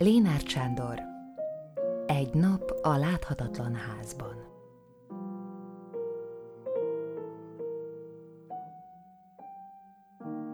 Lénárd 0.00 0.48
Sándor 0.48 1.00
Egy 2.06 2.34
nap 2.34 2.78
a 2.82 2.96
láthatatlan 2.96 3.74
házban. 3.74 4.36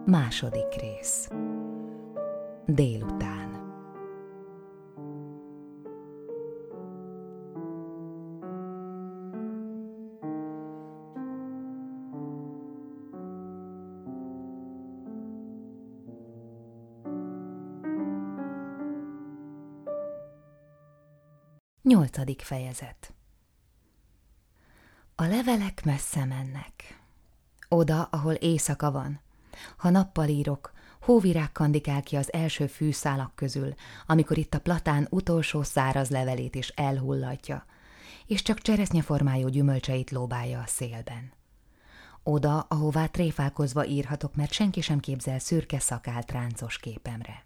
Második 0.05 0.73
rész. 0.79 1.29
Délután 2.65 3.44
Nyolcadik 22.25 22.41
fejezet 22.41 23.13
A 25.15 25.23
levelek 25.23 25.83
messze 25.83 26.25
mennek. 26.25 27.01
Oda, 27.69 28.03
ahol 28.03 28.33
éjszaka 28.33 28.91
van. 28.91 29.19
Ha 29.77 29.89
nappal 29.89 30.27
írok, 30.27 30.71
hóvirág 31.01 31.51
kandikál 31.51 32.03
ki 32.03 32.15
az 32.15 32.33
első 32.33 32.67
fűszálak 32.67 33.35
közül, 33.35 33.73
amikor 34.07 34.37
itt 34.37 34.53
a 34.53 34.59
platán 34.59 35.07
utolsó 35.09 35.63
száraz 35.63 36.09
levelét 36.09 36.55
is 36.55 36.67
elhullatja, 36.67 37.65
és 38.25 38.41
csak 38.41 38.59
cseresznyeformájú 38.59 39.47
gyümölcseit 39.47 40.11
lóbálja 40.11 40.59
a 40.59 40.67
szélben. 40.67 41.31
Oda, 42.23 42.59
ahová 42.59 43.05
tréfálkozva 43.07 43.85
írhatok, 43.85 44.35
mert 44.35 44.51
senki 44.51 44.81
sem 44.81 44.99
képzel 44.99 45.39
szürke 45.39 45.79
szakált 45.79 46.31
ráncos 46.31 46.77
képemre. 46.77 47.44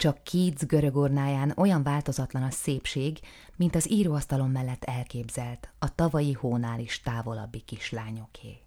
Csak 0.00 0.24
Keats 0.24 0.66
görög 0.66 0.96
ornáján 0.96 1.52
olyan 1.56 1.82
változatlan 1.82 2.42
a 2.42 2.50
szépség, 2.50 3.20
mint 3.56 3.74
az 3.74 3.90
íróasztalon 3.90 4.50
mellett 4.50 4.84
elképzelt, 4.84 5.70
a 5.78 5.94
tavalyi 5.94 6.32
hónál 6.32 6.80
is 6.80 7.00
távolabbi 7.00 7.60
kislányoké. 7.60 8.62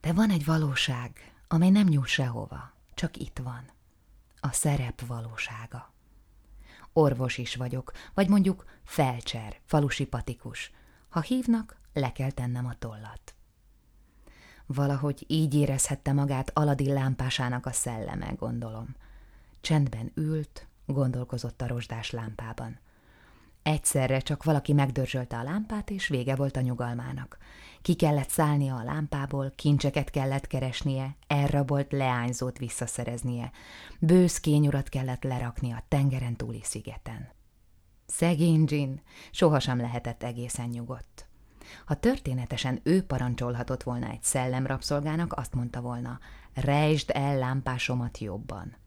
De 0.00 0.12
van 0.12 0.30
egy 0.30 0.44
valóság, 0.44 1.34
amely 1.48 1.70
nem 1.70 1.86
nyúl 1.86 2.06
sehova, 2.06 2.72
csak 2.94 3.16
itt 3.16 3.38
van. 3.42 3.70
A 4.40 4.52
szerep 4.52 5.06
valósága. 5.06 5.92
Orvos 6.92 7.38
is 7.38 7.54
vagyok, 7.54 7.92
vagy 8.14 8.28
mondjuk 8.28 8.64
felcser, 8.84 9.60
falusi 9.64 10.06
patikus. 10.06 10.72
Ha 11.08 11.20
hívnak, 11.20 11.80
le 11.92 12.12
kell 12.12 12.30
tennem 12.30 12.66
a 12.66 12.78
tollat. 12.78 13.34
Valahogy 14.66 15.24
így 15.26 15.54
érezhette 15.54 16.12
magát 16.12 16.50
Aladin 16.54 16.92
lámpásának 16.92 17.66
a 17.66 17.72
szelleme, 17.72 18.32
gondolom. 18.38 18.96
Csendben 19.66 20.12
ült, 20.14 20.66
gondolkozott 20.84 21.62
a 21.62 21.66
rozsdás 21.66 22.10
lámpában. 22.10 22.78
Egyszerre 23.62 24.20
csak 24.20 24.44
valaki 24.44 24.72
megdörzsölte 24.72 25.36
a 25.36 25.42
lámpát, 25.42 25.90
és 25.90 26.08
vége 26.08 26.36
volt 26.36 26.56
a 26.56 26.60
nyugalmának. 26.60 27.38
Ki 27.82 27.94
kellett 27.94 28.28
szállnia 28.28 28.76
a 28.76 28.82
lámpából, 28.82 29.52
kincseket 29.56 30.10
kellett 30.10 30.46
keresnie, 30.46 31.16
elrabolt 31.26 31.92
leányzót 31.92 32.58
visszaszereznie, 32.58 33.50
bősz 34.00 34.40
kényurat 34.40 34.88
kellett 34.88 35.22
lerakni 35.22 35.72
a 35.72 35.84
tengeren 35.88 36.36
túli 36.36 36.60
szigeten. 36.62 37.28
Szegény 38.06 38.64
Jean 38.68 39.00
sohasem 39.30 39.80
lehetett 39.80 40.22
egészen 40.22 40.68
nyugodt. 40.68 41.28
Ha 41.84 41.94
történetesen 41.94 42.80
ő 42.82 43.02
parancsolhatott 43.02 43.82
volna 43.82 44.10
egy 44.10 44.22
szellemrabszolgának, 44.22 45.32
azt 45.32 45.54
mondta 45.54 45.80
volna, 45.80 46.18
rejtsd 46.54 47.10
el 47.14 47.38
lámpásomat 47.38 48.18
jobban. 48.18 48.84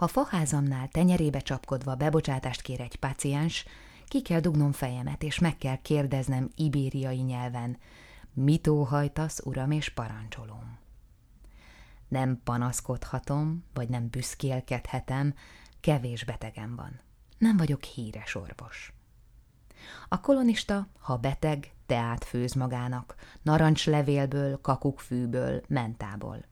Ha 0.00 0.06
faházamnál 0.06 0.88
tenyerébe 0.88 1.38
csapkodva 1.38 1.94
bebocsátást 1.94 2.62
kér 2.62 2.80
egy 2.80 2.96
paciens, 2.96 3.64
ki 4.06 4.22
kell 4.22 4.40
dugnom 4.40 4.72
fejemet, 4.72 5.22
és 5.22 5.38
meg 5.38 5.56
kell 5.56 5.76
kérdeznem 5.76 6.50
ibériai 6.54 7.20
nyelven, 7.20 7.78
mit 8.32 8.66
óhajtasz, 8.66 9.40
uram, 9.44 9.70
és 9.70 9.88
parancsolom. 9.88 10.78
Nem 12.08 12.40
panaszkodhatom, 12.44 13.64
vagy 13.74 13.88
nem 13.88 14.08
büszkélkedhetem, 14.08 15.34
kevés 15.80 16.24
betegem 16.24 16.76
van. 16.76 17.00
Nem 17.38 17.56
vagyok 17.56 17.82
híres 17.82 18.34
orvos. 18.34 18.92
A 20.08 20.20
kolonista, 20.20 20.88
ha 20.98 21.16
beteg, 21.16 21.72
teát 21.86 22.24
főz 22.24 22.52
magának, 22.52 23.14
narancslevélből, 23.42 24.60
kakukkfűből, 24.60 25.62
mentából. 25.68 26.49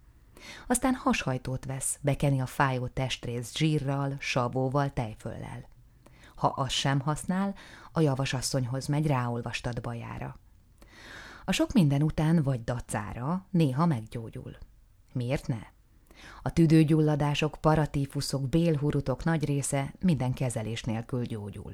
Aztán 0.66 0.94
hashajtót 0.94 1.64
vesz, 1.64 1.98
bekeni 2.00 2.40
a 2.40 2.46
fájó 2.46 2.86
testrész 2.86 3.56
zsírral, 3.56 4.16
savóval, 4.18 4.92
tejföllel. 4.92 5.68
Ha 6.34 6.46
az 6.46 6.70
sem 6.70 7.00
használ, 7.00 7.54
a 7.92 8.00
javasasszonyhoz 8.00 8.86
megy 8.86 9.06
ráolvastat 9.06 9.82
bajára. 9.82 10.38
A 11.44 11.52
sok 11.52 11.72
minden 11.72 12.02
után 12.02 12.42
vagy 12.42 12.64
dacára 12.64 13.46
néha 13.50 13.86
meggyógyul. 13.86 14.56
Miért 15.12 15.46
ne? 15.46 15.60
A 16.42 16.52
tüdőgyulladások, 16.52 17.56
paratífuszok, 17.60 18.48
bélhurutok 18.48 19.24
nagy 19.24 19.44
része 19.44 19.94
minden 20.00 20.32
kezelés 20.32 20.82
nélkül 20.82 21.22
gyógyul. 21.24 21.72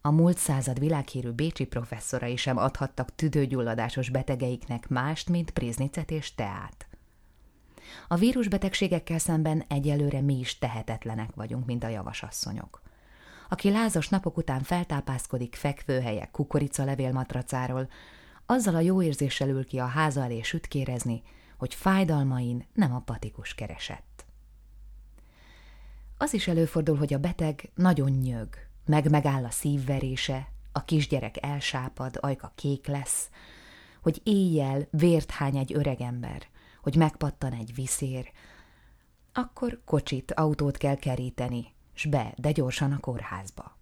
A 0.00 0.10
múlt 0.10 0.38
század 0.38 0.78
világhírű 0.78 1.30
bécsi 1.30 1.64
professzorai 1.64 2.36
sem 2.36 2.56
adhattak 2.56 3.14
tüdőgyulladásos 3.14 4.10
betegeiknek 4.10 4.88
mást, 4.88 5.28
mint 5.28 5.50
priznicet 5.50 6.10
és 6.10 6.34
teát. 6.34 6.87
A 8.08 8.16
vírusbetegségekkel 8.16 9.18
szemben 9.18 9.64
egyelőre 9.68 10.20
mi 10.20 10.38
is 10.38 10.58
tehetetlenek 10.58 11.30
vagyunk, 11.34 11.66
mint 11.66 11.84
a 11.84 11.88
javasasszonyok. 11.88 12.82
Aki 13.48 13.70
lázas 13.70 14.08
napok 14.08 14.36
után 14.36 14.62
feltápászkodik 14.62 15.54
fekvőhelyek 15.54 16.30
kukorica 16.30 17.10
matracáról, 17.12 17.88
azzal 18.46 18.74
a 18.74 18.80
jó 18.80 19.02
érzéssel 19.02 19.48
ül 19.48 19.66
ki 19.66 19.78
a 19.78 19.86
háza 19.86 20.22
elé 20.22 20.42
sütkérezni, 20.42 21.22
hogy 21.58 21.74
fájdalmain 21.74 22.66
nem 22.72 22.94
a 22.94 23.00
patikus 23.00 23.54
keresett. 23.54 24.24
Az 26.16 26.34
is 26.34 26.48
előfordul, 26.48 26.96
hogy 26.96 27.14
a 27.14 27.18
beteg 27.18 27.70
nagyon 27.74 28.10
nyög, 28.10 28.48
meg 28.86 29.10
megáll 29.10 29.44
a 29.44 29.50
szívverése, 29.50 30.48
a 30.72 30.84
kisgyerek 30.84 31.44
elsápad, 31.44 32.18
ajka 32.20 32.52
kék 32.54 32.86
lesz, 32.86 33.30
hogy 34.02 34.20
éjjel 34.24 34.88
vért 34.90 35.30
hány 35.30 35.56
egy 35.56 35.74
öregember, 35.74 36.46
hogy 36.82 36.96
megpattan 36.96 37.52
egy 37.52 37.74
viszér, 37.74 38.32
akkor 39.32 39.80
kocsit, 39.84 40.32
autót 40.32 40.76
kell 40.76 40.96
keríteni, 40.96 41.72
s 41.92 42.06
be, 42.06 42.34
de 42.36 42.52
gyorsan 42.52 42.92
a 42.92 42.98
kórházba. 42.98 43.76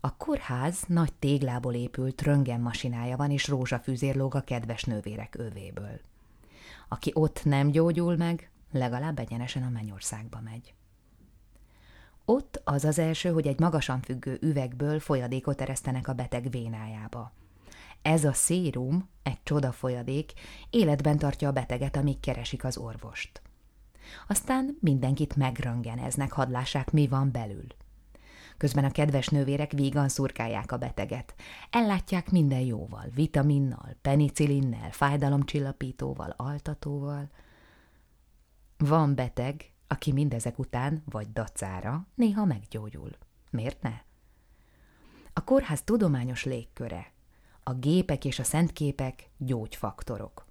A 0.00 0.16
kórház 0.16 0.84
nagy 0.86 1.12
téglából 1.12 1.74
épült 1.74 2.22
röntgenmasinája 2.22 3.16
van, 3.16 3.30
és 3.30 3.48
rózsafűzér 3.48 4.16
lóg 4.16 4.34
a 4.34 4.40
kedves 4.40 4.84
nővérek 4.84 5.34
övéből. 5.38 6.00
Aki 6.88 7.10
ott 7.14 7.44
nem 7.44 7.70
gyógyul 7.70 8.16
meg, 8.16 8.50
legalább 8.72 9.18
egyenesen 9.18 9.62
a 9.62 9.68
mennyországba 9.68 10.40
megy. 10.40 10.74
Ott 12.24 12.60
az 12.64 12.84
az 12.84 12.98
első, 12.98 13.32
hogy 13.32 13.46
egy 13.46 13.58
magasan 13.58 14.00
függő 14.00 14.38
üvegből 14.40 15.00
folyadékot 15.00 15.60
eresztenek 15.60 16.08
a 16.08 16.12
beteg 16.12 16.50
vénájába. 16.50 17.32
Ez 18.06 18.24
a 18.24 18.32
szérum, 18.32 19.08
egy 19.22 19.42
csoda 19.42 19.72
folyadék, 19.72 20.32
életben 20.70 21.18
tartja 21.18 21.48
a 21.48 21.52
beteget, 21.52 21.96
amíg 21.96 22.20
keresik 22.20 22.64
az 22.64 22.76
orvost. 22.76 23.42
Aztán 24.28 24.78
mindenkit 24.80 25.36
megröngeneznek, 25.36 26.32
hadlássák, 26.32 26.90
mi 26.90 27.08
van 27.08 27.30
belül. 27.30 27.66
Közben 28.56 28.84
a 28.84 28.90
kedves 28.90 29.28
nővérek 29.28 29.72
vígan 29.72 30.08
szurkálják 30.08 30.72
a 30.72 30.76
beteget. 30.76 31.34
Ellátják 31.70 32.30
minden 32.30 32.60
jóval, 32.60 33.06
vitaminnal, 33.14 33.96
penicillinnel, 34.02 34.90
fájdalomcsillapítóval, 34.90 36.34
altatóval. 36.36 37.30
Van 38.76 39.14
beteg, 39.14 39.70
aki 39.86 40.12
mindezek 40.12 40.58
után, 40.58 41.02
vagy 41.10 41.32
dacára, 41.32 42.06
néha 42.14 42.44
meggyógyul. 42.44 43.10
Miért 43.50 43.82
ne? 43.82 44.00
A 45.32 45.44
kórház 45.44 45.82
tudományos 45.82 46.44
légköre, 46.44 47.14
a 47.68 47.74
gépek 47.74 48.24
és 48.24 48.38
a 48.38 48.44
szentképek 48.44 49.30
gyógyfaktorok. 49.36 50.46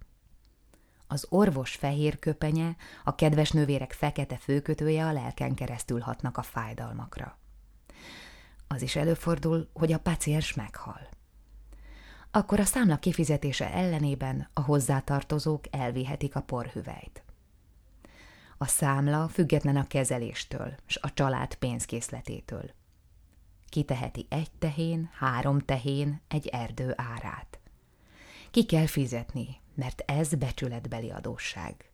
Az 1.07 1.25
orvos 1.29 1.75
fehér 1.75 2.19
köpenye, 2.19 2.75
a 3.03 3.15
kedves 3.15 3.51
nővérek 3.51 3.91
fekete 3.93 4.37
főkötője 4.37 5.05
a 5.05 5.11
lelken 5.11 5.53
keresztül 5.53 5.99
hatnak 5.99 6.37
a 6.37 6.41
fájdalmakra. 6.41 7.37
Az 8.67 8.81
is 8.81 8.95
előfordul, 8.95 9.69
hogy 9.73 9.91
a 9.91 9.99
paciens 9.99 10.53
meghal. 10.53 11.09
Akkor 12.31 12.59
a 12.59 12.65
számla 12.65 12.97
kifizetése 12.97 13.73
ellenében 13.73 14.49
a 14.53 14.61
hozzátartozók 14.61 15.63
elvihetik 15.71 16.35
a 16.35 16.41
porhüvelyt. 16.41 17.23
A 18.57 18.65
számla 18.65 19.27
független 19.27 19.75
a 19.75 19.87
kezeléstől 19.87 20.75
és 20.87 20.97
a 21.01 21.13
család 21.13 21.55
pénzkészletétől. 21.55 22.71
Kiteheti 23.69 24.25
egy 24.29 24.51
tehén, 24.59 25.09
három 25.13 25.59
tehén, 25.59 26.21
egy 26.27 26.47
erdő 26.47 26.93
árát. 26.95 27.59
Ki 28.51 28.65
kell 28.65 28.85
fizetni, 28.85 29.61
mert 29.75 30.03
ez 30.05 30.35
becsületbeli 30.35 31.11
adósság. 31.11 31.89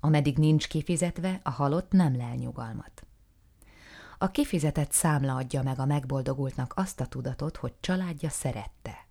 Ameddig 0.00 0.38
nincs 0.38 0.68
kifizetve, 0.68 1.40
a 1.42 1.50
halott 1.50 1.92
nem 1.92 2.16
lel 2.16 2.34
nyugalmat. 2.34 3.06
A 4.18 4.30
kifizetett 4.30 4.92
számla 4.92 5.34
adja 5.34 5.62
meg 5.62 5.78
a 5.78 5.84
megboldogultnak 5.84 6.72
azt 6.76 7.00
a 7.00 7.06
tudatot, 7.06 7.56
hogy 7.56 7.74
családja 7.80 8.28
szerette. 8.28 9.06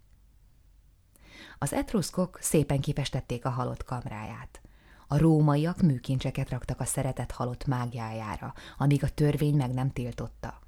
Az 1.58 1.74
etruszkok 1.74 2.38
szépen 2.42 2.82
kifestették 2.82 3.46
a 3.46 3.50
halott 3.50 3.84
kamráját. 3.84 4.62
A 5.08 5.18
rómaiak 5.18 5.82
műkincseket 5.82 6.50
raktak 6.50 6.80
a 6.80 6.86
szeretett 6.86 7.32
halott 7.32 7.66
mágiájára, 7.66 8.54
amíg 8.78 9.04
a 9.04 9.10
törvény 9.10 9.56
meg 9.56 9.74
nem 9.74 9.92
tiltotta. 9.92 10.60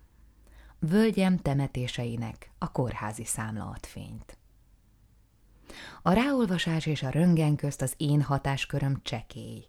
Völgyem 0.80 1.38
temetéseinek 1.38 2.52
a 2.58 2.72
kórházi 2.72 3.26
számla 3.26 3.66
ad 3.66 3.86
fényt. 3.86 4.38
A 6.02 6.12
ráolvasás 6.12 6.86
és 6.86 7.04
a 7.04 7.10
röngen 7.10 7.56
közt 7.56 7.82
az 7.82 7.94
én 7.98 8.22
hatásköröm 8.22 9.00
csekély. 9.02 9.68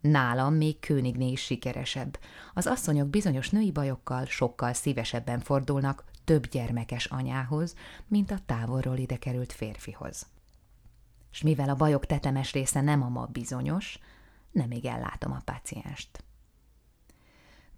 Nálam 0.00 0.54
még 0.54 0.78
Königné 0.80 1.30
is 1.30 1.40
sikeresebb. 1.40 2.18
Az 2.54 2.66
asszonyok 2.66 3.08
bizonyos 3.08 3.50
női 3.50 3.72
bajokkal 3.72 4.24
sokkal 4.24 4.72
szívesebben 4.72 5.40
fordulnak 5.40 6.04
több 6.24 6.46
gyermekes 6.46 7.04
anyához, 7.06 7.74
mint 8.06 8.30
a 8.30 8.38
távolról 8.46 8.96
ide 8.96 9.16
került 9.16 9.52
férfihoz. 9.52 10.26
És 11.32 11.42
mivel 11.42 11.68
a 11.68 11.74
bajok 11.74 12.06
tetemes 12.06 12.52
része 12.52 12.80
nem 12.80 13.02
a 13.02 13.08
ma 13.08 13.26
bizonyos, 13.26 13.98
nem 14.50 14.68
még 14.68 14.84
ellátom 14.84 15.32
a 15.32 15.42
pácienst. 15.44 16.24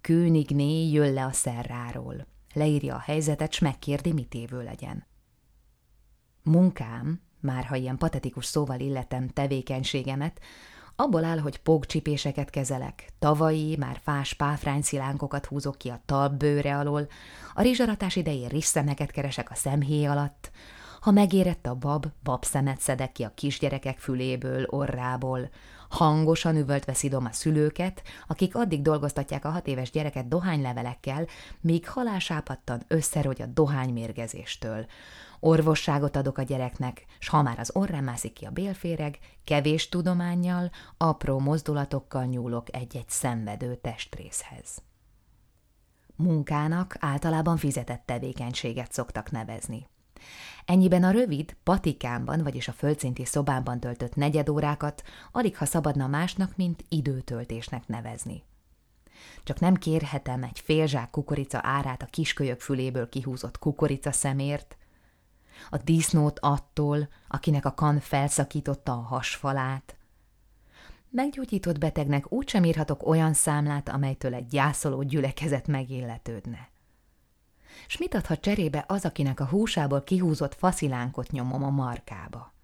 Königné 0.00 0.90
jön 0.90 1.12
le 1.12 1.24
a 1.24 1.32
szerráról, 1.32 2.26
leírja 2.58 2.94
a 2.94 2.98
helyzetet, 2.98 3.52
s 3.52 3.58
megkérdi, 3.58 4.12
mit 4.12 4.34
évő 4.34 4.62
legyen. 4.62 5.06
Munkám, 6.42 7.20
már 7.40 7.64
ha 7.64 7.76
ilyen 7.76 7.98
patetikus 7.98 8.44
szóval 8.44 8.80
illetem 8.80 9.28
tevékenységemet, 9.28 10.40
abból 10.96 11.24
áll, 11.24 11.38
hogy 11.38 11.58
pógcsipéseket 11.58 12.50
kezelek, 12.50 13.08
tavalyi, 13.18 13.76
már 13.76 14.00
fás 14.02 14.34
páfrányszilánkot 14.34 15.46
húzok 15.46 15.78
ki 15.78 15.88
a 15.88 16.02
talpbőre 16.06 16.78
alól, 16.78 17.08
a 17.54 17.62
rizsaratás 17.62 18.16
idején 18.16 18.48
risszemeket 18.48 19.10
keresek 19.10 19.50
a 19.50 19.54
szemhéj 19.54 20.06
alatt, 20.06 20.50
ha 21.00 21.10
megérett 21.10 21.66
a 21.66 21.74
bab, 21.74 22.06
babszemet 22.22 22.80
szedek 22.80 23.12
ki 23.12 23.22
a 23.22 23.34
kisgyerekek 23.34 23.98
füléből, 23.98 24.66
orrából, 24.66 25.50
hangosan 25.88 26.56
üvöltve 26.56 26.94
szidom 26.94 27.24
a 27.24 27.32
szülőket, 27.32 28.02
akik 28.26 28.56
addig 28.56 28.82
dolgoztatják 28.82 29.44
a 29.44 29.50
hat 29.50 29.66
éves 29.66 29.90
gyereket 29.90 30.28
dohánylevelekkel, 30.28 31.26
míg 31.60 31.88
halásápattan 31.88 32.82
összerogy 32.88 33.42
a 33.42 33.46
dohánymérgezéstől, 33.46 34.86
Orvosságot 35.40 36.16
adok 36.16 36.38
a 36.38 36.42
gyereknek, 36.42 37.04
s 37.18 37.28
ha 37.28 37.42
már 37.42 37.58
az 37.58 37.70
orrán 37.74 38.04
mászik 38.04 38.32
ki 38.32 38.44
a 38.44 38.50
bélféreg, 38.50 39.18
kevés 39.44 39.88
tudományjal, 39.88 40.70
apró 40.96 41.38
mozdulatokkal 41.38 42.24
nyúlok 42.24 42.74
egy-egy 42.74 43.08
szenvedő 43.08 43.74
testrészhez. 43.74 44.82
Munkának 46.16 46.96
általában 47.00 47.56
fizetett 47.56 48.02
tevékenységet 48.06 48.92
szoktak 48.92 49.30
nevezni. 49.30 49.86
Ennyiben 50.64 51.04
a 51.04 51.10
rövid, 51.10 51.56
patikámban, 51.62 52.42
vagyis 52.42 52.68
a 52.68 52.72
földszinti 52.72 53.24
szobámban 53.24 53.80
töltött 53.80 54.14
negyedórákat 54.14 55.02
alig 55.32 55.56
ha 55.56 55.64
szabadna 55.64 56.06
másnak, 56.06 56.56
mint 56.56 56.84
időtöltésnek 56.88 57.86
nevezni. 57.86 58.42
Csak 59.44 59.60
nem 59.60 59.74
kérhetem 59.74 60.42
egy 60.42 60.60
félzsák 60.60 61.10
kukorica 61.10 61.60
árát 61.62 62.02
a 62.02 62.06
kiskölyök 62.06 62.60
füléből 62.60 63.08
kihúzott 63.08 63.58
kukorica 63.58 64.12
szemért, 64.12 64.76
a 65.70 65.76
disznót 65.76 66.38
attól, 66.38 67.08
akinek 67.28 67.64
a 67.64 67.74
kan 67.74 68.00
felszakította 68.00 68.92
a 68.92 69.00
hasfalát. 69.00 69.96
Meggyógyított 71.10 71.78
betegnek 71.78 72.32
úgysem 72.32 72.64
írhatok 72.64 73.06
olyan 73.06 73.32
számlát, 73.32 73.88
amelytől 73.88 74.34
egy 74.34 74.46
gyászoló 74.46 75.02
gyülekezet 75.02 75.66
megilletődne. 75.66 76.68
S 77.86 77.98
mit 77.98 78.14
adhat 78.14 78.40
cserébe 78.40 78.84
az, 78.88 79.04
akinek 79.04 79.40
a 79.40 79.46
húsából 79.46 80.02
kihúzott 80.02 80.54
faszilánkot 80.54 81.30
nyomom 81.30 81.64
a 81.64 81.70
markába? 81.70 82.54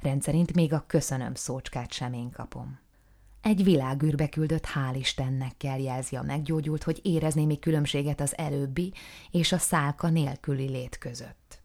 Rendszerint 0.00 0.54
még 0.54 0.72
a 0.72 0.84
köszönöm 0.86 1.34
szócskát 1.34 1.92
sem 1.92 2.12
én 2.12 2.30
kapom. 2.30 2.82
Egy 3.40 3.64
világűrbe 3.64 4.28
küldött 4.28 4.66
hál' 4.66 4.96
Istennekkel 4.98 5.78
jelzi 5.78 6.16
a 6.16 6.22
meggyógyult, 6.22 6.82
hogy 6.82 7.00
érezni 7.02 7.40
némi 7.40 7.58
különbséget 7.58 8.20
az 8.20 8.38
előbbi 8.38 8.92
és 9.30 9.52
a 9.52 9.58
szálka 9.58 10.08
nélküli 10.08 10.68
lét 10.68 10.98
között. 10.98 11.62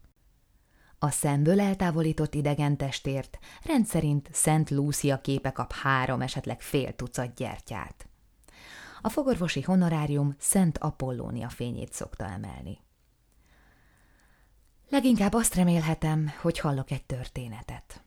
A 0.98 1.10
szemből 1.10 1.60
eltávolított 1.60 2.34
idegen 2.34 2.76
testért 2.76 3.38
rendszerint 3.62 4.28
Szent 4.32 4.70
Lúcia 4.70 5.20
képe 5.20 5.50
kap 5.50 5.72
három, 5.72 6.20
esetleg 6.20 6.60
fél 6.60 6.92
tucat 6.96 7.34
gyertyát. 7.34 8.09
A 9.02 9.08
fogorvosi 9.08 9.62
honorárium 9.62 10.34
Szent 10.38 10.78
Apollónia 10.78 11.48
fényét 11.48 11.92
szokta 11.92 12.24
emelni. 12.24 12.78
Leginkább 14.88 15.32
azt 15.32 15.54
remélhetem, 15.54 16.32
hogy 16.40 16.58
hallok 16.58 16.90
egy 16.90 17.04
történetet. 17.04 18.02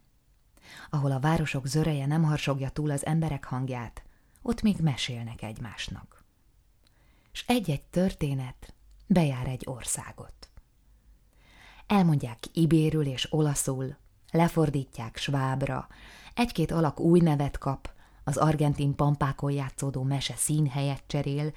Ahol 0.90 1.12
a 1.12 1.20
városok 1.20 1.68
zöreje 1.68 2.06
nem 2.06 2.24
harsogja 2.24 2.70
túl 2.70 2.92
az 2.92 3.06
emberek 3.06 3.44
hangját, 3.44 4.04
ott 4.42 4.62
még 4.62 4.80
mesélnek 4.80 5.42
egymásnak. 5.42 6.24
És 7.32 7.44
egy-egy 7.48 7.86
történet 7.86 8.74
bejár 9.08 9.48
egy 9.48 9.64
országot. 9.66 10.50
Elmondják 11.88 12.40
ibérül 12.54 13.06
és 13.06 13.34
olaszul, 13.34 13.98
lefordítják 14.32 15.18
svábra, 15.18 15.88
egy-két 16.34 16.72
alak 16.72 17.00
új 17.00 17.20
nevet 17.20 17.58
kap, 17.58 17.93
az 18.24 18.38
argentin 18.38 18.96
pampákon 18.96 19.52
játszódó 19.52 20.04
mese 20.04 20.36
színhelyet 20.36 21.04
cserél, 21.08 21.52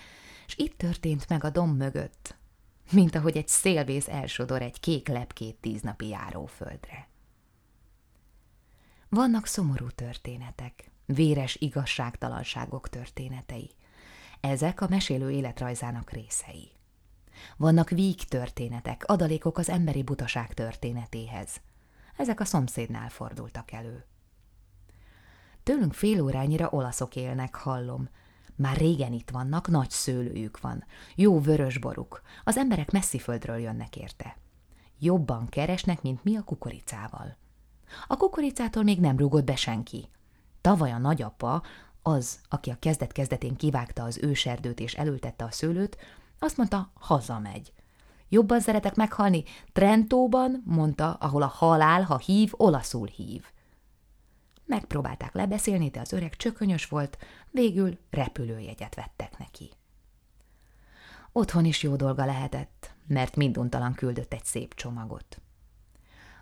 és 0.46 0.56
itt 0.56 0.78
történt 0.78 1.28
meg 1.28 1.44
a 1.44 1.50
dom 1.50 1.70
mögött, 1.70 2.36
mint 2.90 3.14
ahogy 3.14 3.36
egy 3.36 3.48
szélvész 3.48 4.08
elsodor 4.08 4.62
egy 4.62 4.80
kék 4.80 5.08
lepkét 5.08 5.56
tíznapi 5.56 6.08
járóföldre. 6.08 7.08
Vannak 9.08 9.46
szomorú 9.46 9.88
történetek, 9.88 10.90
véres 11.06 11.56
igazságtalanságok 11.56 12.88
történetei. 12.88 13.70
Ezek 14.40 14.80
a 14.80 14.88
mesélő 14.88 15.30
életrajzának 15.30 16.10
részei. 16.10 16.70
Vannak 17.56 17.90
víg 17.90 18.24
történetek, 18.24 19.04
adalékok 19.06 19.58
az 19.58 19.68
emberi 19.68 20.02
butaság 20.02 20.54
történetéhez. 20.54 21.60
Ezek 22.16 22.40
a 22.40 22.44
szomszédnál 22.44 23.08
fordultak 23.08 23.72
elő. 23.72 24.04
Tőlünk 25.66 25.92
fél 25.92 26.22
órányira 26.22 26.68
olaszok 26.70 27.16
élnek, 27.16 27.54
hallom. 27.54 28.08
Már 28.56 28.76
régen 28.76 29.12
itt 29.12 29.30
vannak, 29.30 29.68
nagy 29.68 29.90
szőlőjük 29.90 30.60
van, 30.60 30.84
jó 31.14 31.40
vörösboruk, 31.40 32.22
az 32.44 32.56
emberek 32.56 32.90
messzi 32.90 33.18
földről 33.18 33.56
jönnek 33.56 33.96
érte. 33.96 34.36
Jobban 34.98 35.48
keresnek, 35.48 36.02
mint 36.02 36.24
mi 36.24 36.36
a 36.36 36.42
kukoricával. 36.42 37.36
A 38.06 38.16
kukoricától 38.16 38.82
még 38.82 39.00
nem 39.00 39.16
rúgott 39.16 39.44
be 39.44 39.56
senki. 39.56 40.08
Tavaly 40.60 40.92
a 40.92 40.98
nagyapa, 40.98 41.62
az, 42.02 42.40
aki 42.48 42.70
a 42.70 42.78
kezdet-kezdetén 42.78 43.56
kivágta 43.56 44.02
az 44.02 44.18
őserdőt 44.22 44.80
és 44.80 44.94
elültette 44.94 45.44
a 45.44 45.50
szőlőt, 45.50 45.96
azt 46.38 46.56
mondta, 46.56 46.90
hazamegy. 46.94 47.72
Jobban 48.28 48.60
szeretek 48.60 48.94
meghalni 48.94 49.44
Trentóban, 49.72 50.62
mondta, 50.64 51.12
ahol 51.12 51.42
a 51.42 51.46
halál, 51.46 52.02
ha 52.02 52.18
hív, 52.18 52.52
olaszul 52.56 53.06
hív. 53.06 53.44
Megpróbálták 54.66 55.34
lebeszélni, 55.34 55.88
de 55.88 56.00
az 56.00 56.12
öreg 56.12 56.36
csökönyös 56.36 56.86
volt, 56.86 57.18
végül 57.50 57.98
repülőjegyet 58.10 58.94
vettek 58.94 59.38
neki. 59.38 59.70
Otthon 61.32 61.64
is 61.64 61.82
jó 61.82 61.96
dolga 61.96 62.24
lehetett, 62.24 62.94
mert 63.06 63.36
minduntalan 63.36 63.94
küldött 63.94 64.32
egy 64.32 64.44
szép 64.44 64.74
csomagot. 64.74 65.40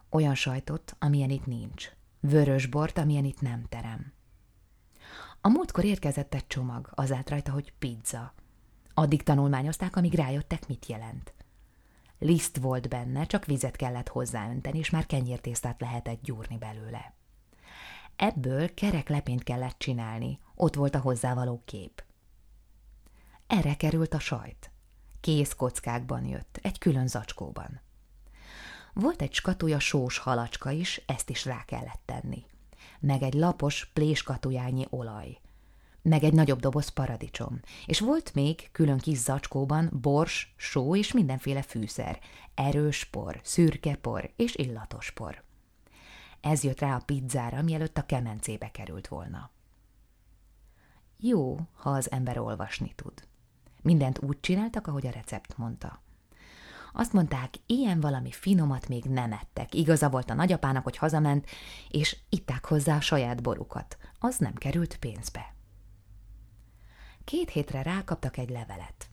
Olyan 0.09 0.35
sajtot, 0.35 0.97
amilyen 0.99 1.31
itt 1.31 1.47
nincs, 1.47 1.91
vörös 2.21 2.67
bort, 2.67 2.99
amilyen 2.99 3.25
itt 3.25 3.41
nem 3.41 3.65
terem. 3.69 4.13
A 5.41 5.49
múltkor 5.49 5.85
érkezett 5.85 6.35
egy 6.35 6.47
csomag, 6.47 6.91
az 6.95 7.13
állt 7.13 7.31
rajta, 7.31 7.53
hogy 7.53 7.73
pizza– 7.79 8.33
Addig 8.95 9.23
tanulmányozták, 9.23 9.97
amíg 9.97 10.15
rájöttek, 10.15 10.69
mit 10.69 10.87
jelent. 10.87 11.35
Liszt 12.19 12.57
volt 12.57 12.89
benne, 12.89 13.27
csak 13.27 13.45
vizet 13.45 13.77
kellett 13.77 14.09
hozzáönteni, 14.09 14.79
és 14.79 14.91
már 14.91 15.07
kenyértésztát 15.07 15.81
lehetett 15.81 16.23
gyúrni 16.23 16.59
belőle. 16.59 17.15
Ebből 18.17 18.75
kerek 18.75 19.09
lepént 19.09 19.43
kellett 19.43 19.79
csinálni, 19.79 20.39
ott 20.55 20.75
volt 20.75 20.95
a 20.95 21.01
hozzávaló 21.01 21.63
kép. 21.65 22.05
Erre 23.47 23.77
került 23.77 24.15
a 24.15 24.19
sajt. 24.19 24.71
Kész 25.21 25.53
kockákban 25.53 26.25
jött, 26.25 26.59
egy 26.63 26.79
külön 26.79 27.07
zacskóban. 27.07 27.81
Volt 28.93 29.23
egy 29.23 29.33
skatuja 29.33 29.79
sós 29.79 30.19
halacska 30.19 30.71
is, 30.71 31.01
ezt 31.07 31.31
is 31.31 31.45
rá 31.45 31.65
kellett 31.65 32.03
tenni. 32.05 32.47
Meg 33.01 33.23
egy 33.23 33.35
lapos 33.35 33.91
pléskatujányi 33.93 34.87
olaj 34.91 35.39
meg 36.05 36.25
egy 36.25 36.33
nagyobb 36.33 36.61
doboz 36.61 36.89
paradicsom, 36.89 37.61
és 37.87 38.01
volt 38.01 38.35
még 38.35 38.69
külön 38.73 38.99
kis 38.99 39.19
zacskóban 39.19 39.91
bors, 40.01 40.55
só 40.57 40.97
és 40.97 41.13
mindenféle 41.13 41.63
fűszer, 41.63 42.19
erős 42.55 43.05
por, 43.05 43.41
szürke 43.43 43.95
por 43.95 44.31
és 44.37 44.55
illatos 44.55 45.11
por. 45.11 45.44
Ez 46.45 46.63
jött 46.63 46.81
rá 46.81 46.95
a 46.95 47.03
pizzára, 47.05 47.63
mielőtt 47.63 47.99
a 47.99 48.07
kemencébe 48.07 48.71
került 48.71 49.09
volna. 49.09 49.51
Jó, 51.17 51.59
ha 51.73 51.91
az 51.91 52.11
ember 52.11 52.39
olvasni 52.39 52.93
tud. 52.95 53.29
Mindent 53.83 54.23
úgy 54.23 54.41
csináltak, 54.41 54.87
ahogy 54.87 55.07
a 55.07 55.11
recept 55.11 55.57
mondta. 55.57 56.03
Azt 56.93 57.13
mondták, 57.13 57.55
ilyen 57.67 58.01
valami 58.01 58.31
finomat 58.31 58.89
még 58.89 59.05
nem 59.05 59.33
ettek. 59.33 59.75
Igaza 59.75 60.11
volt 60.11 60.31
a 60.31 60.35
nagyapának, 60.35 60.85
hogy 60.85 60.97
hazament, 60.97 61.49
és 61.89 62.17
itták 62.29 62.65
hozzá 62.65 62.97
a 62.97 63.01
saját 63.01 63.43
borukat. 63.43 63.97
Az 64.19 64.39
nem 64.39 64.55
került 64.55 64.97
pénzbe. 64.97 65.55
Két 67.25 67.51
hétre 67.51 67.83
rákaptak 67.83 68.37
egy 68.37 68.51
levelet. 68.51 69.09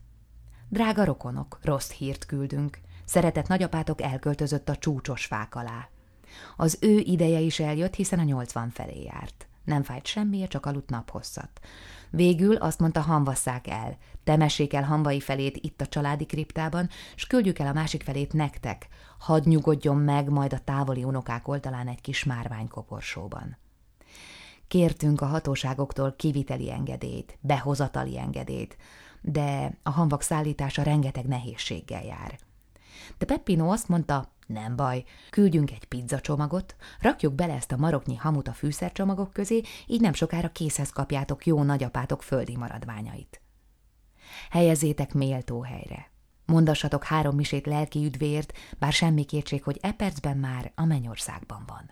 Drága 0.68 1.04
rokonok, 1.04 1.58
rossz 1.62 1.90
hírt 1.90 2.26
küldünk. 2.26 2.80
Szeretett 3.04 3.48
nagyapátok 3.48 4.02
elköltözött 4.02 4.68
a 4.68 4.76
csúcsos 4.76 5.26
fák 5.26 5.54
alá. 5.54 5.88
Az 6.56 6.78
ő 6.80 6.98
ideje 6.98 7.40
is 7.40 7.60
eljött, 7.60 7.94
hiszen 7.94 8.18
a 8.18 8.22
nyolcvan 8.22 8.70
felé 8.70 9.02
járt. 9.02 9.46
Nem 9.64 9.82
fájt 9.82 10.06
semmi, 10.06 10.48
csak 10.48 10.66
aludt 10.66 10.90
naphosszat. 10.90 11.60
Végül 12.10 12.56
azt 12.56 12.78
mondta, 12.78 13.00
hanvasszák 13.00 13.66
el. 13.66 13.96
Temessék 14.24 14.72
el 14.72 14.82
hanvai 14.82 15.20
felét 15.20 15.56
itt 15.56 15.80
a 15.80 15.86
családi 15.86 16.26
kriptában, 16.26 16.88
s 17.14 17.26
küldjük 17.26 17.58
el 17.58 17.66
a 17.66 17.72
másik 17.72 18.02
felét 18.02 18.32
nektek. 18.32 18.88
Hadd 19.18 19.48
nyugodjon 19.48 19.96
meg 19.96 20.28
majd 20.28 20.52
a 20.52 20.58
távoli 20.64 21.04
unokák 21.04 21.48
oldalán 21.48 21.88
egy 21.88 22.00
kis 22.00 22.24
márványkoporsóban. 22.24 23.56
Kértünk 24.68 25.20
a 25.20 25.26
hatóságoktól 25.26 26.14
kiviteli 26.16 26.70
engedélyt, 26.70 27.38
behozatali 27.40 28.18
engedélyt, 28.18 28.76
de 29.20 29.78
a 29.82 29.90
hanvak 29.90 30.22
szállítása 30.22 30.82
rengeteg 30.82 31.26
nehézséggel 31.26 32.04
jár. 32.04 32.38
De 33.18 33.26
Peppino 33.26 33.70
azt 33.70 33.88
mondta, 33.88 34.32
nem 34.46 34.76
baj, 34.76 35.04
küldjünk 35.30 35.70
egy 35.70 35.84
pizzacsomagot, 35.84 36.76
rakjuk 37.00 37.34
bele 37.34 37.54
ezt 37.54 37.72
a 37.72 37.76
maroknyi 37.76 38.16
hamut 38.16 38.48
a 38.48 38.52
fűszercsomagok 38.52 39.32
közé, 39.32 39.62
így 39.86 40.00
nem 40.00 40.12
sokára 40.12 40.48
készhez 40.48 40.90
kapjátok 40.90 41.46
jó 41.46 41.62
nagyapátok 41.62 42.22
földi 42.22 42.56
maradványait. 42.56 43.40
Helyezétek 44.50 45.14
méltó 45.14 45.62
helyre. 45.62 46.10
Mondassatok 46.46 47.04
három 47.04 47.36
misét 47.36 47.66
lelki 47.66 48.04
üdvért, 48.04 48.52
bár 48.78 48.92
semmi 48.92 49.24
kétség, 49.24 49.62
hogy 49.62 49.78
e 49.80 49.92
percben 49.92 50.36
már 50.36 50.72
a 50.74 50.84
mennyországban 50.84 51.64
van. 51.66 51.90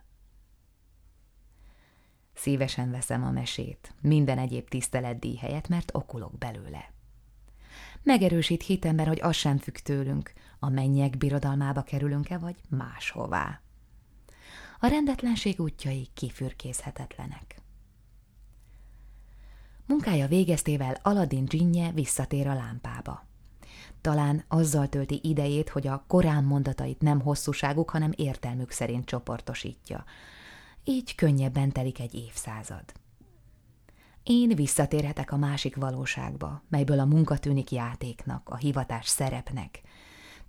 Szívesen 2.34 2.90
veszem 2.90 3.24
a 3.24 3.30
mesét, 3.30 3.94
minden 4.00 4.38
egyéb 4.38 4.68
tiszteletdíj 4.68 5.36
helyett, 5.36 5.68
mert 5.68 5.94
okulok 5.94 6.38
belőle. 6.38 6.92
Megerősít 8.02 8.62
hitemben, 8.62 9.06
hogy 9.06 9.20
az 9.20 9.36
sem 9.36 9.58
függ 9.58 9.74
tőlünk, 9.74 10.32
a 10.60 10.68
mennyek 10.68 11.16
birodalmába 11.16 11.82
kerülünk-e, 11.82 12.38
vagy 12.38 12.56
máshová. 12.68 13.60
A 14.80 14.86
rendetlenség 14.86 15.60
útjai 15.60 16.08
kifürkészhetetlenek. 16.14 17.60
Munkája 19.86 20.26
végeztével 20.26 20.98
Aladdin 21.02 21.44
dzsinnye 21.44 21.90
visszatér 21.92 22.46
a 22.48 22.54
lámpába. 22.54 23.26
Talán 24.00 24.44
azzal 24.48 24.88
tölti 24.88 25.20
idejét, 25.22 25.68
hogy 25.68 25.86
a 25.86 26.04
korán 26.06 26.44
mondatait 26.44 27.00
nem 27.00 27.20
hosszúságuk, 27.20 27.90
hanem 27.90 28.12
értelmük 28.16 28.70
szerint 28.70 29.04
csoportosítja. 29.04 30.04
Így 30.84 31.14
könnyebben 31.14 31.72
telik 31.72 32.00
egy 32.00 32.14
évszázad. 32.14 32.84
Én 34.22 34.54
visszatérhetek 34.54 35.32
a 35.32 35.36
másik 35.36 35.76
valóságba, 35.76 36.62
melyből 36.68 36.98
a 37.00 37.04
munka 37.04 37.38
tűnik 37.38 37.70
játéknak, 37.70 38.48
a 38.48 38.56
hivatás 38.56 39.08
szerepnek. 39.08 39.80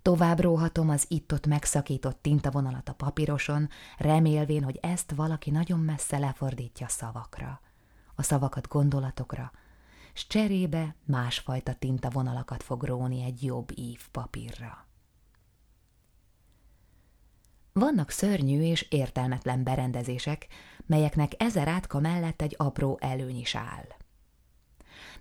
Tovább 0.02 0.40
róhatom 0.40 0.88
az 0.88 1.04
itt-ott 1.08 1.46
megszakított 1.46 2.22
tintavonalat 2.22 2.88
a 2.88 2.94
papíroson, 2.94 3.68
remélvén, 3.98 4.62
hogy 4.62 4.78
ezt 4.82 5.12
valaki 5.12 5.50
nagyon 5.50 5.80
messze 5.80 6.18
lefordítja 6.18 6.88
szavakra. 6.88 7.60
A 8.14 8.22
szavakat 8.22 8.68
gondolatokra, 8.68 9.52
s 10.12 10.26
cserébe 10.26 10.94
másfajta 11.04 11.74
tintavonalakat 11.74 12.62
fog 12.62 12.82
róni 12.82 13.22
egy 13.22 13.44
jobb 13.44 13.78
ív 13.78 14.00
papírra. 14.10 14.86
Vannak 17.72 18.10
szörnyű 18.10 18.62
és 18.62 18.86
értelmetlen 18.90 19.62
berendezések, 19.62 20.46
melyeknek 20.86 21.32
ezer 21.42 21.68
átka 21.68 22.00
mellett 22.00 22.42
egy 22.42 22.54
apró 22.58 22.98
előny 23.00 23.38
is 23.38 23.54
áll. 23.54 24.01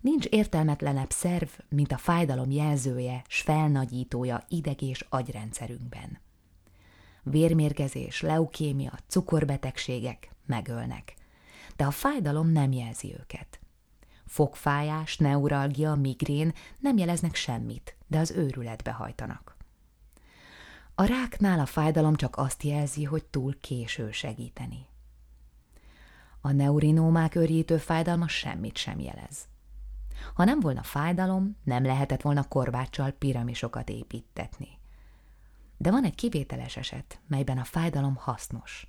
Nincs 0.02 0.26
értelmetlenebb 0.26 1.12
szerv, 1.12 1.50
mint 1.70 1.92
a 1.92 1.98
fájdalom 1.98 2.52
jelzője, 2.52 3.24
s 3.28 3.42
felnagyítója 3.42 4.44
ideg- 4.50 4.82
és 4.82 5.06
agyrendszerünkben. 5.10 6.20
Vérmérgezés, 7.24 8.22
leukémia, 8.22 8.94
cukorbetegségek 9.08 10.30
megölnek, 10.46 11.16
de 11.76 11.86
a 11.86 11.92
fájdalom 11.92 12.48
nem 12.52 12.72
jelzi 12.72 13.16
őket. 13.20 13.60
Fogfájás, 14.26 15.18
neuralgia, 15.18 15.96
migrén 15.96 16.54
nem 16.80 16.98
jeleznek 16.98 17.36
semmit, 17.36 17.96
de 18.08 18.20
az 18.20 18.32
őrületbe 18.32 18.92
hajtanak. 18.92 19.56
A 20.96 21.04
ráknál 21.04 21.60
a 21.60 21.66
fájdalom 21.66 22.16
csak 22.16 22.38
azt 22.38 22.64
jelzi, 22.64 23.04
hogy 23.04 23.26
túl 23.26 23.60
késő 23.60 24.12
segíteni. 24.12 24.86
A 26.42 26.52
neurinómák 26.52 27.36
örjítő 27.36 27.78
fájdalma 27.78 28.28
semmit 28.28 28.78
sem 28.78 29.00
jelez. 29.00 29.50
Ha 30.34 30.44
nem 30.44 30.60
volna 30.60 30.84
fájdalom, 30.84 31.58
nem 31.64 31.84
lehetett 31.84 32.22
volna 32.22 32.48
korbáccsal 32.48 33.12
piramisokat 33.12 33.90
építetni. 33.90 34.68
De 35.78 35.92
van 35.92 36.04
egy 36.04 36.16
kivételes 36.16 36.78
eset, 36.78 37.20
melyben 37.28 37.58
a 37.58 37.64
fájdalom 37.64 38.16
hasznos. 38.16 38.88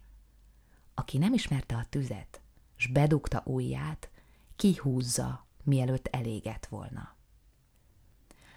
Aki 0.94 1.18
nem 1.18 1.32
ismerte 1.32 1.76
a 1.76 1.86
tüzet, 1.88 2.40
s 2.76 2.86
bedugta 2.86 3.42
ujját, 3.44 4.10
kihúzza, 4.56 5.46
mielőtt 5.62 6.06
elégett 6.06 6.66
volna. 6.66 7.16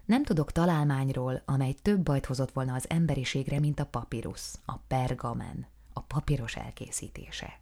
Nem 0.05 0.23
tudok 0.23 0.51
találmányról, 0.51 1.41
amely 1.45 1.73
több 1.73 1.99
bajt 1.99 2.25
hozott 2.25 2.51
volna 2.51 2.73
az 2.73 2.89
emberiségre, 2.89 3.59
mint 3.59 3.79
a 3.79 3.85
papírusz, 3.85 4.59
a 4.65 4.77
pergamen, 4.77 5.67
a 5.93 6.01
papíros 6.01 6.55
elkészítése. 6.55 7.59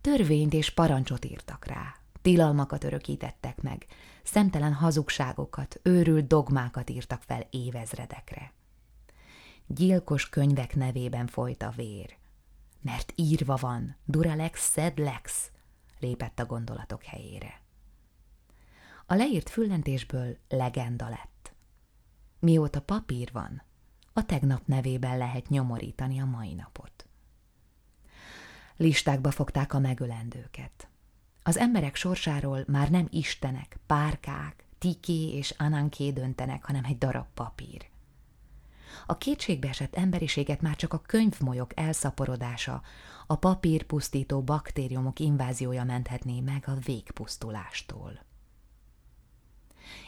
Törvényt 0.00 0.52
és 0.52 0.70
parancsot 0.70 1.24
írtak 1.24 1.64
rá, 1.64 1.94
tilalmakat 2.22 2.84
örökítettek 2.84 3.62
meg, 3.62 3.86
szemtelen 4.22 4.72
hazugságokat, 4.72 5.80
őrült 5.82 6.26
dogmákat 6.26 6.90
írtak 6.90 7.22
fel 7.22 7.46
évezredekre. 7.50 8.52
Gyilkos 9.66 10.28
könyvek 10.28 10.74
nevében 10.74 11.26
folyt 11.26 11.62
a 11.62 11.72
vér. 11.76 12.16
Mert 12.80 13.12
írva 13.16 13.56
van, 13.56 13.96
duralex 14.04 14.72
sed 14.72 14.98
lex, 14.98 15.50
lépett 15.98 16.38
a 16.38 16.46
gondolatok 16.46 17.02
helyére. 17.02 17.60
A 19.06 19.14
leírt 19.14 19.48
füllentésből 19.48 20.36
legenda 20.48 21.08
lett. 21.08 21.52
Mióta 22.38 22.80
papír 22.80 23.28
van, 23.32 23.62
a 24.12 24.26
tegnap 24.26 24.66
nevében 24.66 25.18
lehet 25.18 25.48
nyomorítani 25.48 26.20
a 26.20 26.24
mai 26.24 26.54
napot. 26.54 27.06
Listákba 28.76 29.30
fogták 29.30 29.74
a 29.74 29.78
megölendőket. 29.78 30.88
Az 31.42 31.58
emberek 31.58 31.96
sorsáról 31.96 32.64
már 32.66 32.90
nem 32.90 33.06
istenek, 33.10 33.78
párkák, 33.86 34.64
tiké 34.78 35.28
és 35.28 35.54
ananké 35.58 36.10
döntenek, 36.10 36.64
hanem 36.64 36.84
egy 36.84 36.98
darab 36.98 37.26
papír. 37.34 37.90
A 39.06 39.18
kétségbeesett 39.18 39.94
emberiséget 39.94 40.60
már 40.60 40.76
csak 40.76 40.92
a 40.92 40.98
könyvmolyok 40.98 41.80
elszaporodása, 41.80 42.82
a 43.26 43.36
papírpusztító 43.36 44.42
baktériumok 44.42 45.18
inváziója 45.20 45.84
menthetné 45.84 46.40
meg 46.40 46.64
a 46.66 46.74
végpusztulástól. 46.74 48.24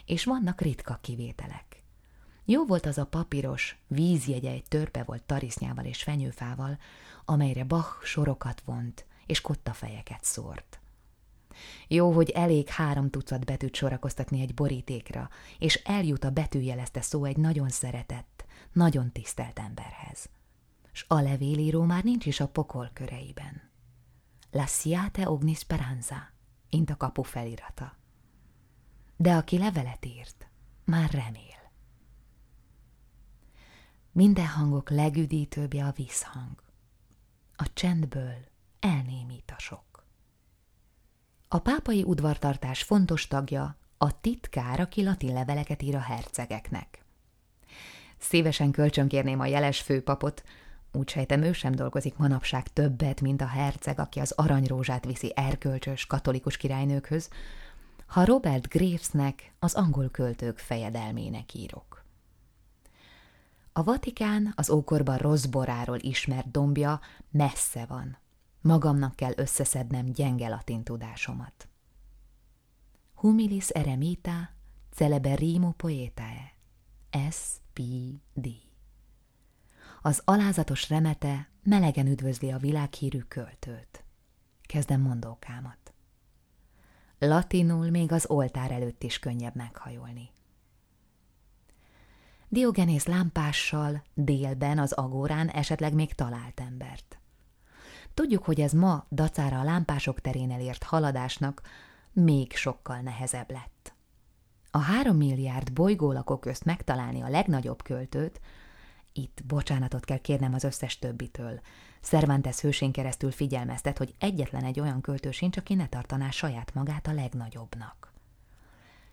És 0.07 0.25
vannak 0.25 0.61
ritka 0.61 0.99
kivételek. 1.03 1.83
Jó 2.45 2.65
volt 2.65 2.87
az 2.87 2.99
a 2.99 3.07
papíros, 3.07 3.79
vízjegye 3.87 4.51
egy 4.51 4.65
törpe 4.69 5.03
volt 5.03 5.23
tarisznyával 5.23 5.85
és 5.85 6.03
fenyőfával, 6.03 6.79
amelyre 7.25 7.65
Bach 7.65 8.05
sorokat 8.05 8.63
vont 8.65 9.07
és 9.27 9.41
kottafejeket 9.41 10.25
szórt. 10.25 10.79
Jó, 11.89 12.13
hogy 12.13 12.31
elég 12.31 12.69
három 12.69 13.11
tucat 13.11 13.45
betűt 13.45 13.75
sorakoztatni 13.75 14.41
egy 14.41 14.55
borítékra, 14.55 15.31
és 15.59 15.75
eljut 15.75 16.25
a 16.25 16.31
betűjelezte 16.31 17.01
szó 17.01 17.25
egy 17.25 17.37
nagyon 17.37 17.69
szeretett, 17.69 18.45
nagyon 18.73 19.13
tisztelt 19.13 19.59
emberhez. 19.59 20.29
S 20.93 21.05
a 21.09 21.21
levélíró 21.21 21.83
már 21.83 22.05
nincs 22.05 22.27
is 22.27 22.41
a 22.41 22.49
pokol 22.49 22.91
köreiben. 22.93 23.71
La 24.51 24.67
siate 24.67 25.31
ogni 25.31 25.55
speranza, 25.55 26.33
int 26.69 26.91
a 26.91 26.97
kapu 26.97 27.23
felirata. 27.23 27.97
De 29.17 29.35
aki 29.35 29.59
levelet 29.59 30.07
írt, 30.07 30.49
már 30.85 31.11
remél. 31.11 31.73
Minden 34.13 34.47
hangok 34.47 34.91
legüdítőbbje 34.91 35.85
a 35.85 35.93
vízhang. 35.93 36.63
A 37.57 37.73
csendből 37.73 38.49
elnémít 38.81 39.53
a 39.57 39.59
sok. 39.59 39.94
A 41.55 41.59
pápai 41.59 42.03
udvartartás 42.03 42.83
fontos 42.83 43.27
tagja 43.27 43.77
a 43.99 44.21
titkár, 44.21 44.81
aki 44.81 45.05
latin 45.05 45.33
leveleket 45.33 45.83
ír 45.83 45.95
a 45.95 46.01
hercegeknek. 46.01 47.05
Szívesen 48.19 48.71
kölcsönkérném 48.71 49.41
a 49.41 49.47
jeles 49.47 49.81
főpapot, 49.81 50.43
úgy 50.93 51.09
sejtem 51.09 51.43
ő 51.43 51.53
sem 51.53 51.75
dolgozik 51.75 52.17
manapság 52.17 52.69
többet, 52.69 53.21
mint 53.21 53.41
a 53.41 53.47
herceg, 53.47 53.99
aki 53.99 54.21
az 54.21 54.31
aranyrózsát 54.31 55.05
viszi 55.05 55.33
erkölcsös 55.35 56.07
katolikus 56.07 56.57
királynőkhöz, 56.57 57.29
ha 58.07 58.25
Robert 58.25 58.69
Gravesnek, 58.69 59.53
az 59.59 59.75
angol 59.75 60.09
költők 60.09 60.59
fejedelmének 60.59 61.55
írok. 61.55 62.05
A 63.73 63.83
Vatikán 63.83 64.53
az 64.57 64.71
ókorban 64.71 65.17
rossz 65.17 65.45
boráról 65.45 65.99
ismert 66.01 66.51
dombja 66.51 67.01
messze 67.31 67.85
van. 67.89 68.23
Magamnak 68.65 69.17
kell 69.17 69.33
összeszednem 69.37 70.07
gyenge 70.07 70.49
latin 70.49 70.83
tudásomat. 70.83 71.69
Humilis 73.15 73.69
eremita 73.69 74.51
celeberrimo 74.91 75.71
poetae. 75.71 76.53
S.P.D. 77.31 78.49
Az 80.03 80.23
alázatos 80.25 80.89
remete 80.89 81.49
melegen 81.63 82.07
üdvözli 82.07 82.51
a 82.51 82.59
világhírű 82.59 83.19
költőt. 83.19 84.05
Kezdem 84.63 85.01
mondókámat. 85.01 85.95
Latinul 87.19 87.91
még 87.91 88.13
az 88.13 88.27
oltár 88.27 88.71
előtt 88.71 89.03
is 89.03 89.19
könnyebb 89.19 89.55
meghajolni. 89.55 90.31
Diogenész 92.49 93.07
lámpással 93.07 94.03
délben 94.15 94.79
az 94.79 94.93
agórán 94.93 95.49
esetleg 95.49 95.95
még 95.95 96.15
talált 96.15 96.61
embert. 96.61 97.19
Tudjuk, 98.15 98.45
hogy 98.45 98.61
ez 98.61 98.73
ma 98.73 99.07
dacára 99.11 99.61
a 99.61 99.65
lámpások 99.65 100.21
terén 100.21 100.51
elért 100.51 100.83
haladásnak 100.83 101.63
még 102.13 102.57
sokkal 102.57 103.01
nehezebb 103.01 103.51
lett. 103.51 103.95
A 104.71 104.79
három 104.79 105.17
milliárd 105.17 105.73
bolygólakok 105.73 106.41
közt 106.41 106.65
megtalálni 106.65 107.21
a 107.21 107.29
legnagyobb 107.29 107.83
költőt, 107.83 108.41
itt 109.17 109.43
bocsánatot 109.47 110.05
kell 110.05 110.19
kérnem 110.19 110.55
az 110.55 110.65
összes 110.65 110.99
többitől. 110.99 111.61
Cervantes 112.01 112.61
hősén 112.61 112.93
keresztül 112.93 113.31
figyelmeztet, 113.31 113.99
hogy 113.99 114.15
egyetlen 114.19 114.65
egy 114.65 114.81
olyan 114.81 115.01
költő 115.01 115.31
sincs, 115.31 115.57
aki 115.57 115.75
ne 115.75 115.89
tartaná 115.89 116.31
saját 116.31 116.75
magát 116.75 117.07
a 117.07 117.13
legnagyobbnak. 117.13 118.13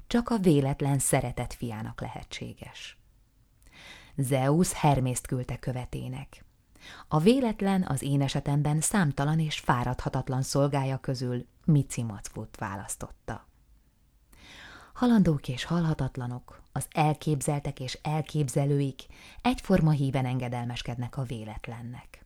Csak 0.08 0.30
a 0.30 0.38
véletlen 0.38 1.00
szeretett 1.00 1.54
fiának 1.54 2.02
lehetséges. 2.02 2.98
Zeus 4.16 4.74
Hermészt 4.74 5.28
küldte 5.28 5.58
követének. 5.58 6.46
A 7.08 7.20
véletlen 7.20 7.86
az 7.88 8.02
én 8.02 8.22
esetemben 8.22 8.82
számtalan 8.82 9.40
és 9.40 9.60
fáradhatatlan 9.60 10.42
szolgája 10.42 10.98
közül 10.98 11.46
Mici 11.66 12.04
Mackut 12.04 12.58
választotta. 12.58 13.48
Halandók 14.94 15.48
és 15.48 15.64
halhatatlanok, 15.64 16.62
az 16.72 16.86
elképzeltek 16.92 17.80
és 17.80 18.00
elképzelőik 18.02 19.06
egyforma 19.42 19.92
híven 19.92 20.26
engedelmeskednek 20.26 21.18
a 21.18 21.24
véletlennek. 21.24 22.26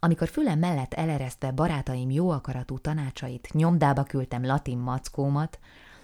Amikor 0.00 0.28
fülem 0.28 0.58
mellett 0.58 0.94
eleresztve 0.94 1.50
barátaim 1.50 2.10
jó 2.10 2.30
akaratú 2.30 2.78
tanácsait 2.78 3.52
nyomdába 3.52 4.02
küldtem 4.02 4.44
latin 4.44 4.78
mackómat, 4.78 5.58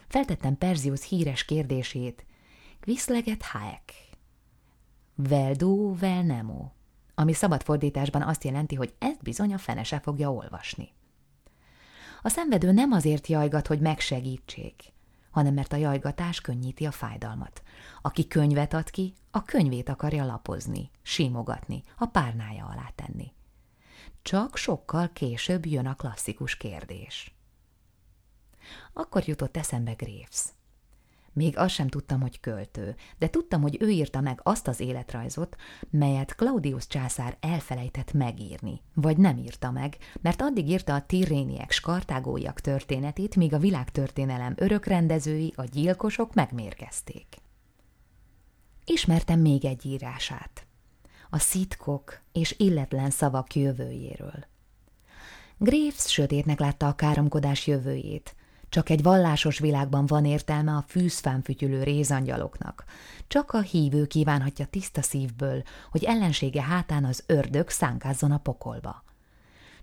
feltettem 0.08 0.58
Perzius 0.58 1.08
híres 1.08 1.44
kérdését, 1.44 2.26
Quisleget 2.80 3.42
haek? 3.42 3.92
Veldu 5.14 5.96
vel 5.96 6.22
nemo, 6.22 6.70
ami 7.14 7.32
szabad 7.32 7.62
fordításban 7.62 8.22
azt 8.22 8.44
jelenti, 8.44 8.74
hogy 8.74 8.94
ezt 8.98 9.22
bizony 9.22 9.54
a 9.54 9.58
fene 9.58 9.82
se 9.82 10.00
fogja 10.00 10.32
olvasni. 10.32 10.92
A 12.22 12.28
szenvedő 12.28 12.72
nem 12.72 12.92
azért 12.92 13.26
jajgat, 13.26 13.66
hogy 13.66 13.80
megsegítsék, 13.80 14.92
hanem 15.30 15.54
mert 15.54 15.72
a 15.72 15.76
jajgatás 15.76 16.40
könnyíti 16.40 16.86
a 16.86 16.90
fájdalmat. 16.90 17.62
Aki 18.02 18.28
könyvet 18.28 18.74
ad 18.74 18.90
ki, 18.90 19.14
a 19.30 19.42
könyvét 19.42 19.88
akarja 19.88 20.24
lapozni, 20.24 20.90
simogatni, 21.02 21.82
a 21.96 22.06
párnája 22.06 22.64
alá 22.64 22.92
tenni. 22.94 23.32
Csak 24.22 24.56
sokkal 24.56 25.10
később 25.12 25.66
jön 25.66 25.86
a 25.86 25.94
klasszikus 25.94 26.56
kérdés. 26.56 27.34
Akkor 28.92 29.28
jutott 29.28 29.56
eszembe 29.56 29.92
Graves. 29.92 30.44
Még 31.34 31.58
azt 31.58 31.74
sem 31.74 31.88
tudtam, 31.88 32.20
hogy 32.20 32.40
költő, 32.40 32.96
de 33.18 33.28
tudtam, 33.28 33.62
hogy 33.62 33.76
ő 33.80 33.88
írta 33.88 34.20
meg 34.20 34.40
azt 34.42 34.68
az 34.68 34.80
életrajzot, 34.80 35.56
melyet 35.90 36.34
Claudius 36.34 36.86
császár 36.86 37.36
elfelejtett 37.40 38.12
megírni, 38.12 38.80
vagy 38.94 39.16
nem 39.16 39.36
írta 39.36 39.70
meg, 39.70 39.96
mert 40.20 40.42
addig 40.42 40.68
írta 40.68 40.94
a 40.94 41.06
tiréniek, 41.06 41.70
skartágóiak 41.70 42.60
történetét, 42.60 43.36
míg 43.36 43.54
a 43.54 43.58
világtörténelem 43.58 44.54
örökrendezői, 44.56 45.52
a 45.56 45.64
gyilkosok 45.64 46.34
megmérgezték. 46.34 47.26
Ismertem 48.84 49.40
még 49.40 49.64
egy 49.64 49.86
írását. 49.86 50.66
A 51.30 51.38
szitkok 51.38 52.20
és 52.32 52.54
illetlen 52.58 53.10
szavak 53.10 53.54
jövőjéről. 53.54 54.44
Graves 55.58 56.12
sötétnek 56.12 56.58
látta 56.58 56.88
a 56.88 56.94
káromkodás 56.94 57.66
jövőjét, 57.66 58.34
csak 58.74 58.88
egy 58.90 59.02
vallásos 59.02 59.58
világban 59.58 60.06
van 60.06 60.24
értelme 60.24 60.72
a 60.72 60.84
fűzfán 60.86 61.42
fütyülő 61.42 61.82
rézangyaloknak. 61.82 62.84
Csak 63.26 63.52
a 63.52 63.60
hívő 63.60 64.06
kívánhatja 64.06 64.66
tiszta 64.66 65.02
szívből, 65.02 65.62
hogy 65.90 66.04
ellensége 66.04 66.62
hátán 66.62 67.04
az 67.04 67.24
ördög 67.26 67.68
szánkázzon 67.68 68.30
a 68.30 68.38
pokolba. 68.38 69.04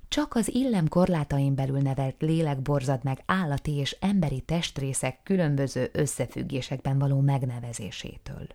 Csak 0.08 0.36
az 0.36 0.54
illem 0.54 0.88
korlátain 0.88 1.56
belül 1.56 1.80
nevelt 1.80 2.16
lélek 2.20 2.62
borzad 2.62 3.04
meg 3.04 3.24
állati 3.26 3.72
és 3.72 3.98
emberi 4.00 4.42
testrészek 4.42 5.24
különböző 5.24 5.90
összefüggésekben 5.94 7.00
való 7.00 7.20
megnevezésétől. 7.20 8.48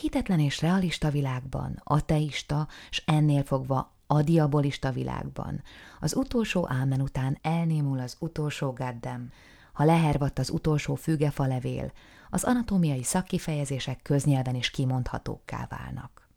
Hitetlen 0.00 0.40
és 0.40 0.60
realista 0.60 1.10
világban, 1.10 1.80
ateista, 1.84 2.68
s 2.90 3.02
ennél 3.06 3.42
fogva 3.42 3.95
a 4.06 4.22
diabolista 4.22 4.90
világban. 4.90 5.62
Az 6.00 6.16
utolsó 6.16 6.66
ámen 6.68 7.00
után 7.00 7.38
elnémul 7.42 7.98
az 7.98 8.16
utolsó 8.18 8.72
gaddem, 8.72 9.30
ha 9.72 9.84
lehervadt 9.84 10.38
az 10.38 10.50
utolsó 10.50 10.94
fügefalevél, 10.94 11.92
az 12.30 12.44
anatómiai 12.44 13.02
szakkifejezések 13.02 14.02
köznyelven 14.02 14.54
is 14.54 14.70
kimondhatókká 14.70 15.66
válnak. 15.68 16.28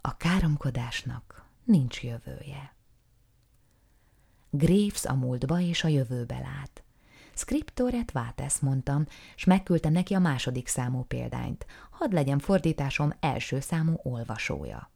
A 0.00 0.16
káromkodásnak 0.16 1.44
nincs 1.64 2.02
jövője. 2.02 2.74
Graves 4.50 5.04
a 5.04 5.14
múltba 5.14 5.60
és 5.60 5.84
a 5.84 5.88
jövőbe 5.88 6.38
lát. 6.38 6.82
Scriptoret 7.34 8.10
vátesz, 8.10 8.58
mondtam, 8.58 9.06
s 9.36 9.44
megküldtem 9.44 9.92
neki 9.92 10.14
a 10.14 10.18
második 10.18 10.68
számú 10.68 11.02
példányt. 11.02 11.66
Hadd 11.90 12.14
legyen 12.14 12.38
fordításom 12.38 13.12
első 13.20 13.60
számú 13.60 14.00
olvasója. 14.02 14.90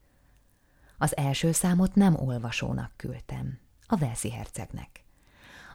Az 1.03 1.17
első 1.17 1.53
számot 1.53 1.95
nem 1.95 2.17
olvasónak 2.17 2.93
küldtem, 2.97 3.59
a 3.87 3.97
Velszi 3.97 4.31
hercegnek. 4.31 5.05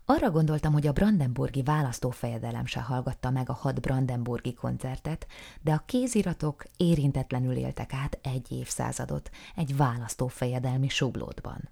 Arra 0.05 0.31
gondoltam, 0.31 0.73
hogy 0.73 0.87
a 0.87 0.91
brandenburgi 0.91 1.63
választófejedelem 1.63 2.65
se 2.65 2.81
hallgatta 2.81 3.29
meg 3.29 3.49
a 3.49 3.53
hat 3.53 3.81
brandenburgi 3.81 4.53
koncertet, 4.53 5.27
de 5.61 5.73
a 5.73 5.83
kéziratok 5.85 6.63
érintetlenül 6.77 7.55
éltek 7.55 7.93
át 7.93 8.19
egy 8.21 8.51
évszázadot 8.51 9.29
egy 9.55 9.75
választófejedelmi 9.75 10.89
sublódban. 10.89 11.69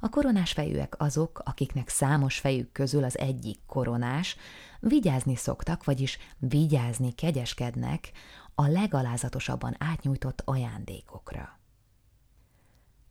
A 0.00 0.08
koronás 0.08 0.52
fejűek 0.52 1.00
azok, 1.00 1.42
akiknek 1.44 1.88
számos 1.88 2.38
fejük 2.38 2.72
közül 2.72 3.04
az 3.04 3.18
egyik 3.18 3.60
koronás, 3.66 4.36
vigyázni 4.80 5.36
szoktak, 5.36 5.84
vagyis 5.84 6.18
vigyázni 6.38 7.14
kegyeskednek 7.14 8.12
a 8.54 8.66
legalázatosabban 8.66 9.76
átnyújtott 9.78 10.42
ajándékokra. 10.44 11.59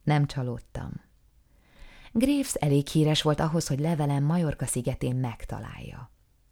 Nem 0.10 0.26
csalódtam. 0.26 0.92
Graves 2.12 2.54
elég 2.54 2.88
híres 2.88 3.22
volt 3.22 3.40
ahhoz, 3.40 3.68
hogy 3.68 3.80
levelem 3.80 4.24
Majorka 4.24 4.66
szigetén 4.66 5.16
megtalálja. 5.16 6.12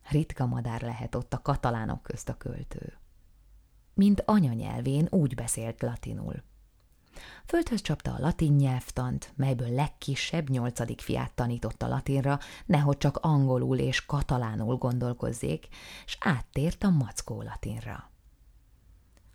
Ritka 0.10 0.46
madár 0.46 0.82
lehet 0.82 1.16
ott 1.16 1.34
a 1.34 1.42
katalánok 1.42 2.04
közt 2.04 2.30
a 2.30 2.38
költő. 2.38 2.98
Mint 3.94 4.24
anyanyelvén 4.26 5.08
úgy 5.10 5.36
beszélt 5.36 5.82
latinul. 5.82 6.44
Földhöz 7.46 7.82
csapta 7.82 8.14
a 8.14 8.20
latin 8.20 8.54
nyelvtant, 8.54 9.34
melyből 9.36 9.70
legkisebb 9.70 10.50
nyolcadik 10.50 11.02
fiát 11.02 11.34
tanította 11.34 11.88
latinra, 11.88 12.40
nehogy 12.66 12.98
csak 12.98 13.18
angolul 13.18 13.78
és 13.78 14.06
katalánul 14.06 14.76
gondolkozzék, 14.76 15.68
s 16.06 16.18
áttért 16.20 16.84
a 16.84 16.90
mackó 16.90 17.42
latinra. 17.42 18.12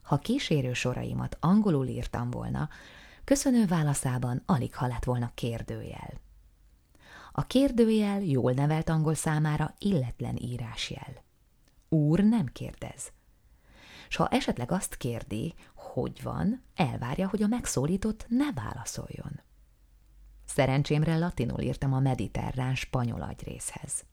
Ha 0.03 0.19
kísérő 0.19 0.73
soraimat 0.73 1.37
angolul 1.41 1.87
írtam 1.87 2.31
volna, 2.31 2.69
Köszönő 3.25 3.67
válaszában 3.67 4.43
alig 4.47 4.75
ha 4.75 4.87
lett 4.87 5.05
volna 5.05 5.31
kérdőjel. 5.35 6.21
A 7.33 7.47
kérdőjel 7.47 8.21
jól 8.21 8.53
nevelt 8.53 8.89
angol 8.89 9.15
számára 9.15 9.75
illetlen 9.79 10.37
írásjel. 10.37 11.23
Úr 11.89 12.21
nem 12.21 12.47
kérdez. 12.47 13.13
S 14.09 14.17
ha 14.17 14.29
esetleg 14.29 14.73
azt 14.73 14.97
kérdi, 14.97 15.55
hogy 15.75 16.23
van, 16.23 16.63
elvárja, 16.75 17.29
hogy 17.29 17.43
a 17.43 17.47
megszólított 17.47 18.27
ne 18.29 18.53
válaszoljon. 18.53 19.41
Szerencsémre 20.45 21.19
latinul 21.19 21.61
írtam 21.61 21.93
a 21.93 22.01
mediterrán 22.01 22.75
spanyol 22.75 23.23
agyrészhez. 23.23 24.05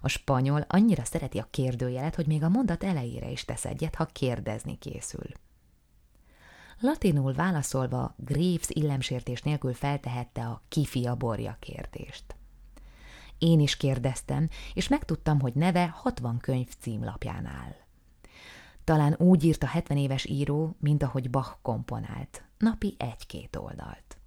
A 0.00 0.08
spanyol 0.08 0.64
annyira 0.68 1.04
szereti 1.04 1.38
a 1.38 1.48
kérdőjelet, 1.50 2.14
hogy 2.14 2.26
még 2.26 2.42
a 2.42 2.48
mondat 2.48 2.84
elejére 2.84 3.30
is 3.30 3.44
tesz 3.44 3.64
egyet, 3.64 3.94
ha 3.94 4.06
kérdezni 4.06 4.78
készül. 4.78 5.26
Latinul 6.80 7.32
válaszolva 7.32 8.14
Graves 8.16 8.68
illemsértés 8.68 9.42
nélkül 9.42 9.74
feltehette 9.74 10.46
a 10.46 10.62
kifia 10.68 11.14
borja 11.14 11.56
kérdést. 11.60 12.36
Én 13.38 13.60
is 13.60 13.76
kérdeztem, 13.76 14.48
és 14.74 14.88
megtudtam, 14.88 15.40
hogy 15.40 15.54
neve 15.54 15.88
60 15.88 16.38
könyv 16.38 16.68
címlapján 16.80 17.46
áll. 17.46 17.74
Talán 18.84 19.14
úgy 19.18 19.44
írt 19.44 19.62
a 19.62 19.66
70 19.66 19.96
éves 19.96 20.24
író, 20.24 20.76
mint 20.78 21.02
ahogy 21.02 21.30
Bach 21.30 21.56
komponált, 21.62 22.44
napi 22.58 22.94
egy-két 22.98 23.56
oldalt. 23.56 24.18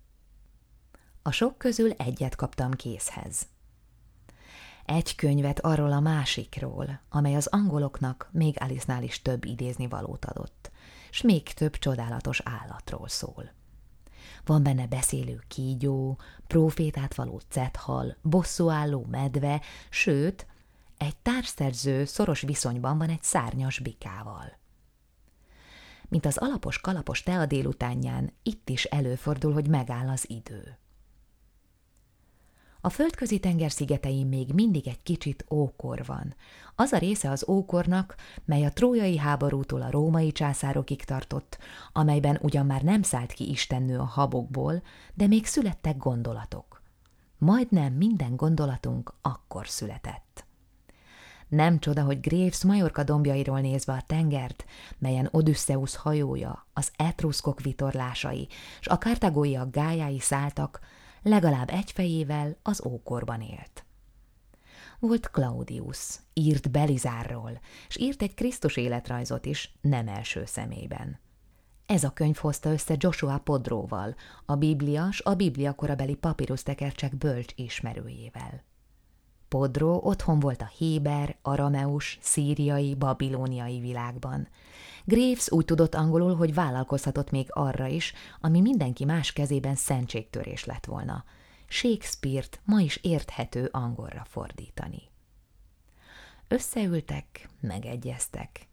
A 1.22 1.32
sok 1.32 1.58
közül 1.58 1.92
egyet 1.92 2.36
kaptam 2.36 2.72
készhez. 2.72 3.48
Egy 4.86 5.16
könyvet 5.16 5.60
arról 5.60 5.92
a 5.92 6.00
másikról, 6.00 7.02
amely 7.10 7.36
az 7.36 7.48
angoloknak 7.48 8.30
még 8.32 8.56
Alice-nál 8.60 9.04
is 9.04 9.22
több 9.22 9.46
idézni 9.46 9.88
valót 9.88 10.26
adott, 10.26 10.72
s 11.18 11.22
még 11.22 11.44
több 11.54 11.78
csodálatos 11.78 12.42
állatról 12.44 13.08
szól. 13.08 13.52
Van 14.46 14.64
benne 14.64 14.88
beszélő 14.88 15.44
kígyó, 15.48 16.20
profétát 16.48 17.16
való 17.16 17.42
cethal, 17.50 18.18
bosszúálló 18.22 19.06
medve, 19.10 19.62
sőt, 19.90 20.46
egy 20.98 21.16
társszerző 21.16 22.06
szoros 22.06 22.42
viszonyban 22.42 22.98
van 22.98 23.10
egy 23.10 23.24
szárnyas 23.24 23.80
bikával. 23.80 24.58
Mint 26.08 26.26
az 26.26 26.38
alapos 26.38 26.80
kalapos 26.80 27.24
tea 27.24 27.46
délutánján, 27.46 28.34
itt 28.44 28.70
is 28.70 28.84
előfordul, 28.84 29.54
hogy 29.54 29.68
megáll 29.68 30.10
az 30.10 30.30
idő. 30.30 30.78
A 32.88 32.90
földközi 32.90 33.40
tenger 33.40 33.72
szigetein 33.72 34.28
még 34.28 34.54
mindig 34.54 34.88
egy 34.88 35.04
kicsit 35.04 35.46
ókor 35.50 36.06
van. 36.06 36.36
Az 36.76 36.92
a 36.92 36.98
része 36.98 37.30
az 37.30 37.46
ókornak, 37.48 38.16
mely 38.46 38.66
a 38.66 38.74
trójai 38.74 39.18
háborútól 39.18 39.82
a 39.82 39.92
római 39.92 40.32
császárokig 40.32 41.04
tartott, 41.04 41.58
amelyben 41.94 42.40
ugyan 42.42 42.66
már 42.66 42.82
nem 42.82 43.02
szállt 43.02 43.32
ki 43.32 43.50
istennő 43.50 43.98
a 43.98 44.04
habokból, 44.04 44.82
de 45.14 45.28
még 45.28 45.46
születtek 45.46 45.98
gondolatok. 45.98 46.82
Majdnem 47.38 47.94
minden 47.94 48.36
gondolatunk 48.36 49.14
akkor 49.22 49.68
született. 49.68 50.46
Nem 51.48 51.80
csoda, 51.80 52.04
hogy 52.04 52.20
Graves 52.20 52.64
Majorka 52.64 53.04
dombjairól 53.04 53.60
nézve 53.60 53.94
a 53.94 54.04
tengert, 54.08 54.66
melyen 54.98 55.30
Odysseus 55.32 55.96
hajója, 55.96 56.68
az 56.74 56.92
etruszkok 56.96 57.62
vitorlásai, 57.62 58.48
és 58.80 58.88
a 58.88 58.98
kartagóiak 58.98 59.72
gájái 59.72 60.20
szálltak, 60.20 60.80
legalább 61.28 61.70
egy 61.70 61.92
fejével 61.92 62.58
az 62.62 62.86
ókorban 62.86 63.42
élt. 63.42 63.86
Volt 65.00 65.30
Claudius, 65.30 66.16
írt 66.34 66.72
Belizárról, 66.72 67.60
és 67.88 67.98
írt 67.98 68.22
egy 68.22 68.34
Krisztus 68.34 68.78
életrajzot 68.78 69.46
is, 69.46 69.74
nem 69.82 70.08
első 70.08 70.46
személyben. 70.46 71.20
Ez 71.86 72.04
a 72.04 72.10
könyv 72.10 72.36
hozta 72.36 72.72
össze 72.72 72.96
Joshua 72.98 73.38
Podróval, 73.38 74.16
a 74.46 74.56
Biblia 74.56 75.12
s 75.12 75.22
a 75.22 75.34
Biblia 75.34 75.74
korabeli 75.74 76.16
papírusztekercsek 76.16 77.18
bölcs 77.18 77.54
ismerőjével. 77.56 78.64
Podró 79.48 80.02
otthon 80.04 80.40
volt 80.40 80.62
a 80.62 80.72
héber, 80.78 81.38
arameus, 81.42 82.18
szíriai, 82.22 82.96
babilóniai 82.96 83.80
világban. 83.80 84.48
Graves 85.10 85.52
úgy 85.52 85.66
tudott 85.66 85.96
angolul, 85.96 86.36
hogy 86.36 86.54
vállalkozhatott 86.54 87.32
még 87.32 87.48
arra 87.50 87.86
is, 87.86 88.14
ami 88.42 88.62
mindenki 88.62 89.06
más 89.06 89.34
kezében 89.34 89.76
szentségtörés 89.76 90.66
lett 90.66 90.86
volna. 90.86 91.24
Shakespeare-t 91.68 92.62
ma 92.64 92.80
is 92.80 93.00
érthető 93.02 93.70
angolra 93.72 94.26
fordítani. 94.30 95.02
Összeültek, 96.48 97.50
megegyeztek. 97.60 98.68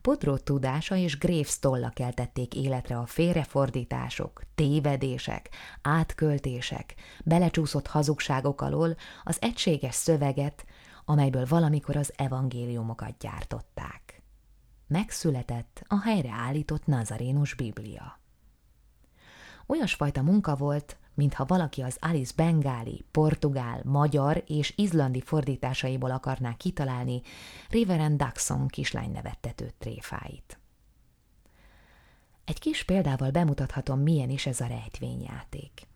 Podró 0.00 0.36
tudása 0.36 0.96
és 0.96 1.18
Graves 1.18 1.58
tolla 1.58 1.88
keltették 1.88 2.54
életre 2.54 2.98
a 2.98 3.06
félrefordítások, 3.06 4.42
tévedések, 4.54 5.50
átköltések, 5.82 6.94
belecsúszott 7.24 7.86
hazugságok 7.86 8.60
alól 8.60 8.96
az 9.24 9.36
egységes 9.40 9.94
szöveget, 9.94 10.64
amelyből 11.04 11.46
valamikor 11.48 11.96
az 11.96 12.12
evangéliumokat 12.16 13.18
gyártották. 13.18 14.09
Megszületett 14.90 15.82
a 15.86 16.00
helyreállított 16.00 16.86
Nazarénus 16.86 17.54
Biblia. 17.54 18.18
Olyasfajta 19.66 20.22
munka 20.22 20.56
volt, 20.56 20.96
mintha 21.14 21.44
valaki 21.44 21.82
az 21.82 21.96
Alice 22.00 22.32
Bengáli, 22.36 23.04
portugál, 23.10 23.80
magyar 23.84 24.44
és 24.46 24.72
izlandi 24.76 25.20
fordításaiból 25.20 26.10
akarná 26.10 26.56
kitalálni 26.56 27.22
Reverend 27.68 28.18
Daxon 28.18 28.66
kislány 28.66 29.10
nevettető 29.10 29.72
tréfáit. 29.78 30.58
Egy 32.44 32.58
kis 32.58 32.84
példával 32.84 33.30
bemutathatom, 33.30 34.00
milyen 34.00 34.30
is 34.30 34.46
ez 34.46 34.60
a 34.60 34.66
rejtvényjáték. 34.66 35.86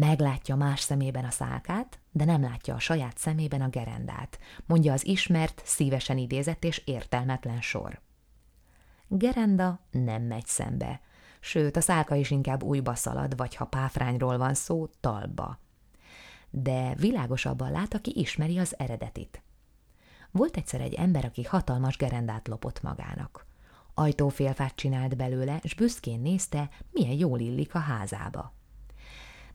Meglátja 0.00 0.56
más 0.56 0.80
szemében 0.80 1.24
a 1.24 1.30
szálkát, 1.30 1.98
de 2.10 2.24
nem 2.24 2.42
látja 2.42 2.74
a 2.74 2.78
saját 2.78 3.18
szemében 3.18 3.60
a 3.60 3.68
gerendát, 3.68 4.38
mondja 4.66 4.92
az 4.92 5.06
ismert, 5.06 5.62
szívesen 5.64 6.18
idézett 6.18 6.64
és 6.64 6.82
értelmetlen 6.84 7.60
sor. 7.60 8.00
Gerenda 9.08 9.80
nem 9.90 10.22
megy 10.22 10.46
szembe, 10.46 11.00
sőt, 11.40 11.76
a 11.76 11.80
szálka 11.80 12.14
is 12.14 12.30
inkább 12.30 12.62
újba 12.62 12.94
szalad, 12.94 13.36
vagy 13.36 13.54
ha 13.54 13.64
páfrányról 13.64 14.38
van 14.38 14.54
szó, 14.54 14.88
talba. 15.00 15.58
De 16.50 16.94
világosabban 16.94 17.70
lát, 17.70 17.94
aki 17.94 18.12
ismeri 18.14 18.58
az 18.58 18.78
eredetit. 18.78 19.42
Volt 20.30 20.56
egyszer 20.56 20.80
egy 20.80 20.94
ember, 20.94 21.24
aki 21.24 21.42
hatalmas 21.42 21.96
gerendát 21.96 22.48
lopott 22.48 22.82
magának. 22.82 23.46
Ajtófélfát 23.94 24.74
csinált 24.74 25.16
belőle, 25.16 25.58
és 25.62 25.74
büszkén 25.74 26.20
nézte, 26.20 26.70
milyen 26.90 27.18
jól 27.18 27.40
illik 27.40 27.74
a 27.74 27.78
házába. 27.78 28.56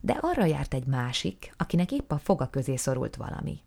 De 0.04 0.18
arra 0.20 0.44
járt 0.44 0.74
egy 0.74 0.86
másik, 0.86 1.54
akinek 1.56 1.92
épp 1.92 2.10
a 2.10 2.18
foga 2.18 2.46
közé 2.46 2.76
szorult 2.76 3.16
valami. 3.16 3.60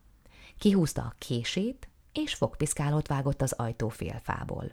Kihúzta 0.58 1.02
a 1.02 1.13
kését, 1.17 1.89
és 2.13 2.34
fogpiszkálót 2.34 3.08
vágott 3.08 3.41
az 3.41 3.52
ajtófélfából. 3.52 4.71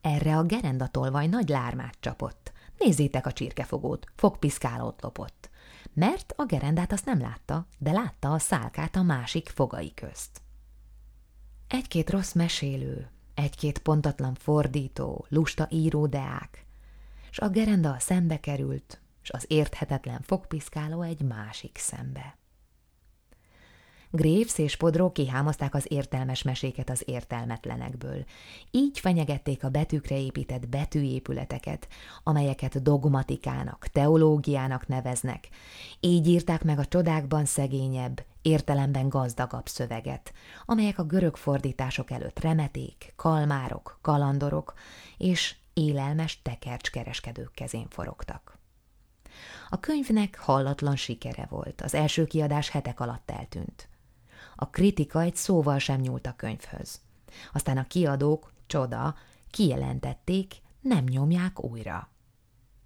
Erre 0.00 0.36
a 0.36 0.42
gerendatolvaj 0.42 1.26
nagy 1.26 1.48
lármát 1.48 1.96
csapott. 2.00 2.52
Nézzétek 2.78 3.26
a 3.26 3.32
csirkefogót, 3.32 4.06
fogpiszkálót 4.16 5.02
lopott. 5.02 5.50
Mert 5.92 6.32
a 6.36 6.44
gerendát 6.44 6.92
azt 6.92 7.04
nem 7.04 7.20
látta, 7.20 7.66
de 7.78 7.92
látta 7.92 8.32
a 8.32 8.38
szálkát 8.38 8.96
a 8.96 9.02
másik 9.02 9.48
fogai 9.48 9.94
közt. 9.94 10.40
Egy-két 11.68 12.10
rossz 12.10 12.32
mesélő, 12.32 13.10
egy-két 13.34 13.78
pontatlan 13.78 14.34
fordító, 14.34 15.26
lusta 15.28 15.66
író 15.70 16.06
deák, 16.06 16.64
s 17.30 17.38
a 17.38 17.48
gerenda 17.48 17.96
szembe 17.98 18.40
került, 18.40 19.00
s 19.28 19.30
az 19.30 19.44
érthetetlen 19.48 20.20
fogpiszkáló 20.20 21.02
egy 21.02 21.20
másik 21.20 21.78
szembe. 21.78 22.36
Graves 24.10 24.58
és 24.58 24.76
Podró 24.76 25.12
kihámozták 25.12 25.74
az 25.74 25.86
értelmes 25.88 26.42
meséket 26.42 26.90
az 26.90 27.02
értelmetlenekből. 27.06 28.24
Így 28.70 28.98
fenyegették 28.98 29.64
a 29.64 29.68
betűkre 29.68 30.18
épített 30.18 30.68
betűépületeket, 30.68 31.88
amelyeket 32.22 32.82
dogmatikának, 32.82 33.86
teológiának 33.86 34.86
neveznek. 34.86 35.48
Így 36.00 36.28
írták 36.28 36.64
meg 36.64 36.78
a 36.78 36.86
csodákban 36.86 37.44
szegényebb, 37.44 38.24
értelemben 38.42 39.08
gazdagabb 39.08 39.66
szöveget, 39.66 40.32
amelyek 40.66 40.98
a 40.98 41.04
görög 41.04 41.36
fordítások 41.36 42.10
előtt 42.10 42.40
remeték, 42.40 43.12
kalmárok, 43.16 43.98
kalandorok 44.02 44.74
és 45.16 45.56
élelmes 45.72 46.42
tekercskereskedők 46.42 47.52
kezén 47.52 47.86
forogtak. 47.88 48.57
A 49.68 49.80
könyvnek 49.80 50.38
hallatlan 50.38 50.96
sikere 50.96 51.46
volt, 51.50 51.80
az 51.80 51.94
első 51.94 52.26
kiadás 52.26 52.68
hetek 52.68 53.00
alatt 53.00 53.30
eltűnt. 53.30 53.88
A 54.56 54.70
kritika 54.70 55.20
egy 55.20 55.36
szóval 55.36 55.78
sem 55.78 56.00
nyúlt 56.00 56.26
a 56.26 56.36
könyvhöz. 56.36 57.00
Aztán 57.52 57.78
a 57.78 57.86
kiadók, 57.86 58.52
csoda, 58.66 59.14
kijelentették, 59.50 60.54
nem 60.80 61.04
nyomják 61.04 61.64
újra. 61.64 62.08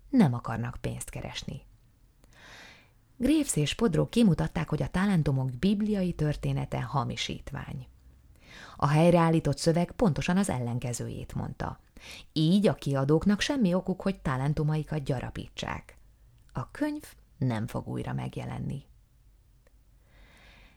Nem 0.09 0.35
akarnak 0.35 0.77
pénzt 0.81 1.11
keresni. 1.11 1.63
Graves 3.17 3.57
és 3.57 3.75
Podró 3.75 4.09
kimutatták, 4.09 4.69
hogy 4.69 4.83
a 4.83 4.91
talentumok 4.91 5.51
bibliai 5.51 6.13
története 6.13 6.83
hamisítvány. 6.83 7.87
A 8.77 8.87
helyreállított 8.87 9.59
szöveg 9.59 9.93
pontosan 9.93 10.37
az 10.37 10.49
ellenkezőjét 10.49 11.35
mondta. 11.35 11.79
Így 12.33 12.67
a 12.67 12.75
kiadóknak 12.75 13.41
semmi 13.41 13.75
okuk, 13.75 14.03
hogy 14.03 14.21
talentumaikat 14.21 15.05
gyarapítsák. 15.05 15.97
A 16.53 16.71
könyv 16.71 17.03
nem 17.39 17.67
fog 17.67 17.89
újra 17.89 18.13
megjelenni. 18.13 18.85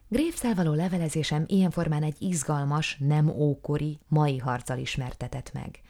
Grévszel 0.08 0.56
való 0.56 0.74
levelezésem 0.74 1.44
ilyen 1.48 1.72
formán 1.72 2.04
egy 2.04 2.16
izgalmas, 2.20 2.98
nem 3.00 3.30
ókori, 3.30 4.00
mai 4.08 4.38
harccal 4.38 4.78
ismertetett 4.78 5.54
meg. 5.54 5.82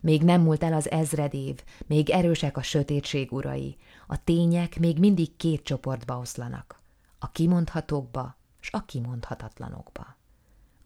Még 0.00 0.22
nem 0.22 0.40
múlt 0.40 0.62
el 0.62 0.72
az 0.72 0.90
ezred 0.90 1.34
év, 1.34 1.62
még 1.86 2.10
erősek 2.10 2.56
a 2.56 2.62
sötétség 2.62 3.32
urai, 3.32 3.76
a 4.06 4.24
tények 4.24 4.78
még 4.78 4.98
mindig 4.98 5.36
két 5.36 5.62
csoportba 5.62 6.18
oszlanak, 6.18 6.80
a 7.18 7.30
kimondhatókba 7.30 8.36
s 8.60 8.68
a 8.72 8.84
kimondhatatlanokba. 8.84 10.16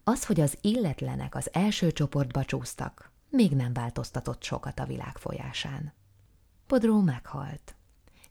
Az, 0.05 0.27
hogy 0.27 0.41
az 0.41 0.59
illetlenek 0.61 1.35
az 1.35 1.49
első 1.53 1.93
csoportba 1.93 2.45
csúsztak, 2.45 3.11
még 3.29 3.53
nem 3.53 3.73
változtatott 3.73 4.43
sokat 4.43 4.79
a 4.79 4.87
világ 4.87 5.17
folyásán. 5.19 5.93
Podró 6.67 7.01
meghalt. 7.01 7.75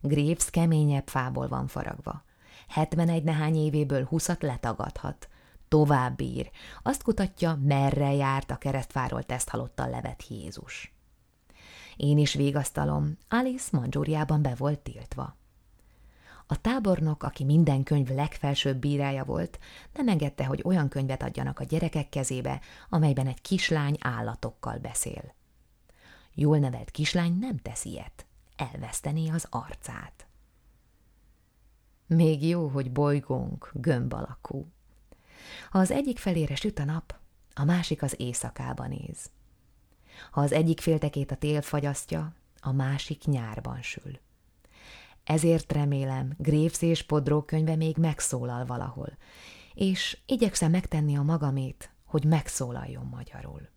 Graves 0.02 0.50
keményebb 0.50 1.08
fából 1.08 1.48
van 1.48 1.66
faragva. 1.66 2.24
71 2.68 3.22
nehány 3.22 3.56
évéből 3.56 4.04
20 4.04 4.28
letagadhat. 4.40 5.28
Tovább 5.68 6.16
bír. 6.16 6.50
Azt 6.82 7.02
kutatja, 7.02 7.58
merre 7.62 8.12
járt 8.12 8.50
a 8.50 8.56
keresztváról 8.56 9.22
teszthalottal 9.22 9.90
levet 9.90 10.26
Jézus. 10.28 10.94
Én 11.96 12.18
is 12.18 12.34
végasztalom, 12.34 13.18
Alice 13.28 13.68
Mandzsúriában 13.72 14.42
be 14.42 14.54
volt 14.54 14.78
tiltva. 14.78 15.36
A 16.46 16.60
tábornok, 16.60 17.22
aki 17.22 17.44
minden 17.44 17.82
könyv 17.82 18.08
legfelsőbb 18.08 18.76
bírája 18.76 19.24
volt, 19.24 19.58
nem 19.94 20.08
engedte, 20.08 20.44
hogy 20.44 20.60
olyan 20.64 20.88
könyvet 20.88 21.22
adjanak 21.22 21.58
a 21.58 21.64
gyerekek 21.64 22.08
kezébe, 22.08 22.60
amelyben 22.88 23.26
egy 23.26 23.40
kislány 23.40 23.96
állatokkal 24.00 24.78
beszél. 24.78 25.34
Jól 26.34 26.58
nevelt 26.58 26.90
kislány 26.90 27.38
nem 27.38 27.56
tesz 27.56 27.84
ilyet, 27.84 28.26
elvesztené 28.62 29.28
az 29.28 29.46
arcát. 29.50 30.26
Még 32.06 32.48
jó, 32.48 32.68
hogy 32.68 32.92
bolygónk 32.92 33.70
gömb 33.74 34.12
alakú. 34.12 34.72
Ha 35.70 35.78
az 35.78 35.90
egyik 35.90 36.18
felére 36.18 36.54
süt 36.54 36.78
a 36.78 36.84
nap, 36.84 37.14
a 37.54 37.64
másik 37.64 38.02
az 38.02 38.14
éjszakába 38.20 38.86
néz. 38.86 39.30
Ha 40.30 40.40
az 40.40 40.52
egyik 40.52 40.80
féltekét 40.80 41.30
a 41.30 41.36
tél 41.36 41.62
fagyasztja, 41.62 42.34
a 42.60 42.72
másik 42.72 43.24
nyárban 43.24 43.82
sül. 43.82 44.18
Ezért 45.24 45.72
remélem, 45.72 46.34
Graves 46.38 46.82
és 46.82 47.02
Podró 47.02 47.42
könyve 47.42 47.76
még 47.76 47.96
megszólal 47.96 48.66
valahol, 48.66 49.16
és 49.74 50.18
igyekszem 50.26 50.70
megtenni 50.70 51.16
a 51.16 51.22
magamét, 51.22 51.92
hogy 52.04 52.24
megszólaljon 52.24 53.06
magyarul. 53.06 53.68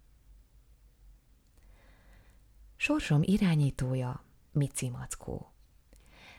Sorsom 2.75 3.21
irányítója 3.23 4.24
Mici 4.55 4.89
Mackó. 4.89 5.53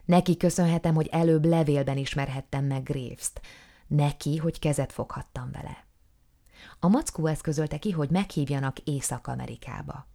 Neki 0.05 0.37
köszönhetem, 0.37 0.95
hogy 0.95 1.07
előbb 1.07 1.45
levélben 1.45 1.97
ismerhettem 1.97 2.65
meg 2.65 2.83
Graves-t, 2.83 3.41
neki, 3.87 4.37
hogy 4.37 4.59
kezet 4.59 4.93
foghattam 4.93 5.51
vele. 5.51 5.87
A 6.81 6.89
mackó 6.89 7.27
eszközölte 7.27 7.79
ki, 7.79 7.91
hogy 7.91 8.11
meghívjanak 8.11 8.79
Észak-Amerikába. 8.79 10.07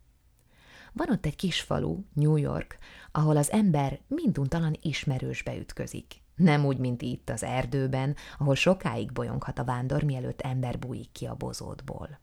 Van 0.93 1.09
ott 1.09 1.25
egy 1.25 1.35
kis 1.35 1.61
falu, 1.61 2.03
New 2.13 2.35
York, 2.35 2.77
ahol 3.11 3.37
az 3.37 3.51
ember 3.51 3.99
minduntalan 4.07 4.77
ismerősbe 4.81 5.57
ütközik. 5.57 6.21
Nem 6.35 6.65
úgy, 6.65 6.77
mint 6.77 7.01
itt 7.01 7.29
az 7.29 7.43
erdőben, 7.43 8.15
ahol 8.37 8.55
sokáig 8.55 9.11
bolyonghat 9.11 9.59
a 9.59 9.63
vándor, 9.63 10.03
mielőtt 10.03 10.41
ember 10.41 10.79
bújik 10.79 11.11
ki 11.11 11.25
a 11.25 11.35
bozótból. 11.35 12.19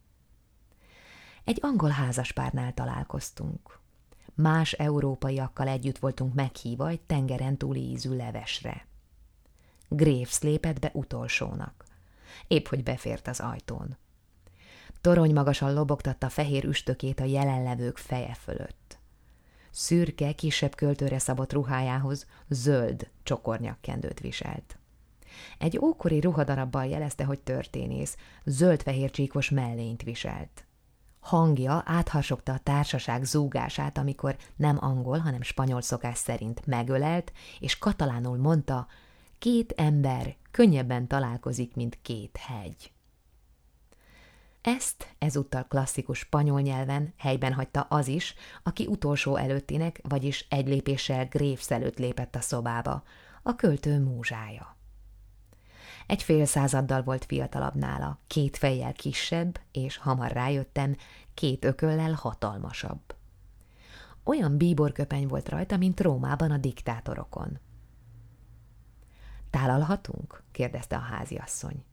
Egy 1.45 1.59
angol 1.63 1.91
házaspárnál 1.91 2.75
találkoztunk. 2.75 3.81
Más 4.43 4.73
európaiakkal 4.73 5.69
együtt 5.69 5.99
voltunk 5.99 6.35
meghívva 6.35 6.89
egy 6.89 7.01
tengeren 7.01 7.57
túli 7.57 7.81
ízű 7.81 8.17
levesre. 8.17 8.87
Graves 9.89 10.39
lépett 10.41 10.79
be 10.79 10.91
utolsónak. 10.95 11.85
Épp 12.47 12.67
hogy 12.67 12.83
befért 12.83 13.29
az 13.29 13.41
ajtón. 13.41 13.97
Torony 15.01 15.33
magasan 15.33 15.75
lobogtatta 15.75 16.29
fehér 16.29 16.65
üstökét 16.65 17.21
a 17.21 17.25
jelenlevők 17.25 17.97
feje 17.97 18.35
fölött. 18.35 18.99
Szürke, 19.71 20.33
kisebb 20.33 20.75
költőre 20.75 21.19
szabott 21.19 21.53
ruhájához 21.53 22.27
zöld 22.49 23.11
csokornyakkendőt 23.23 24.21
viselt. 24.21 24.79
Egy 25.59 25.79
ókori 25.79 26.21
ruhadarabbal 26.21 26.87
jelezte, 26.87 27.25
hogy 27.25 27.41
történész, 27.41 28.17
zöld-fehér 28.45 29.11
csíkos 29.11 29.51
mellényt 29.51 30.03
viselt. 30.03 30.68
Hangja 31.21 31.83
átharsogta 31.87 32.53
a 32.53 32.59
társaság 32.59 33.25
zúgását, 33.25 33.99
amikor 33.99 34.37
nem 34.57 34.77
angol, 34.81 35.19
hanem 35.19 35.43
spanyol 35.43 35.81
szokás 35.81 36.19
szerint 36.19 36.67
megölelt, 36.67 37.33
és 37.59 37.79
katalánul 37.79 38.37
mondta, 38.37 38.87
két 39.39 39.73
ember 39.73 40.37
könnyebben 40.51 41.07
találkozik, 41.07 41.75
mint 41.75 41.99
két 42.03 42.37
hegy. 42.37 42.93
Ezt 44.61 45.15
ezúttal 45.19 45.65
klasszikus 45.65 46.19
spanyol 46.19 46.61
nyelven 46.61 47.15
helyben 47.17 47.53
hagyta 47.53 47.81
az 47.81 48.09
is, 48.09 48.35
aki 48.63 48.87
utolsó 48.87 49.37
előttinek, 49.37 50.01
vagyis 50.09 50.47
egy 50.49 50.69
lépéssel 50.69 51.27
Graves 51.27 51.71
előtt 51.71 51.99
lépett 51.99 52.35
a 52.35 52.41
szobába, 52.41 53.03
a 53.43 53.55
költő 53.55 54.01
múzsája. 54.01 54.78
Egy 56.09 56.23
fél 56.23 56.45
századdal 56.45 57.03
volt 57.03 57.25
fiatalabb 57.25 57.75
nála, 57.75 58.19
két 58.27 58.57
fejjel 58.57 58.93
kisebb, 58.93 59.61
és 59.73 59.97
hamar 59.97 60.33
rájöttem, 60.33 60.97
két 61.35 61.65
ököllel 61.65 62.13
hatalmasabb. 62.13 63.15
Olyan 64.25 64.57
bíborköpeny 64.57 65.27
volt 65.27 65.49
rajta, 65.49 65.77
mint 65.77 66.01
Rómában 66.01 66.51
a 66.51 66.57
diktátorokon. 66.57 67.59
Tálalhatunk? 69.51 70.43
kérdezte 70.53 70.97
a 70.97 71.01
háziasszony. 71.01 71.85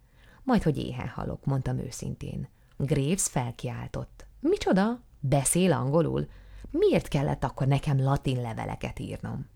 Majd, 0.44 0.64
hogy 0.64 0.78
éhen 0.78 1.08
halok, 1.08 1.46
mondtam 1.46 1.78
őszintén. 1.78 2.48
Graves 2.78 3.24
felkiáltott. 3.24 4.26
Micsoda? 4.40 5.02
Beszél 5.20 5.72
angolul? 5.72 6.28
Miért 6.70 7.08
kellett 7.08 7.44
akkor 7.44 7.68
nekem 7.68 8.02
latin 8.04 8.42
leveleket 8.42 9.00
írnom? 9.00 9.50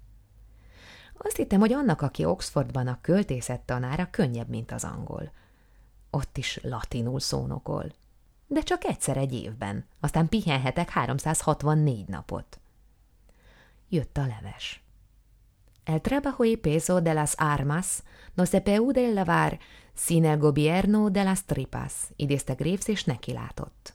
Azt 1.21 1.35
hittem, 1.35 1.59
hogy 1.59 1.73
annak, 1.73 2.01
aki 2.01 2.25
Oxfordban 2.25 2.87
a 2.87 2.97
költészet 3.01 3.61
tanára, 3.61 4.09
könnyebb, 4.09 4.49
mint 4.49 4.71
az 4.71 4.83
angol. 4.83 5.31
Ott 6.09 6.37
is 6.37 6.59
latinul 6.63 7.19
szónokol. 7.19 7.85
De 8.47 8.61
csak 8.61 8.83
egyszer 8.83 9.17
egy 9.17 9.33
évben, 9.33 9.85
aztán 9.99 10.29
pihenhetek 10.29 10.89
364 10.89 12.07
napot. 12.07 12.59
Jött 13.89 14.17
a 14.17 14.21
leves. 14.21 14.83
El 15.83 16.01
trabajo 16.01 16.43
y 16.43 16.55
peso 16.55 16.99
de 16.99 17.13
las 17.13 17.33
armas 17.37 18.03
no 18.35 18.45
se 18.45 18.61
puede 18.61 19.13
lavar 19.13 19.59
sin 19.93 20.25
el 20.25 20.37
gobierno 20.37 21.09
de 21.09 21.23
las 21.23 21.45
tripas, 21.45 21.93
idézte 22.15 22.53
Graves 22.53 22.87
és 22.87 23.03
nekilátott. 23.03 23.93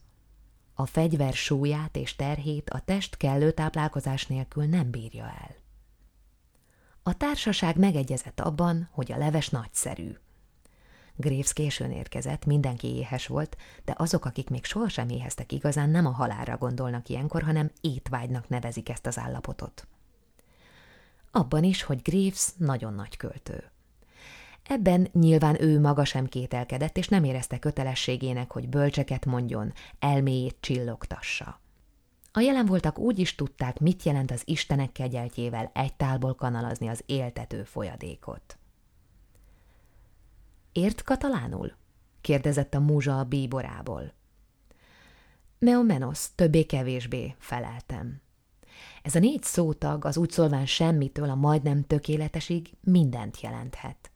A 0.75 0.87
fegyver 0.87 1.33
súlyát 1.33 1.97
és 1.97 2.17
terhét 2.17 2.71
a 2.71 2.81
test 2.81 3.17
kellő 3.17 3.51
táplálkozás 3.51 4.27
nélkül 4.27 4.65
nem 4.65 4.91
bírja 4.91 5.25
el. 5.25 5.64
A 7.07 7.17
társaság 7.17 7.77
megegyezett 7.77 8.41
abban, 8.41 8.89
hogy 8.93 9.13
a 9.13 9.17
leves 9.17 9.49
nagyszerű. 9.49 10.17
Graves 11.17 11.53
későn 11.53 11.91
érkezett, 11.91 12.45
mindenki 12.45 12.87
éhes 12.87 13.27
volt, 13.27 13.57
de 13.85 13.95
azok, 13.97 14.25
akik 14.25 14.51
még 14.51 14.65
sohasem 14.65 15.09
éheztek 15.09 15.53
igazán, 15.53 15.91
nem 15.91 16.07
a 16.07 16.11
halálra 16.11 16.57
gondolnak 16.57 17.09
ilyenkor, 17.09 17.43
hanem 17.43 17.71
étvágynak 17.81 18.49
nevezik 18.49 18.89
ezt 18.89 19.07
az 19.07 19.19
állapotot. 19.19 19.87
Abban 21.31 21.65
is, 21.65 21.83
hogy 21.83 22.03
Graves 22.03 22.49
nagyon 22.57 22.95
nagy 22.95 23.17
költő. 23.17 23.71
Ebben 24.63 25.09
nyilván 25.13 25.63
ő 25.63 25.81
maga 25.81 26.05
sem 26.05 26.27
kételkedett, 26.27 26.97
és 26.97 27.09
nem 27.09 27.25
érezte 27.25 27.59
kötelességének, 27.59 28.53
hogy 28.53 28.69
bölcseket 28.69 29.25
mondjon, 29.25 29.73
elméjét 29.99 30.57
csillogtassa. 30.61 31.61
A 32.37 32.41
jelen 32.41 32.67
voltak 32.67 32.99
úgy 32.99 33.19
is 33.19 33.35
tudták, 33.35 33.79
mit 33.79 34.03
jelent 34.03 34.31
az 34.31 34.43
Istenek 34.45 34.93
kegyeltjével 34.93 35.71
egy 35.75 35.95
tálból 35.95 36.35
kanalazni 36.35 36.89
az 36.89 37.03
éltető 37.07 37.65
folyadékot. 37.65 38.59
Ért 40.73 41.03
katalánul? 41.03 41.73
kérdezett 42.21 42.75
a 42.75 42.81
múzsa 42.81 43.19
a 43.19 43.25
bíborából. 43.25 44.13
Meomenos, 45.59 46.29
többé-kevésbé, 46.35 47.35
feleltem. 47.39 48.21
Ez 49.03 49.15
a 49.15 49.19
négy 49.19 49.43
szótag 49.43 50.05
az 50.05 50.17
úgy 50.17 50.31
szólván 50.31 50.67
semmitől 50.67 51.31
a 51.31 51.35
majdnem 51.35 51.83
tökéletesig 51.83 52.71
mindent 52.81 53.41
jelenthet. 53.41 54.11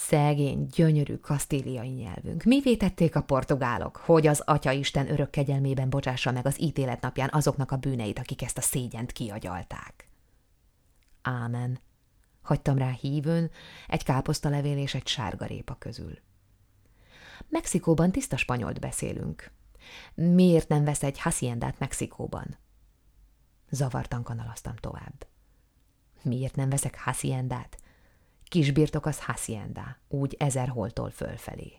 Szegény, 0.00 0.66
gyönyörű 0.66 1.16
kasztíliai 1.16 1.88
nyelvünk. 1.88 2.42
Mi 2.42 2.60
vétették 2.60 3.16
a 3.16 3.22
portugálok, 3.22 3.96
hogy 3.96 4.26
az 4.26 4.42
Atya 4.44 4.72
Isten 4.72 5.10
örök 5.10 5.30
kegyelmében 5.30 5.90
bocsássa 5.90 6.32
meg 6.32 6.46
az 6.46 6.60
ítélet 6.60 7.00
napján 7.00 7.28
azoknak 7.32 7.70
a 7.72 7.76
bűneit, 7.76 8.18
akik 8.18 8.42
ezt 8.42 8.58
a 8.58 8.60
szégyent 8.60 9.12
kiagyalták. 9.12 10.08
Ámen. 11.22 11.80
Hagytam 12.42 12.78
rá 12.78 12.90
hívőn 12.90 13.50
egy 13.88 14.04
káposztalevél 14.04 14.78
és 14.78 14.94
egy 14.94 15.06
sárgarépa 15.06 15.74
közül. 15.74 16.18
Mexikóban 17.48 18.12
tiszta 18.12 18.36
spanyolt 18.36 18.80
beszélünk. 18.80 19.50
Miért 20.14 20.68
nem 20.68 20.84
vesz 20.84 21.02
egy 21.02 21.20
haciendát 21.20 21.78
Mexikóban? 21.78 22.58
Zavartan 23.70 24.22
kanalaztam 24.22 24.76
tovább. 24.76 25.26
Miért 26.22 26.56
nem 26.56 26.68
veszek 26.68 27.00
haciendát? 27.00 27.78
Kisbirtok 28.48 29.06
az 29.06 29.24
hacienda, 29.24 29.96
úgy 30.08 30.36
ezer 30.38 30.68
holtól 30.68 31.10
fölfelé. 31.10 31.72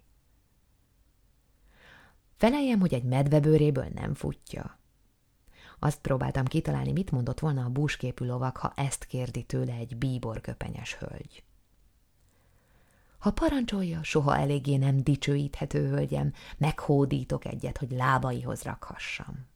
Feleljem, 2.35 2.79
hogy 2.79 2.93
egy 2.93 3.03
medvebőréből 3.03 3.87
nem 3.93 4.13
futja. 4.13 4.79
Azt 5.79 6.01
próbáltam 6.01 6.45
kitalálni, 6.45 6.91
mit 6.91 7.11
mondott 7.11 7.39
volna 7.39 7.63
a 7.63 7.69
búsképű 7.69 8.25
lovak, 8.25 8.57
ha 8.57 8.73
ezt 8.75 9.05
kérdi 9.05 9.43
tőle 9.43 9.73
egy 9.73 9.97
bíborköpenyes 9.97 10.95
hölgy. 10.95 11.43
Ha 13.17 13.31
parancsolja, 13.31 14.03
soha 14.03 14.37
eléggé 14.37 14.75
nem 14.75 15.03
dicsőíthető 15.03 15.87
hölgyem, 15.87 16.33
meghódítok 16.57 17.45
egyet, 17.45 17.77
hogy 17.77 17.91
lábaihoz 17.91 18.61
rakhassam. 18.61 19.47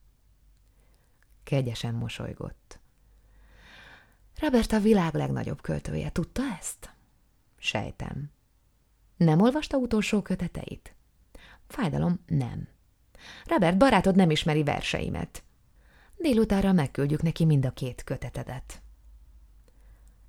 Kegyesen 1.44 1.94
mosolygott. 1.94 2.80
Robert 4.40 4.72
a 4.72 4.80
világ 4.80 5.14
legnagyobb 5.14 5.62
költője, 5.62 6.12
tudta 6.12 6.42
ezt? 6.60 6.93
Sejtem. 7.64 8.32
Nem 9.18 9.42
olvasta 9.42 9.78
utolsó 9.78 10.22
köteteit? 10.22 10.96
Fájdalom, 11.68 12.20
nem. 12.28 12.68
Robert 13.46 13.78
barátod 13.78 14.16
nem 14.16 14.30
ismeri 14.30 14.64
verseimet. 14.64 15.44
Délutára 16.18 16.72
megküldjük 16.72 17.22
neki 17.22 17.46
mind 17.46 17.66
a 17.66 17.72
két 17.72 18.04
kötetedet. 18.04 18.82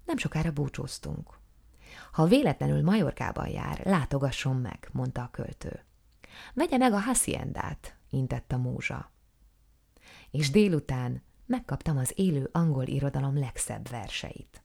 Nem 0.05 0.16
sokára 0.16 0.53
búcsúztunk. 0.53 1.38
Ha 2.12 2.27
véletlenül 2.27 2.83
Majorkában 2.83 3.49
jár, 3.49 3.81
látogasson 3.85 4.57
meg, 4.57 4.88
mondta 4.92 5.23
a 5.23 5.31
költő. 5.31 5.85
Vegye 6.53 6.77
meg 6.77 6.92
a 6.92 7.01
haciendát, 7.01 7.97
intett 8.11 8.53
a 8.53 8.59
múzsa. 8.59 9.11
És 10.31 10.51
délután 10.51 11.23
megkaptam 11.47 11.97
az 11.97 12.12
élő 12.16 12.49
angol 12.53 12.87
irodalom 12.87 13.38
legszebb 13.38 13.88
verseit. 13.88 14.63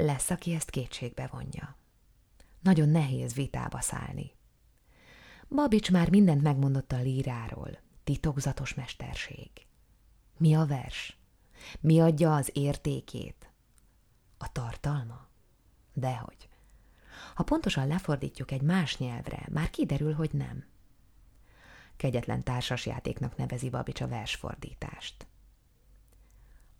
Lesz, 0.00 0.30
aki 0.30 0.54
ezt 0.54 0.70
kétségbe 0.70 1.26
vonja. 1.26 1.76
Nagyon 2.60 2.88
nehéz 2.88 3.34
vitába 3.34 3.80
szállni. 3.80 4.32
Babics 5.48 5.90
már 5.90 6.10
mindent 6.10 6.42
megmondott 6.42 6.92
a 6.92 7.00
líráról. 7.00 7.78
Titokzatos 8.04 8.74
mesterség. 8.74 9.50
Mi 10.36 10.54
a 10.54 10.66
vers? 10.66 11.18
Mi 11.80 12.00
adja 12.00 12.34
az 12.34 12.50
értékét? 12.52 13.50
A 14.38 14.52
tartalma? 14.52 15.28
Dehogy. 15.92 16.48
Ha 17.34 17.42
pontosan 17.42 17.86
lefordítjuk 17.86 18.50
egy 18.50 18.62
más 18.62 18.98
nyelvre, 18.98 19.46
már 19.50 19.70
kiderül, 19.70 20.14
hogy 20.14 20.30
nem. 20.32 20.64
Kegyetlen 21.96 22.42
társasjátéknak 22.42 23.36
nevezi 23.36 23.70
Babics 23.70 24.00
a 24.00 24.08
versfordítást. 24.08 25.26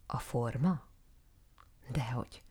A 0.07 0.19
forma? 0.19 0.83
Dehogy. 1.91 2.43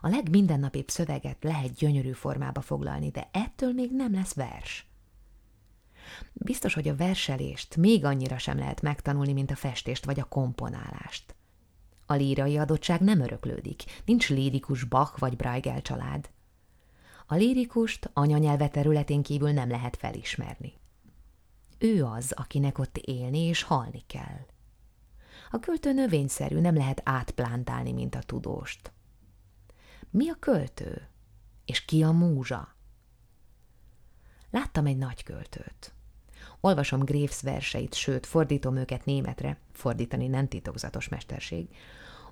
A 0.00 0.08
legmizennapibb 0.08 0.88
szöveget 0.88 1.44
lehet 1.44 1.74
gyönyörű 1.74 2.12
formába 2.12 2.60
foglalni, 2.60 3.10
de 3.10 3.28
ettől 3.32 3.72
még 3.72 3.90
nem 3.92 4.12
lesz 4.12 4.34
vers. 4.34 4.86
Biztos, 6.32 6.74
hogy 6.74 6.88
a 6.88 6.96
verselést 6.96 7.76
még 7.76 8.04
annyira 8.04 8.38
sem 8.38 8.58
lehet 8.58 8.80
megtanulni, 8.80 9.32
mint 9.32 9.50
a 9.50 9.56
festést 9.56 10.04
vagy 10.04 10.20
a 10.20 10.24
komponálást. 10.24 11.34
A 12.06 12.14
lírai 12.14 12.58
adottság 12.58 13.00
nem 13.00 13.20
öröklődik, 13.20 13.82
nincs 14.04 14.28
lírikus 14.28 14.84
Bach 14.84 15.18
vagy 15.18 15.36
Bruegel 15.36 15.82
család. 15.82 16.30
A 17.26 17.34
lírikust 17.34 18.10
anyanyelve 18.12 18.68
területén 18.68 19.22
kívül 19.22 19.50
nem 19.50 19.68
lehet 19.68 19.96
felismerni. 19.96 20.72
Ő 21.78 22.04
az, 22.04 22.32
akinek 22.32 22.78
ott 22.78 22.96
élni 22.96 23.38
és 23.38 23.62
halni 23.62 24.02
kell. 24.06 24.46
A 25.50 25.58
költő 25.58 25.92
növényszerű, 25.92 26.60
nem 26.60 26.74
lehet 26.74 27.00
átplántálni, 27.04 27.92
mint 27.92 28.14
a 28.14 28.22
tudóst. 28.22 28.92
Mi 30.12 30.28
a 30.28 30.36
költő? 30.38 31.08
És 31.64 31.84
ki 31.84 32.02
a 32.02 32.10
múzsa? 32.10 32.74
Láttam 34.50 34.86
egy 34.86 34.96
nagy 34.96 35.22
költőt. 35.22 35.94
Olvasom 36.60 37.00
Graves 37.00 37.42
verseit, 37.42 37.94
sőt, 37.94 38.26
fordítom 38.26 38.76
őket 38.76 39.04
németre, 39.04 39.58
fordítani 39.72 40.26
nem 40.26 40.48
titokzatos 40.48 41.08
mesterség. 41.08 41.68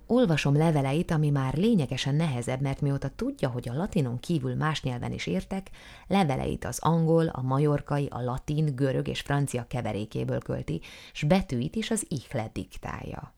Olvasom 0.07 0.57
leveleit, 0.57 1.11
ami 1.11 1.31
már 1.31 1.55
lényegesen 1.55 2.15
nehezebb, 2.15 2.61
mert 2.61 2.81
mióta 2.81 3.09
tudja, 3.09 3.49
hogy 3.49 3.69
a 3.69 3.75
latinon 3.75 4.19
kívül 4.19 4.55
más 4.55 4.83
nyelven 4.83 5.13
is 5.13 5.27
értek, 5.27 5.71
leveleit 6.07 6.65
az 6.65 6.79
angol, 6.79 7.27
a 7.27 7.43
majorkai, 7.43 8.07
a 8.07 8.21
latin, 8.21 8.75
görög 8.75 9.09
és 9.09 9.21
francia 9.21 9.67
keverékéből 9.67 10.41
költi, 10.41 10.81
s 11.13 11.23
betűit 11.23 11.77
is 11.77 11.91
az 11.91 12.07
ihlet 12.09 12.53
diktálja 12.53 13.35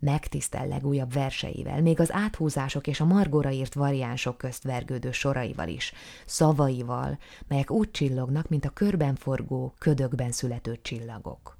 megtisztel 0.00 0.66
legújabb 0.66 1.12
verseivel, 1.12 1.82
még 1.82 2.00
az 2.00 2.12
áthúzások 2.12 2.86
és 2.86 3.00
a 3.00 3.04
margóra 3.04 3.50
írt 3.50 3.74
variánsok 3.74 4.38
közt 4.38 4.62
vergődő 4.62 5.10
soraival 5.12 5.68
is, 5.68 5.92
szavaival, 6.26 7.18
melyek 7.48 7.70
úgy 7.70 7.90
csillognak, 7.90 8.48
mint 8.48 8.64
a 8.64 8.70
körben 8.70 9.14
forgó, 9.14 9.74
ködökben 9.78 10.32
születő 10.32 10.78
csillagok. 10.82 11.58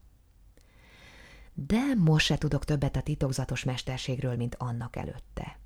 De 1.54 1.94
most 1.98 2.26
se 2.26 2.38
tudok 2.38 2.64
többet 2.64 2.96
a 2.96 3.02
titokzatos 3.02 3.64
mesterségről, 3.64 4.36
mint 4.36 4.54
annak 4.58 4.96
előtte. 4.96 5.58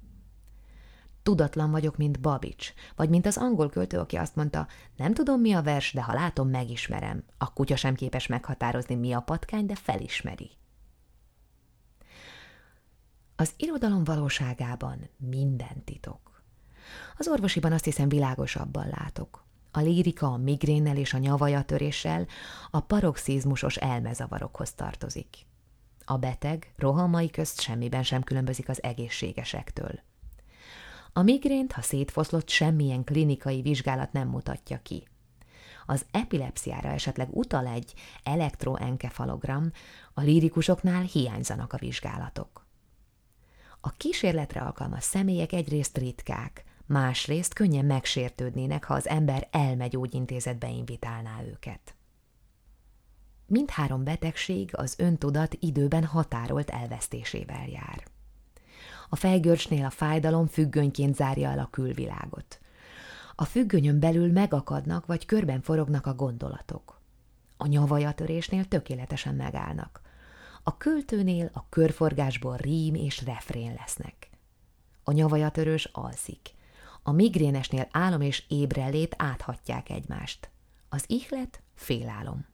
Tudatlan 1.22 1.70
vagyok, 1.70 1.96
mint 1.96 2.20
Babics, 2.20 2.72
vagy 2.96 3.08
mint 3.08 3.26
az 3.26 3.36
angol 3.36 3.70
költő, 3.70 3.98
aki 3.98 4.16
azt 4.16 4.36
mondta, 4.36 4.66
nem 4.96 5.14
tudom, 5.14 5.40
mi 5.40 5.52
a 5.52 5.62
vers, 5.62 5.92
de 5.92 6.02
ha 6.02 6.12
látom, 6.12 6.48
megismerem. 6.48 7.24
A 7.38 7.52
kutya 7.52 7.76
sem 7.76 7.94
képes 7.94 8.26
meghatározni, 8.26 8.94
mi 8.94 9.12
a 9.12 9.20
patkány, 9.20 9.66
de 9.66 9.74
felismeri. 9.74 10.50
Az 13.36 13.52
irodalom 13.56 14.04
valóságában 14.04 15.08
minden 15.16 15.84
titok. 15.84 16.42
Az 17.18 17.28
orvosiban 17.28 17.72
azt 17.72 17.84
hiszem 17.84 18.08
világosabban 18.08 18.88
látok. 18.88 19.44
A 19.70 19.80
lírika 19.80 20.26
a 20.26 20.36
migrénnel 20.36 20.96
és 20.96 21.14
a 21.14 21.18
nyavajatöréssel 21.18 22.26
a 22.70 22.80
paroxizmusos 22.80 23.76
elmezavarokhoz 23.76 24.72
tartozik. 24.72 25.46
A 26.04 26.16
beteg 26.16 26.72
rohamai 26.76 27.30
közt 27.30 27.60
semmiben 27.60 28.02
sem 28.02 28.22
különbözik 28.22 28.68
az 28.68 28.82
egészségesektől. 28.82 30.00
A 31.12 31.22
migrént, 31.22 31.72
ha 31.72 31.82
szétfoszlott, 31.82 32.48
semmilyen 32.48 33.04
klinikai 33.04 33.62
vizsgálat 33.62 34.12
nem 34.12 34.28
mutatja 34.28 34.80
ki. 34.82 35.08
Az 35.86 36.06
epilepsziára 36.10 36.88
esetleg 36.88 37.28
utal 37.30 37.66
egy 37.66 37.94
elektroenkefalogram, 38.22 39.70
a 40.14 40.20
lírikusoknál 40.20 41.02
hiányzanak 41.02 41.72
a 41.72 41.78
vizsgálatok. 41.78 42.63
A 43.86 43.90
kísérletre 43.90 44.60
alkalmas 44.60 45.04
személyek 45.04 45.52
egyrészt 45.52 45.98
ritkák, 45.98 46.64
másrészt 46.86 47.52
könnyen 47.52 47.84
megsértődnének, 47.84 48.84
ha 48.84 48.94
az 48.94 49.08
ember 49.08 49.48
elmegyógyintézetbe 49.50 50.68
invitálná 50.68 51.42
őket. 51.42 51.94
Mindhárom 53.46 54.04
betegség 54.04 54.70
az 54.72 54.94
öntudat 54.98 55.56
időben 55.60 56.04
határolt 56.04 56.70
elvesztésével 56.70 57.68
jár. 57.68 58.04
A 59.08 59.16
fejgörcsnél 59.16 59.84
a 59.84 59.90
fájdalom 59.90 60.46
függönyként 60.46 61.14
zárja 61.14 61.50
el 61.50 61.58
a 61.58 61.70
külvilágot. 61.70 62.60
A 63.34 63.44
függönyön 63.44 64.00
belül 64.00 64.32
megakadnak 64.32 65.06
vagy 65.06 65.26
körben 65.26 65.60
forognak 65.60 66.06
a 66.06 66.14
gondolatok. 66.14 67.00
A 67.56 67.66
nyavajatörésnél 67.66 68.64
tökéletesen 68.64 69.34
megállnak. 69.34 70.03
A 70.66 70.76
költőnél 70.76 71.50
a 71.52 71.68
körforgásból 71.68 72.56
rím 72.56 72.94
és 72.94 73.24
refrén 73.24 73.74
lesznek. 73.74 74.30
A 75.02 75.12
nyavajatörős 75.12 75.84
alszik. 75.84 76.50
A 77.02 77.12
migrénesnél 77.12 77.88
álom 77.90 78.20
és 78.20 78.44
ébrelét 78.48 79.14
áthatják 79.18 79.90
egymást. 79.90 80.50
Az 80.88 81.04
ihlet 81.06 81.62
félálom. 81.74 82.46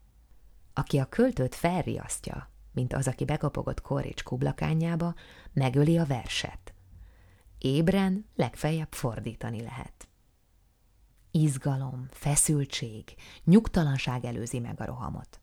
Aki 0.75 0.99
a 0.99 1.09
költőt 1.09 1.55
felriasztja, 1.55 2.51
mint 2.73 2.93
az, 2.93 3.07
aki 3.07 3.25
bekapogott 3.25 3.81
Korics 3.81 4.23
kublakányába, 4.23 5.15
megöli 5.53 5.99
a 5.99 6.05
verset. 6.05 6.75
Ébren 7.59 8.27
legfeljebb 8.37 8.93
fordítani 8.93 9.63
lehet. 9.63 10.09
Izgalom, 11.31 12.07
feszültség, 12.11 13.15
nyugtalanság 13.45 14.25
előzi 14.25 14.59
meg 14.59 14.81
a 14.81 14.85
rohamot. 14.85 15.40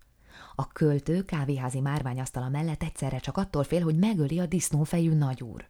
A 0.59 0.67
költő 0.67 1.25
kávéházi 1.25 1.79
márványasztala 1.79 2.49
mellett 2.49 2.83
egyszerre 2.83 3.19
csak 3.19 3.37
attól 3.37 3.63
fél, 3.63 3.83
hogy 3.83 3.97
megöli 3.97 4.39
a 4.39 4.45
disznófejű 4.45 5.13
nagyúr. 5.13 5.67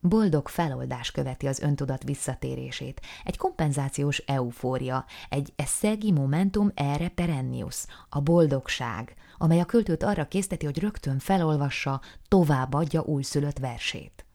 Boldog 0.00 0.48
feloldás 0.48 1.10
követi 1.10 1.46
az 1.46 1.60
öntudat 1.60 2.02
visszatérését, 2.02 3.00
egy 3.24 3.36
kompenzációs 3.36 4.18
eufória, 4.18 5.04
egy 5.28 5.52
eszegi 5.56 6.12
momentum 6.12 6.70
erre 6.74 7.08
perennius, 7.08 7.84
a 8.08 8.20
boldogság, 8.20 9.14
amely 9.36 9.60
a 9.60 9.64
költőt 9.64 10.02
arra 10.02 10.28
készteti, 10.28 10.64
hogy 10.64 10.78
rögtön 10.78 11.18
felolvassa, 11.18 12.00
továbbadja 12.28 13.02
újszülött 13.02 13.58
versét. 13.58 14.26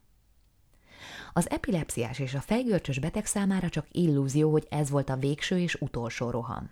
Az 1.32 1.50
epilepsziás 1.50 2.18
és 2.18 2.34
a 2.34 2.40
fejgörcsös 2.40 2.98
beteg 2.98 3.26
számára 3.26 3.68
csak 3.68 3.86
illúzió, 3.90 4.50
hogy 4.50 4.66
ez 4.70 4.90
volt 4.90 5.10
a 5.10 5.16
végső 5.16 5.58
és 5.58 5.74
utolsó 5.74 6.30
roham. 6.30 6.70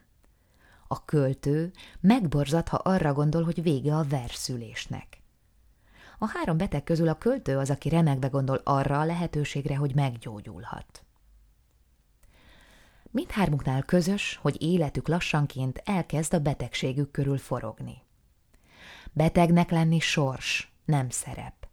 A 0.93 1.05
költő 1.05 1.73
megborzat, 2.01 2.69
ha 2.69 2.77
arra 2.77 3.13
gondol, 3.13 3.43
hogy 3.45 3.63
vége 3.63 3.97
a 3.97 4.05
verszülésnek. 4.05 5.23
A 6.19 6.29
három 6.29 6.57
beteg 6.57 6.85
közül 6.85 7.09
a 7.09 7.19
költő 7.19 7.59
az, 7.59 7.71
aki 7.71 7.89
remegve 7.89 8.29
gondol 8.29 8.61
arra 8.65 9.01
a 9.01 9.05
lehetőségre, 9.05 9.77
hogy 9.77 9.95
meggyógyulhat. 9.95 11.05
Mindhármuknál 13.11 13.83
közös, 13.83 14.39
hogy 14.43 14.63
életük 14.63 15.09
lassanként 15.09 15.83
elkezd 15.85 16.35
a 16.35 16.39
betegségük 16.39 17.11
körül 17.11 17.39
forogni. 17.39 18.03
Betegnek 19.13 19.71
lenni 19.71 19.99
sors, 19.99 20.73
nem 20.85 21.11
szerep. 21.11 21.69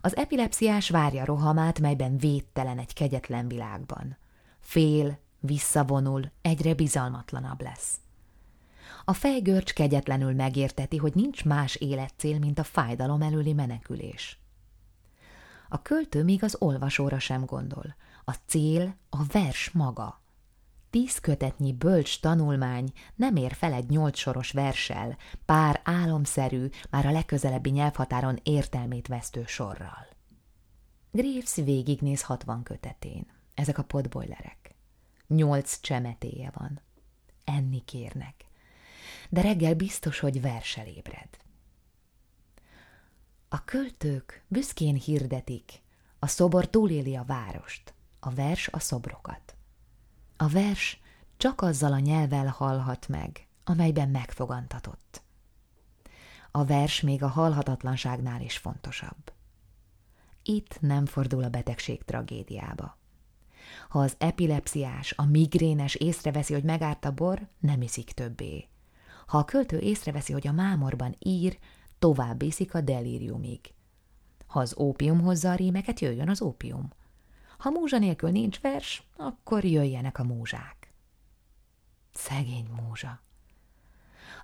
Az 0.00 0.16
epilepsziás 0.16 0.90
várja 0.90 1.24
rohamát, 1.24 1.80
melyben 1.80 2.18
védtelen 2.18 2.78
egy 2.78 2.92
kegyetlen 2.92 3.48
világban. 3.48 4.16
Fél, 4.60 5.18
visszavonul, 5.40 6.30
egyre 6.42 6.74
bizalmatlanabb 6.74 7.62
lesz. 7.62 8.00
A 9.04 9.12
fejgörcs 9.12 9.72
kegyetlenül 9.72 10.34
megérteti, 10.34 10.96
hogy 10.96 11.14
nincs 11.14 11.44
más 11.44 11.74
életcél, 11.74 12.38
mint 12.38 12.58
a 12.58 12.64
fájdalom 12.64 13.22
előli 13.22 13.52
menekülés. 13.52 14.38
A 15.68 15.82
költő 15.82 16.24
még 16.24 16.44
az 16.44 16.56
olvasóra 16.58 17.18
sem 17.18 17.44
gondol. 17.44 17.96
A 18.24 18.32
cél 18.46 18.96
a 19.10 19.24
vers 19.32 19.70
maga. 19.70 20.20
Tíz 20.90 21.18
kötetnyi 21.18 21.72
bölcs 21.72 22.20
tanulmány 22.20 22.92
nem 23.14 23.36
ér 23.36 23.52
fel 23.52 23.72
egy 23.72 23.88
nyolc 23.88 24.18
soros 24.18 24.50
versel, 24.50 25.16
pár 25.44 25.80
álomszerű, 25.84 26.68
már 26.90 27.06
a 27.06 27.10
legközelebbi 27.10 27.70
nyelvhatáron 27.70 28.38
értelmét 28.42 29.06
vesztő 29.06 29.44
sorral. 29.46 30.06
Graves 31.10 31.54
végignéz 31.54 32.22
hatvan 32.22 32.62
kötetén. 32.62 33.26
Ezek 33.54 33.78
a 33.78 33.82
potboilerek. 33.84 34.74
Nyolc 35.26 35.80
csemetéje 35.80 36.50
van. 36.54 36.80
Enni 37.44 37.84
kérnek. 37.84 38.45
De 39.28 39.40
reggel 39.40 39.74
biztos, 39.74 40.18
hogy 40.18 40.40
versel 40.40 40.86
ébred. 40.86 41.28
A 43.48 43.64
költők 43.64 44.44
büszkén 44.48 44.94
hirdetik, 44.94 45.82
a 46.18 46.26
szobor 46.26 46.70
túléli 46.70 47.16
a 47.16 47.24
várost, 47.24 47.94
a 48.20 48.30
vers 48.30 48.68
a 48.68 48.78
szobrokat. 48.78 49.56
A 50.36 50.48
vers 50.48 51.00
csak 51.36 51.60
azzal 51.60 51.92
a 51.92 51.98
nyelvel 51.98 52.46
hallhat 52.46 53.08
meg, 53.08 53.46
amelyben 53.64 54.08
megfogantatott. 54.08 55.22
A 56.50 56.64
vers 56.64 57.00
még 57.00 57.22
a 57.22 57.28
halhatatlanságnál 57.28 58.40
is 58.40 58.56
fontosabb. 58.56 59.32
Itt 60.42 60.80
nem 60.80 61.06
fordul 61.06 61.42
a 61.42 61.48
betegség 61.48 62.04
tragédiába. 62.04 62.98
Ha 63.88 63.98
az 63.98 64.14
epilepsziás, 64.18 65.12
a 65.16 65.24
migrénes 65.24 65.94
észreveszi, 65.94 66.52
hogy 66.52 66.64
megárt 66.64 67.04
a 67.04 67.12
bor, 67.12 67.48
nem 67.58 67.82
iszik 67.82 68.12
többé. 68.12 68.68
Ha 69.26 69.38
a 69.38 69.44
költő 69.44 69.78
észreveszi, 69.78 70.32
hogy 70.32 70.46
a 70.46 70.52
mámorban 70.52 71.16
ír, 71.18 71.58
tovább 71.98 72.42
iszik 72.42 72.74
a 72.74 72.80
delíriumig. 72.80 73.60
Ha 74.46 74.60
az 74.60 74.76
ópium 74.78 75.20
hozza 75.20 75.50
a 75.50 75.54
rímeket, 75.54 76.00
jöjjön 76.00 76.28
az 76.28 76.42
ópium. 76.42 76.92
Ha 77.58 77.70
múzsa 77.70 77.98
nélkül 77.98 78.30
nincs 78.30 78.60
vers, 78.60 79.02
akkor 79.16 79.64
jöjjenek 79.64 80.18
a 80.18 80.24
múzsák. 80.24 80.92
Szegény 82.12 82.68
múzsa. 82.82 83.20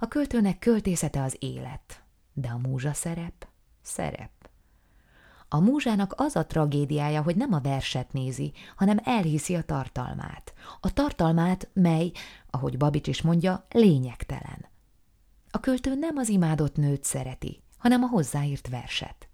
A 0.01 0.09
költőnek 0.09 0.59
költészete 0.59 1.23
az 1.23 1.37
élet, 1.39 2.03
de 2.33 2.49
a 2.49 2.59
múzsa 2.59 2.93
szerep, 2.93 3.49
szerep. 3.83 4.31
A 5.49 5.61
múzsának 5.61 6.15
az 6.17 6.37
a 6.37 6.47
tragédiája, 6.47 7.23
hogy 7.23 7.37
nem 7.37 7.53
a 7.53 7.61
verset 7.61 8.13
nézi, 8.13 8.53
hanem 8.77 9.01
elhiszi 9.05 9.55
a 9.55 9.63
tartalmát. 9.63 10.55
A 10.81 10.93
tartalmát, 10.93 11.69
mely, 11.73 12.13
ahogy 12.51 12.77
Babics 12.77 13.07
is 13.07 13.23
mondja, 13.23 13.67
lényegtelen. 13.71 14.71
A 15.55 15.61
költő 15.61 15.95
nem 15.95 16.17
az 16.17 16.29
imádott 16.29 16.77
nőt 16.77 17.05
szereti, 17.05 17.63
hanem 17.79 18.03
a 18.03 18.07
hozzáírt 18.07 18.69
verset. 18.69 19.29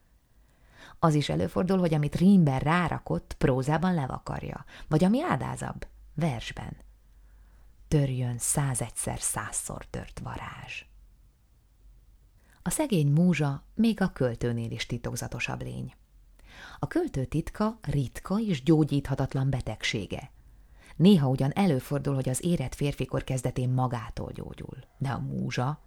Az 0.99 1.15
is 1.15 1.29
előfordul, 1.29 1.79
hogy 1.79 1.95
amit 1.95 2.17
rímben 2.17 2.59
rárakott, 2.59 3.35
prózában 3.39 3.95
levakarja, 3.95 4.65
vagy 4.89 5.05
ami 5.05 5.23
ádázabb, 5.23 5.87
versben. 6.15 6.77
Törjön 7.89 8.39
százegyszer 8.39 9.21
százszor 9.21 9.87
tört 9.91 10.19
varázs. 10.19 10.85
A 12.63 12.71
szegény 12.71 13.13
múzsa 13.13 13.63
még 13.75 14.01
a 14.01 14.13
költőnél 14.13 14.71
is 14.71 14.87
titokzatosabb 14.87 15.63
lény. 15.63 15.95
A 16.79 16.87
költő 16.87 17.25
titka 17.25 17.79
ritka 17.83 18.39
és 18.39 18.63
gyógyíthatatlan 18.63 19.51
betegsége. 19.51 20.31
Néha 20.97 21.29
ugyan 21.29 21.53
előfordul, 21.53 22.15
hogy 22.15 22.29
az 22.29 22.45
érett 22.45 22.75
férfikor 22.75 23.25
kezdetén 23.25 23.71
magától 23.71 24.33
gyógyul, 24.33 24.79
de 24.99 25.09
a 25.09 25.19
múzsa 25.19 25.87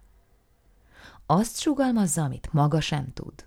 azt 1.26 1.60
sugalmazza, 1.60 2.22
amit 2.22 2.52
maga 2.52 2.80
sem 2.80 3.12
tud. 3.12 3.46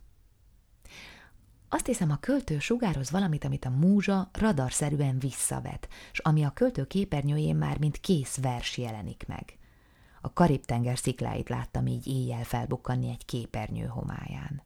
Azt 1.70 1.86
hiszem, 1.86 2.12
a 2.12 2.18
költő 2.18 2.60
sugároz 2.60 3.12
valamit, 3.12 3.45
amit 3.45 3.66
a 3.66 3.70
múzsa 3.70 4.30
radarszerűen 4.34 5.20
visszavet, 5.20 5.88
és 6.12 6.20
ami 6.20 6.43
a 6.43 6.51
költő 6.51 6.86
képernyőjén 6.86 7.56
már 7.56 7.80
mint 7.80 7.97
kész 7.97 8.38
vers 8.38 8.78
jelenik 8.78 9.24
meg. 9.28 9.58
A 10.22 10.34
Karib-tenger 10.34 10.97
szikláit 10.97 11.49
láttam 11.49 11.88
így 11.88 12.08
éjjel 12.08 12.43
felbukkanni 12.43 13.10
egy 13.10 13.26
képernyő 13.26 13.86
homályán. 13.86 14.64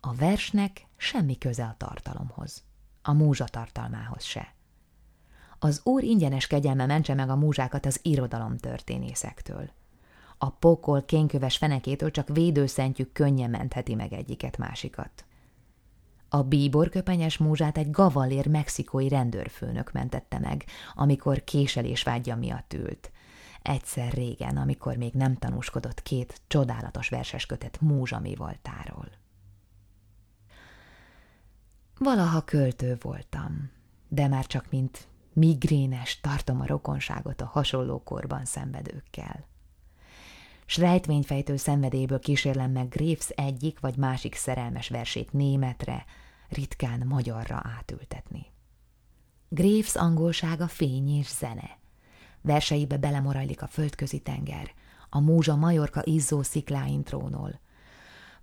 A 0.00 0.14
versnek 0.14 0.86
semmi 0.96 1.38
köze 1.38 1.64
a 1.64 1.74
tartalomhoz, 1.76 2.62
a 3.02 3.12
múzsa 3.12 3.44
tartalmához 3.44 4.22
se. 4.22 4.54
Az 5.58 5.80
úr 5.84 6.02
ingyenes 6.02 6.46
kegyelme 6.46 6.86
mentse 6.86 7.14
meg 7.14 7.30
a 7.30 7.36
múzsákat 7.36 7.86
az 7.86 7.98
irodalom 8.02 8.56
történészektől. 8.56 9.70
A 10.44 10.50
pokol 10.50 11.04
kénköves 11.04 11.56
fenekétől 11.56 12.10
csak 12.10 12.28
védőszentjük 12.28 13.12
könnyen 13.12 13.50
mentheti 13.50 13.94
meg 13.94 14.12
egyiket 14.12 14.56
másikat. 14.58 15.24
A 16.28 16.42
bíborköpenyes 16.42 17.38
múzsát 17.38 17.78
egy 17.78 17.90
gavalér 17.90 18.46
mexikói 18.46 19.08
rendőrfőnök 19.08 19.92
mentette 19.92 20.38
meg, 20.38 20.64
amikor 20.94 21.44
késelés 21.44 22.02
vágya 22.02 22.36
miatt 22.36 22.72
ült. 22.72 23.12
Egyszer 23.62 24.12
régen, 24.12 24.56
amikor 24.56 24.96
még 24.96 25.12
nem 25.12 25.36
tanúskodott 25.36 26.02
két 26.02 26.40
csodálatos 26.46 27.08
verses 27.08 27.46
kötet 27.46 27.80
múzsami 27.80 28.34
voltáról. 28.34 29.08
Valaha 31.98 32.42
költő 32.44 32.98
voltam, 33.00 33.70
de 34.08 34.28
már 34.28 34.46
csak 34.46 34.70
mint 34.70 35.08
migrénes 35.32 36.20
tartom 36.20 36.60
a 36.60 36.66
rokonságot 36.66 37.40
a 37.40 37.46
hasonló 37.46 38.02
korban 38.02 38.44
szenvedőkkel. 38.44 39.50
Srejtvényfejtő 40.66 41.56
szenvedélyből 41.56 42.18
kísérlem 42.18 42.70
meg 42.70 42.88
Graves 42.88 43.28
egyik 43.28 43.80
vagy 43.80 43.96
másik 43.96 44.34
szerelmes 44.34 44.88
versét 44.88 45.32
németre, 45.32 46.04
ritkán 46.48 47.06
magyarra 47.06 47.62
átültetni. 47.78 48.46
Graves 49.48 49.94
angolsága 49.94 50.68
fény 50.68 51.18
és 51.18 51.28
zene. 51.28 51.78
Verseibe 52.40 52.96
belemorajlik 52.96 53.62
a 53.62 53.66
földközi 53.66 54.18
tenger, 54.18 54.70
a 55.08 55.20
múzsa 55.20 55.56
Majorka 55.56 56.02
izzó 56.04 56.42
szikláin 56.42 57.02
trónol. 57.02 57.60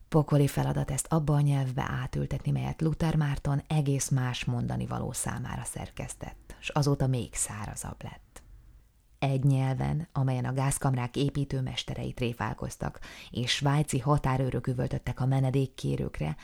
Pokoli 0.09 0.47
feladat 0.47 0.91
ezt 0.91 1.07
abba 1.09 1.33
a 1.33 1.41
nyelvbe 1.41 1.85
átültetni, 2.01 2.51
melyet 2.51 2.81
Luther 2.81 3.15
Márton 3.15 3.61
egész 3.67 4.09
más 4.09 4.45
mondani 4.45 4.85
való 4.85 5.11
számára 5.11 5.63
szerkesztett, 5.63 6.55
és 6.59 6.69
azóta 6.69 7.07
még 7.07 7.33
szárazabb 7.33 8.03
lett. 8.03 8.28
Egy 9.19 9.43
nyelven, 9.43 10.07
amelyen 10.11 10.45
a 10.45 10.53
gázkamrák 10.53 11.15
építőmesterei 11.15 12.13
tréfálkoztak, 12.13 12.99
és 13.31 13.51
svájci 13.51 13.99
határőrök 13.99 14.67
üvöltöttek 14.67 15.19
a 15.19 15.25
menedékkérőkre, 15.25 16.35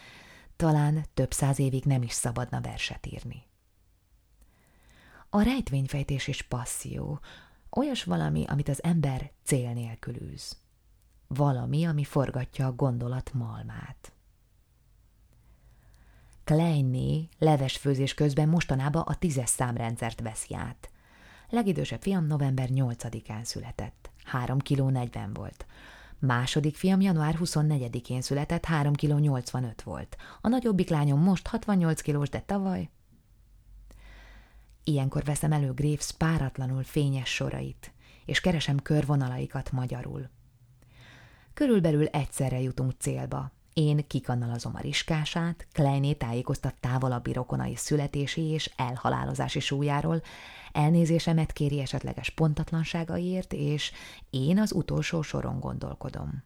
talán 0.56 1.06
több 1.14 1.32
száz 1.32 1.60
évig 1.60 1.84
nem 1.84 2.02
is 2.02 2.12
szabadna 2.12 2.62
verset 2.62 3.06
írni. 3.06 3.44
A 5.30 5.42
rejtvényfejtés 5.42 6.28
és 6.28 6.42
passzió 6.42 7.20
olyas 7.70 8.04
valami, 8.04 8.46
amit 8.48 8.70
az 8.70 8.84
ember 8.84 9.32
cél 9.44 9.74
nélkül 9.74 10.22
űz. 10.22 10.58
Valami, 11.28 11.86
ami 11.86 12.04
forgatja 12.04 12.68
a 12.68 12.76
gondolat 12.76 13.34
malmát. 13.34 14.14
Kleinné 16.44 17.30
levesfőzés 17.38 18.14
közben 18.14 18.50
mostanában 18.50 19.02
a 19.02 19.16
tízes 19.16 19.50
számrendszert 19.50 20.22
veszi 20.22 20.56
át. 20.56 20.90
Legidősebb 21.56 22.01
fiam 22.01 22.26
november 22.26 22.70
8-án 22.74 23.43
született. 23.43 24.10
3 24.24 24.60
kg 24.60 24.91
40 24.91 25.34
volt. 25.34 25.66
Második 26.20 26.76
fiam 26.76 27.01
január 27.01 27.38
24-én 27.39 28.22
született, 28.22 28.66
3 28.66 28.93
kg 28.93 29.20
85 29.20 29.82
volt. 29.82 30.18
A 30.41 30.47
nagyobbik 30.47 30.89
lányom 30.89 31.20
most 31.20 31.47
68 31.47 32.01
kilós, 32.01 32.30
de 32.30 32.39
tavaly... 32.39 32.89
Ilyenkor 34.84 35.24
veszem 35.24 35.51
elő 35.51 35.74
Graves 35.74 36.12
páratlanul 36.12 36.84
fényes 36.84 37.34
sorait, 37.34 37.93
és 38.26 38.41
keresem 38.41 38.80
körvonalaikat 38.80 39.72
magyarul. 39.72 40.30
Körülbelül 41.53 42.06
egyszerre 42.06 42.60
jutunk 42.60 42.91
célba. 42.99 43.51
Én 43.76 44.08
kikanalazom 44.08 44.76
a 44.76 44.80
riskását, 44.80 45.68
Kleiné 45.72 46.14
tájékoztat 46.14 46.76
távolabbi 46.80 47.34
rokonai 47.34 47.76
születési 47.76 48.42
és 48.42 48.74
elhalálozási 48.76 49.60
súlyáról, 49.60 50.22
elnézésemet 50.72 51.52
kéri 51.52 51.80
esetleges 51.80 52.30
pontatlanságaiért, 52.30 53.54
és 53.54 53.92
én 54.30 54.60
az 54.60 54.72
utolsó 54.74 55.22
soron 55.22 55.60
gondolkodom. 55.60 56.44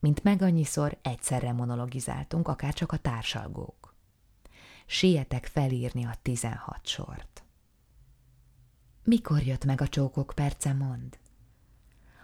Mint 0.00 0.22
meg 0.22 0.42
annyiszor 0.42 0.98
egyszerre 1.02 1.52
monologizáltunk, 1.52 2.48
akár 2.48 2.74
csak 2.74 2.92
a 2.92 2.96
társalgók. 2.96 3.94
Sietek 4.86 5.46
felírni 5.46 6.04
a 6.04 6.16
tizenhat 6.22 6.86
sort. 6.86 7.44
Mikor 9.04 9.42
jött 9.42 9.64
meg 9.64 9.80
a 9.80 9.88
csókok 9.88 10.32
perce, 10.34 10.72
mond? 10.72 11.18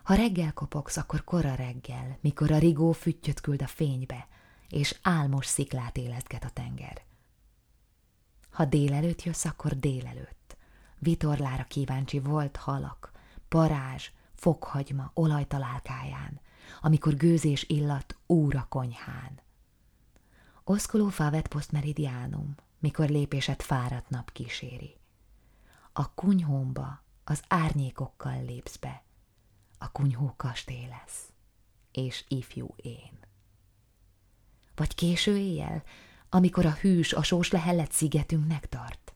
Ha 0.03 0.15
reggel 0.15 0.53
kopogsz, 0.53 0.97
akkor 0.97 1.25
kora 1.25 1.55
reggel, 1.55 2.19
mikor 2.21 2.51
a 2.51 2.59
rigó 2.59 2.93
füttyöt 2.93 3.41
küld 3.41 3.63
a 3.63 3.67
fénybe, 3.67 4.29
és 4.69 4.99
álmos 5.03 5.47
sziklát 5.47 5.97
élezget 5.97 6.45
a 6.45 6.51
tenger. 6.51 7.03
Ha 8.51 8.65
délelőtt 8.65 9.23
jössz, 9.23 9.45
akkor 9.45 9.79
délelőtt. 9.79 10.57
Vitorlára 10.99 11.65
kíváncsi 11.65 12.21
volt 12.21 12.57
halak, 12.57 13.13
parázs, 13.49 14.11
fokhagyma 14.35 15.11
olajtalálkáján, 15.15 16.41
amikor 16.81 17.17
gőzés 17.17 17.65
illat 17.69 18.17
úra 18.27 18.67
konyhán. 18.69 19.41
Osculó 20.65 21.09
favet 21.09 21.49
post 21.49 21.73
meridianum, 21.73 22.55
mikor 22.79 23.09
lépésed 23.09 23.63
fáradt 23.63 24.09
nap 24.09 24.33
kíséri. 24.33 24.97
A 25.93 26.15
kunyhómba 26.15 27.03
az 27.25 27.43
árnyékokkal 27.49 28.45
lépsz 28.45 28.77
be, 28.77 29.03
a 29.83 29.91
kunyhó 29.93 30.35
kastély 30.37 30.87
lesz, 30.87 31.33
és 31.93 32.25
ifjú 32.29 32.75
én. 32.77 33.19
Vagy 34.75 34.95
késő 34.95 35.37
éjjel, 35.37 35.83
amikor 36.29 36.67
a 36.67 36.75
hűs, 36.75 37.13
a 37.13 37.23
sós 37.23 37.51
lehellet 37.51 37.93
szigetünknek 37.93 38.69
tart. 38.69 39.15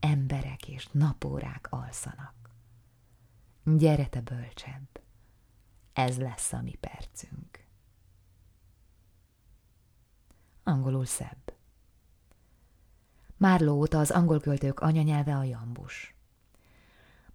Emberek 0.00 0.68
és 0.68 0.88
napórák 0.92 1.66
alszanak. 1.70 2.34
Gyere 3.64 4.06
te 4.06 4.20
bölcsebb, 4.20 5.00
ez 5.92 6.18
lesz 6.18 6.52
a 6.52 6.62
mi 6.62 6.74
percünk. 6.80 7.64
Angolul 10.62 11.04
szebb. 11.04 11.54
Márló 13.36 13.76
óta 13.76 13.98
az 13.98 14.10
angol 14.10 14.40
költők 14.40 14.80
anyanyelve 14.80 15.36
a 15.36 15.42
jambus. 15.42 16.15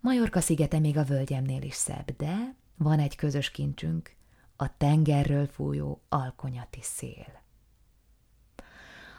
Majorka 0.04 0.40
szigete 0.40 0.80
még 0.80 0.98
a 0.98 1.04
völgyemnél 1.04 1.62
is 1.62 1.74
szebb, 1.74 2.16
de 2.18 2.56
van 2.78 3.00
egy 3.00 3.16
közös 3.16 3.52
kincsünk, 3.52 4.16
a 4.56 4.78
tengerről 4.78 5.48
fújó 5.48 6.02
alkonyati 6.10 6.80
szél. 6.82 7.42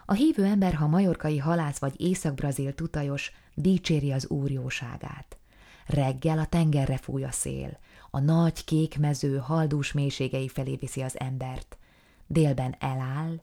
A 0.07 0.13
hívő 0.13 0.45
ember, 0.45 0.75
ha 0.75 0.87
majorkai 0.87 1.39
halász 1.39 1.79
vagy 1.79 2.01
észak-brazil 2.01 2.75
tutajos, 2.75 3.33
dicséri 3.55 4.13
az 4.13 4.27
úrjóságát. 4.27 5.39
Reggel 5.87 6.39
a 6.39 6.47
tengerre 6.47 6.97
fúj 6.97 7.25
a 7.25 7.31
szél, 7.31 7.79
a 8.11 8.21
nagy 8.21 8.65
kék 8.65 8.99
mező 8.99 9.37
haldús 9.37 9.93
mélységei 9.93 10.49
felé 10.49 10.77
viszi 10.77 11.03
az 11.03 11.21
embert. 11.21 11.79
Délben 12.27 12.77
eláll, 12.79 13.41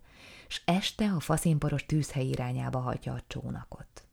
s 0.48 0.62
este 0.66 1.12
a 1.12 1.20
faszínporos 1.20 1.86
tűzhely 1.86 2.26
irányába 2.26 2.80
hagyja 2.80 3.14
a 3.14 3.24
csónakot. 3.28 4.09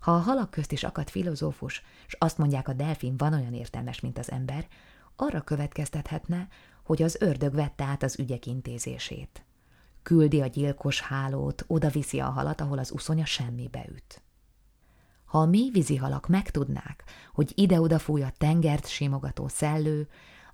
Ha 0.00 0.14
a 0.14 0.18
halak 0.18 0.50
közt 0.50 0.72
is 0.72 0.84
akad 0.84 1.08
filozófus, 1.08 1.82
s 2.06 2.16
azt 2.18 2.38
mondják, 2.38 2.68
a 2.68 2.72
delfin 2.72 3.16
van 3.16 3.32
olyan 3.32 3.54
értelmes, 3.54 4.00
mint 4.00 4.18
az 4.18 4.30
ember, 4.30 4.66
arra 5.16 5.40
következtethetne, 5.40 6.48
hogy 6.84 7.02
az 7.02 7.16
ördög 7.20 7.54
vette 7.54 7.84
át 7.84 8.02
az 8.02 8.18
ügyek 8.18 8.46
intézését. 8.46 9.44
Küldi 10.02 10.40
a 10.40 10.46
gyilkos 10.46 11.00
hálót, 11.00 11.64
oda 11.66 11.88
viszi 11.88 12.20
a 12.20 12.30
halat, 12.30 12.60
ahol 12.60 12.78
az 12.78 12.90
uszonya 12.90 13.24
semmibe 13.24 13.84
üt. 13.88 14.22
Ha 15.24 15.38
a 15.38 15.46
mély 15.46 15.96
halak 15.96 16.28
megtudnák, 16.28 17.04
hogy 17.32 17.52
ide-oda 17.54 17.98
fúj 17.98 18.22
a 18.22 18.32
tengert 18.38 18.88
simogató 18.88 19.48
szellő, 19.48 20.08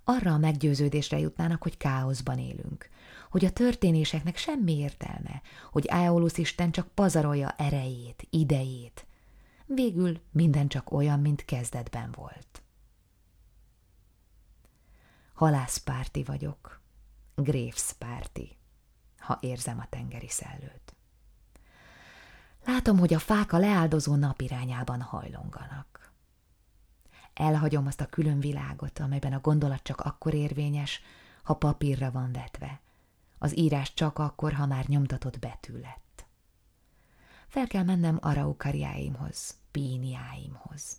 arra 0.05 0.32
a 0.32 0.38
meggyőződésre 0.38 1.18
jutnának, 1.18 1.62
hogy 1.62 1.76
káoszban 1.76 2.38
élünk, 2.38 2.88
hogy 3.30 3.44
a 3.44 3.51
történéseknek 3.51 4.36
semmi 4.36 4.78
értelme, 4.78 5.42
hogy 5.72 5.86
Aeolus 5.90 6.38
Isten 6.38 6.70
csak 6.70 6.88
pazarolja 6.94 7.55
erejét, 7.59 8.26
idejét. 8.30 9.05
Végül 9.66 10.20
minden 10.30 10.68
csak 10.68 10.90
olyan, 10.90 11.20
mint 11.20 11.44
kezdetben 11.44 12.12
volt. 12.12 12.62
Halászpárti 15.32 16.24
vagyok, 16.24 16.80
Graves 17.34 17.92
párti, 17.92 18.58
ha 19.18 19.38
érzem 19.40 19.78
a 19.78 19.86
tengeri 19.88 20.28
szellőt. 20.28 20.96
Látom, 22.64 22.98
hogy 22.98 23.14
a 23.14 23.18
fák 23.18 23.52
a 23.52 23.58
leáldozó 23.58 24.14
nap 24.14 24.40
irányában 24.40 25.00
hajlonganak. 25.00 26.12
Elhagyom 27.34 27.86
azt 27.86 28.00
a 28.00 28.06
külön 28.06 28.40
világot, 28.40 28.98
amelyben 28.98 29.32
a 29.32 29.40
gondolat 29.40 29.82
csak 29.82 30.00
akkor 30.00 30.34
érvényes, 30.34 31.00
ha 31.42 31.54
papírra 31.54 32.10
van 32.10 32.32
vetve. 32.32 32.80
Az 33.38 33.58
írás 33.58 33.94
csak 33.94 34.18
akkor, 34.18 34.52
ha 34.52 34.66
már 34.66 34.86
nyomtatott 34.86 35.38
betű. 35.38 35.80
Fel 37.57 37.66
kell 37.66 37.84
mennem 37.84 38.18
araukariáimhoz, 38.20 39.57
píniáimhoz. 39.70 40.96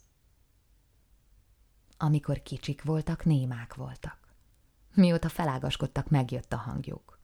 Amikor 1.98 2.42
kicsik 2.42 2.84
voltak, 2.84 3.26
némák 3.26 3.76
voltak. 3.76 4.18
Mióta 4.94 5.30
felágaskodtak, 5.30 6.10
megjött 6.10 6.54
a 6.54 6.58
hangjuk. 6.58 7.20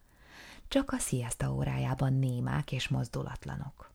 Csak 0.68 0.92
a 0.92 0.98
sziaszta 0.98 1.54
órájában 1.54 2.14
némák 2.14 2.72
és 2.72 2.88
mozdulatlanok. 2.88 3.92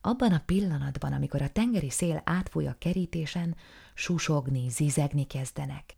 Abban 0.00 0.32
a 0.32 0.42
pillanatban, 0.46 1.12
amikor 1.12 1.42
a 1.42 1.52
tengeri 1.52 1.90
szél 1.90 2.22
átfúj 2.24 2.66
a 2.66 2.76
kerítésen, 2.78 3.56
susogni, 3.94 4.68
zizegni 4.68 5.26
kezdenek. 5.26 5.96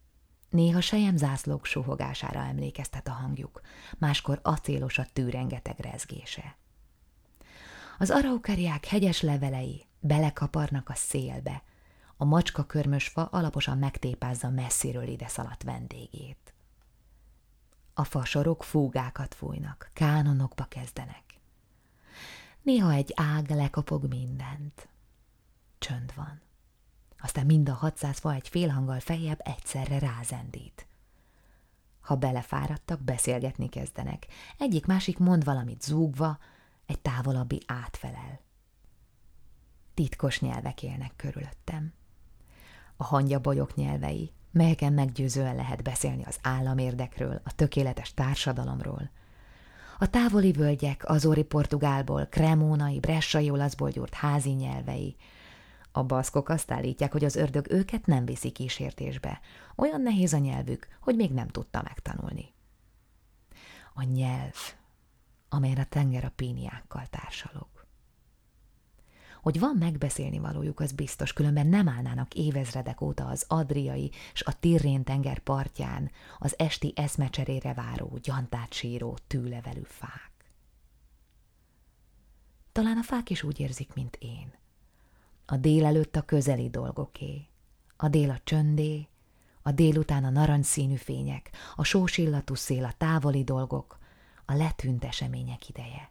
Néha 0.49 0.81
sejem 0.81 1.17
zászlók 1.17 1.67
suhogására 1.67 2.41
emlékeztet 2.41 3.09
a 3.09 3.13
hangjuk, 3.13 3.61
máskor 3.99 4.41
acélos 4.43 4.99
a 4.99 5.07
tűrengeteg 5.13 5.79
rezgése. 5.79 6.59
Az 8.01 8.11
araukariák 8.11 8.85
hegyes 8.85 9.21
levelei 9.21 9.87
belekaparnak 9.99 10.89
a 10.89 10.95
szélbe, 10.95 11.63
a 12.17 12.25
macska 12.25 12.65
körmös 12.65 13.09
fa 13.09 13.25
alaposan 13.25 13.79
megtépázza 13.79 14.51
messziről 14.51 15.07
ide 15.09 15.29
szaladt 15.29 15.63
vendégét. 15.63 16.55
A 17.95 18.05
fasorok 18.05 18.65
fúgákat 18.65 19.35
fújnak, 19.35 19.91
kánonokba 19.93 20.65
kezdenek. 20.65 21.25
Néha 22.63 22.93
egy 22.93 23.13
ág 23.17 23.51
lekopog 23.51 24.09
mindent. 24.09 24.89
Csönd 25.79 26.13
van. 26.17 26.41
Aztán 27.19 27.47
mind 27.47 27.69
a 27.69 27.75
600 27.75 28.19
fa 28.19 28.33
egy 28.33 28.49
félhanggal 28.49 29.01
fejebb 29.01 29.41
egyszerre 29.43 29.99
rázendít. 29.99 30.87
Ha 32.01 32.15
belefáradtak, 32.15 33.01
beszélgetni 33.01 33.69
kezdenek. 33.69 34.27
Egyik-másik 34.59 35.19
mond 35.19 35.45
valamit 35.45 35.83
zúgva, 35.83 36.39
egy 36.91 37.01
távolabbi 37.01 37.63
átfelel. 37.67 38.41
Titkos 39.95 40.41
nyelvek 40.41 40.83
élnek 40.83 41.13
körülöttem. 41.17 41.93
A 42.97 43.05
hangyabolyok 43.05 43.75
nyelvei, 43.75 44.33
melyeken 44.51 44.93
meggyőzően 44.93 45.57
lehet 45.57 45.83
beszélni 45.83 46.25
az 46.25 46.39
államérdekről, 46.43 47.41
a 47.45 47.55
tökéletes 47.55 48.15
társadalomról, 48.15 49.11
a 49.99 50.11
távoli 50.11 50.53
völgyek 50.53 51.09
azori 51.09 51.43
portugálból, 51.43 52.27
kremónai, 52.27 53.01
bressai 53.01 53.51
olaszból 53.51 53.91
gyúrt 53.91 54.15
házi 54.15 54.51
nyelvei. 54.51 55.17
A 55.93 56.03
baszkok 56.03 56.49
azt 56.49 56.71
állítják, 56.71 57.13
hogy 57.13 57.25
az 57.25 57.37
ördög 57.37 57.71
őket 57.71 58.07
nem 58.07 58.25
viszi 58.25 58.51
kísértésbe. 58.51 59.41
Olyan 59.77 60.01
nehéz 60.01 60.33
a 60.33 60.39
nyelvük, 60.39 60.89
hogy 61.01 61.17
még 61.17 61.33
nem 61.33 61.49
tudta 61.49 61.83
megtanulni. 61.83 62.55
A 63.95 64.03
nyelv, 64.03 64.55
amelyen 65.51 65.79
a 65.79 65.85
tenger 65.85 66.25
a 66.25 66.33
píniákkal 66.37 67.07
társalog. 67.07 67.69
Hogy 69.43 69.59
van 69.59 69.77
megbeszélni 69.77 70.39
valójuk, 70.39 70.81
az 70.81 70.93
biztos, 70.93 71.33
különben 71.33 71.67
nem 71.67 71.89
állnának 71.89 72.35
évezredek 72.35 73.01
óta 73.01 73.27
az 73.27 73.45
Adriai 73.49 74.11
és 74.33 74.43
a 74.43 74.59
Tirrén 74.59 75.05
tenger 75.05 75.39
partján 75.39 76.11
az 76.39 76.59
esti 76.59 76.93
eszmecserére 76.97 77.75
váró, 77.75 78.19
gyantát 78.23 78.73
síró, 78.73 79.19
tűlevelű 79.27 79.83
fák. 79.85 80.31
Talán 82.73 82.97
a 82.97 83.03
fák 83.03 83.31
is 83.31 83.43
úgy 83.43 83.61
érzik, 83.61 83.95
mint 83.95 84.17
én. 84.21 84.53
A 85.47 85.57
délelőtt 85.57 86.17
a 86.17 86.23
közeli 86.23 86.71
dolgoké, 86.71 87.49
a 87.97 88.09
dél 88.09 88.31
a 88.31 88.41
csöndé, 88.45 89.09
a 89.63 89.73
délután 89.73 90.25
a 90.25 90.31
narancsszínű 90.31 90.97
fények, 90.97 91.51
a 91.75 91.85
sósillatú 91.85 92.55
szél, 92.55 92.85
a 92.85 92.95
távoli 92.97 93.45
dolgok, 93.45 93.99
a 94.51 94.55
letűnt 94.55 95.05
események 95.05 95.69
ideje 95.69 96.11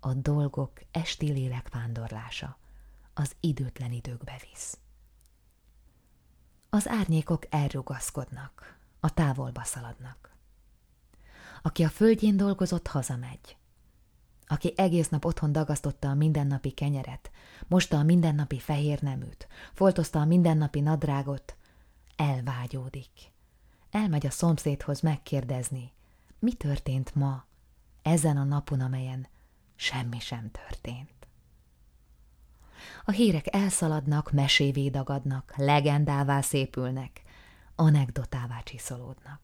a 0.00 0.14
dolgok 0.14 0.72
esti 0.90 1.32
lélekvándorlása 1.32 2.58
az 3.12 3.36
időtlen 3.40 3.92
időkbe 3.92 4.42
visz. 4.50 4.78
Az 6.70 6.88
árnyékok 6.88 7.42
elrugaszkodnak, 7.50 8.78
a 9.00 9.14
távolba 9.14 9.64
szaladnak. 9.64 10.36
Aki 11.62 11.84
a 11.84 11.88
földjén 11.88 12.36
dolgozott, 12.36 12.86
hazamegy. 12.86 13.56
Aki 14.46 14.72
egész 14.76 15.08
nap 15.08 15.24
otthon 15.24 15.52
dagasztotta 15.52 16.08
a 16.08 16.14
mindennapi 16.14 16.70
kenyeret, 16.70 17.30
mosta 17.66 17.98
a 17.98 18.02
mindennapi 18.02 18.58
fehér 18.58 19.02
neműt, 19.02 19.48
foltozta 19.72 20.20
a 20.20 20.24
mindennapi 20.24 20.80
nadrágot, 20.80 21.56
elvágyódik. 22.16 23.32
Elmegy 23.90 24.26
a 24.26 24.30
szomszédhoz 24.30 25.00
megkérdezni, 25.00 25.93
mi 26.44 26.52
történt 26.52 27.14
ma, 27.14 27.44
ezen 28.02 28.36
a 28.36 28.44
napon, 28.44 28.80
amelyen 28.80 29.28
semmi 29.76 30.20
sem 30.20 30.50
történt. 30.50 31.10
A 33.04 33.10
hírek 33.10 33.54
elszaladnak, 33.54 34.32
mesévé 34.32 34.88
dagadnak, 34.88 35.52
legendává 35.56 36.40
szépülnek, 36.40 37.22
anekdotává 37.74 38.60
csiszolódnak. 38.60 39.40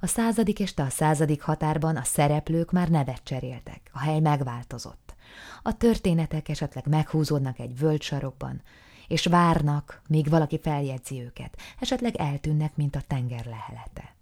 A 0.00 0.06
századik 0.06 0.60
este 0.60 0.82
a 0.82 0.88
századik 0.88 1.42
határban 1.42 1.96
a 1.96 2.04
szereplők 2.04 2.72
már 2.72 2.88
nevet 2.88 3.24
cseréltek, 3.24 3.90
a 3.92 3.98
hely 3.98 4.20
megváltozott. 4.20 5.14
A 5.62 5.76
történetek 5.76 6.48
esetleg 6.48 6.86
meghúzódnak 6.86 7.58
egy 7.58 7.78
völgysarokban, 7.78 8.62
és 9.08 9.26
várnak, 9.26 10.02
míg 10.08 10.28
valaki 10.28 10.60
feljegyzi 10.60 11.20
őket, 11.22 11.60
esetleg 11.80 12.16
eltűnnek, 12.16 12.76
mint 12.76 12.96
a 12.96 13.00
tenger 13.06 13.44
lehelete. 13.44 14.15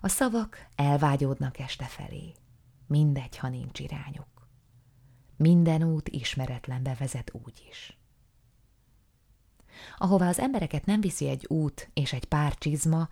A 0.00 0.08
szavak 0.08 0.66
elvágyódnak 0.74 1.58
este 1.58 1.84
felé. 1.84 2.32
mindegy, 2.86 3.36
ha 3.36 3.48
nincs 3.48 3.78
irányuk. 3.78 4.48
Minden 5.36 5.82
út 5.82 6.08
ismeretlenbe 6.08 6.94
vezet 6.94 7.30
úgy 7.32 7.66
is. 7.70 7.98
Ahová 9.96 10.28
az 10.28 10.38
embereket 10.38 10.86
nem 10.86 11.00
viszi 11.00 11.28
egy 11.28 11.46
út 11.48 11.90
és 11.94 12.12
egy 12.12 12.24
pár 12.24 12.54
csizma, 12.54 13.08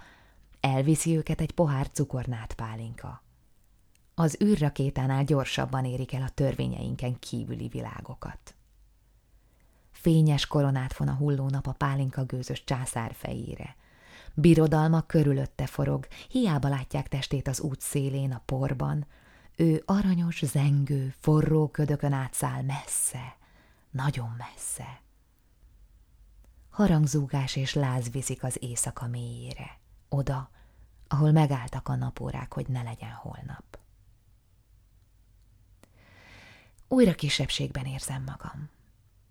elviszi 0.60 1.16
őket 1.16 1.40
egy 1.40 1.52
pohár 1.52 1.90
cukornát 1.90 2.54
pálinka. 2.54 3.22
Az 4.14 4.38
űrrakétánál 4.44 5.24
gyorsabban 5.24 5.84
érik 5.84 6.12
el 6.12 6.22
a 6.22 6.28
törvényeinken 6.28 7.18
kívüli 7.18 7.68
világokat. 7.68 8.54
Fényes 9.90 10.46
koronát 10.46 10.96
von 10.96 11.08
a 11.08 11.14
hulló 11.14 11.48
nap 11.48 11.66
a 11.66 11.72
pálinka 11.72 12.24
gőzös 12.24 12.64
császár 12.64 13.14
fejére. 13.14 13.76
Birodalma 14.38 15.02
körülötte 15.02 15.66
forog, 15.66 16.06
hiába 16.28 16.68
látják 16.68 17.08
testét 17.08 17.48
az 17.48 17.60
út 17.60 17.80
szélén 17.80 18.32
a 18.32 18.42
porban. 18.44 19.06
Ő 19.56 19.82
aranyos, 19.86 20.44
zengő, 20.44 21.14
forró 21.18 21.68
ködökön 21.68 22.12
átszáll 22.12 22.62
messze, 22.62 23.36
nagyon 23.90 24.34
messze. 24.38 25.00
Harangzúgás 26.70 27.56
és 27.56 27.74
láz 27.74 28.10
viszik 28.10 28.42
az 28.42 28.56
éjszaka 28.60 29.06
mélyére, 29.06 29.78
oda, 30.08 30.50
ahol 31.08 31.32
megálltak 31.32 31.88
a 31.88 31.94
napórák, 31.94 32.52
hogy 32.52 32.68
ne 32.68 32.82
legyen 32.82 33.12
holnap. 33.12 33.78
Újra 36.88 37.14
kisebbségben 37.14 37.84
érzem 37.84 38.22
magam. 38.22 38.68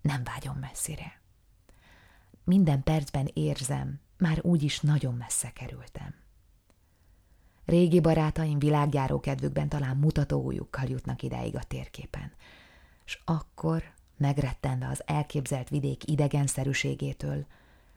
Nem 0.00 0.24
vágyom 0.24 0.56
messzire. 0.56 1.20
Minden 2.44 2.82
percben 2.82 3.30
érzem, 3.32 4.00
már 4.18 4.38
úgyis 4.42 4.80
nagyon 4.80 5.14
messze 5.14 5.50
kerültem. 5.52 6.14
Régi 7.64 8.00
barátaim 8.00 8.58
világjáró 8.58 9.20
kedvükben 9.20 9.68
talán 9.68 9.96
mutatóujjukkal 9.96 10.88
jutnak 10.88 11.22
ideig 11.22 11.56
a 11.56 11.62
térképen, 11.62 12.32
és 13.04 13.20
akkor, 13.24 13.82
megrettenve 14.16 14.88
az 14.88 15.02
elképzelt 15.06 15.68
vidék 15.68 16.08
idegenszerűségétől, 16.08 17.46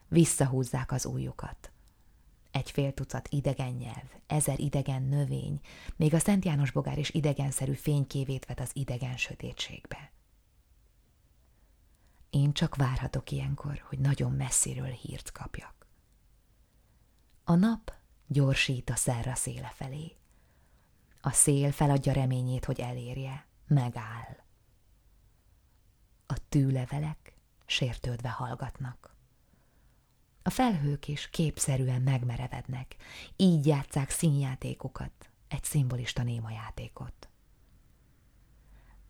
visszahúzzák 0.07 0.91
az 0.91 1.05
újukat. 1.05 1.71
Egy 2.51 2.71
fél 2.71 2.93
tucat 2.93 3.27
idegen 3.31 3.73
nyelv, 3.73 4.13
ezer 4.27 4.59
idegen 4.59 5.03
növény, 5.03 5.59
még 5.95 6.13
a 6.13 6.19
Szent 6.19 6.45
János 6.45 6.71
bogár 6.71 6.97
is 6.97 7.09
idegenszerű 7.09 7.73
fénykévét 7.73 8.45
vet 8.45 8.59
az 8.59 8.69
idegen 8.73 9.17
sötétségbe. 9.17 10.11
Én 12.29 12.53
csak 12.53 12.75
várhatok 12.75 13.31
ilyenkor, 13.31 13.83
hogy 13.87 13.99
nagyon 13.99 14.31
messziről 14.31 14.91
hírt 14.91 15.31
kapjak. 15.31 15.78
A 17.49 17.55
nap 17.55 17.93
gyorsít 18.27 18.89
a 18.89 18.95
szerra 18.95 19.35
széle 19.35 19.71
felé. 19.75 20.15
A 21.21 21.31
szél 21.31 21.71
feladja 21.71 22.13
reményét, 22.13 22.65
hogy 22.65 22.79
elérje, 22.79 23.45
megáll. 23.67 24.43
A 26.25 26.47
tűlevelek 26.49 27.37
sértődve 27.65 28.29
hallgatnak. 28.29 29.15
A 30.41 30.49
felhők 30.49 31.07
is 31.07 31.29
képszerűen 31.29 32.01
megmerevednek, 32.01 32.95
így 33.35 33.65
játszák 33.65 34.09
színjátékokat, 34.09 35.29
egy 35.47 35.63
szimbolista 35.63 36.23
néma 36.23 36.51
játékot. 36.51 37.29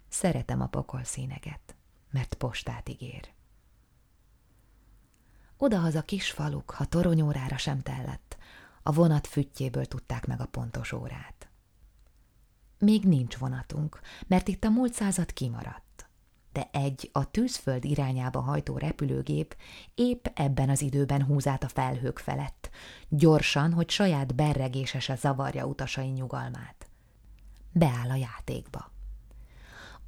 Szeretem 0.08 0.62
a 0.62 0.68
pokol 0.68 1.04
színeget, 1.04 1.76
mert 2.10 2.34
postát 2.34 2.90
ígér. 2.90 3.34
Odahaza 5.62 6.02
kis 6.02 6.32
faluk, 6.32 6.72
ha 6.72 6.86
toronyórára 6.86 7.58
sem 7.58 7.82
tellett, 7.82 8.38
a 8.84 8.92
vonat 8.92 9.28
füttyéből 9.28 9.86
tudták 9.86 10.26
meg 10.26 10.42
a 10.42 10.46
pontos 10.46 10.92
órát. 10.92 11.50
Még 12.80 13.04
nincs 13.04 13.38
vonatunk, 13.38 14.00
mert 14.28 14.48
itt 14.48 14.64
a 14.64 14.70
múlt 14.70 14.94
század 14.94 15.34
kimaradt 15.34 15.90
de 16.52 16.70
egy 16.72 17.10
a 17.14 17.32
tűzföld 17.32 17.86
irányába 17.86 18.40
hajtó 18.40 18.78
repülőgép 18.78 19.56
épp 19.96 20.26
ebben 20.34 20.70
az 20.70 20.82
időben 20.82 21.24
húz 21.24 21.48
át 21.48 21.64
a 21.64 21.68
felhők 21.68 22.20
felett, 22.20 22.70
gyorsan, 23.10 23.74
hogy 23.74 23.90
saját 23.90 24.36
berregése 24.36 25.00
se 25.00 25.16
zavarja 25.16 25.66
utasai 25.66 26.08
nyugalmát. 26.08 26.88
Beáll 27.72 28.10
a 28.10 28.16
játékba. 28.16 28.92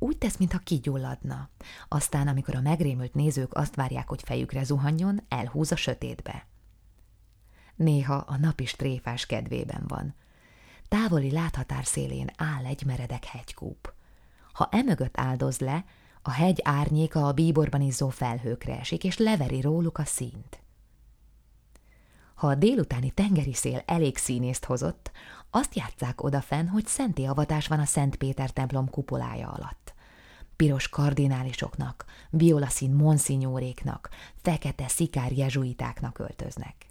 Úgy 0.03 0.17
tesz, 0.17 0.37
mintha 0.37 0.57
kigyulladna. 0.57 1.49
Aztán, 1.87 2.27
amikor 2.27 2.55
a 2.55 2.61
megrémült 2.61 3.13
nézők 3.13 3.53
azt 3.53 3.75
várják, 3.75 4.07
hogy 4.07 4.21
fejükre 4.23 4.63
zuhanjon, 4.63 5.21
elhúz 5.27 5.71
a 5.71 5.75
sötétbe. 5.75 6.47
Néha 7.75 8.13
a 8.15 8.37
nap 8.37 8.59
is 8.59 8.71
tréfás 8.71 9.25
kedvében 9.25 9.83
van. 9.87 10.15
Távoli 10.87 11.31
láthatár 11.31 11.85
szélén 11.85 12.29
áll 12.37 12.65
egy 12.65 12.83
meredek 12.85 13.25
hegykúp. 13.25 13.93
Ha 14.53 14.69
emögött 14.71 15.19
áldoz 15.19 15.59
le, 15.59 15.85
a 16.21 16.31
hegy 16.31 16.59
árnyéka 16.63 17.27
a 17.27 17.33
bíborban 17.33 17.81
izzó 17.81 18.09
felhőkre 18.09 18.79
esik, 18.79 19.03
és 19.03 19.17
leveri 19.17 19.61
róluk 19.61 19.97
a 19.97 20.05
színt. 20.05 20.61
Ha 22.33 22.47
a 22.47 22.55
délutáni 22.55 23.11
tengeri 23.11 23.53
szél 23.53 23.83
elég 23.85 24.17
színészt 24.17 24.65
hozott, 24.65 25.11
azt 25.51 25.75
játszák 25.75 26.23
odafenn, 26.23 26.67
hogy 26.67 26.87
szenti 26.87 27.25
avatás 27.25 27.67
van 27.67 27.79
a 27.79 27.85
Szent 27.85 28.15
Péter 28.15 28.49
templom 28.49 28.89
kupolája 28.89 29.49
alatt. 29.49 29.93
Piros 30.55 30.89
kardinálisoknak, 30.89 32.05
violaszín 32.29 32.91
monszinyóréknak, 32.91 34.09
fekete 34.41 34.87
szikár 34.87 35.31
jezsuitáknak 35.31 36.19
öltöznek. 36.19 36.85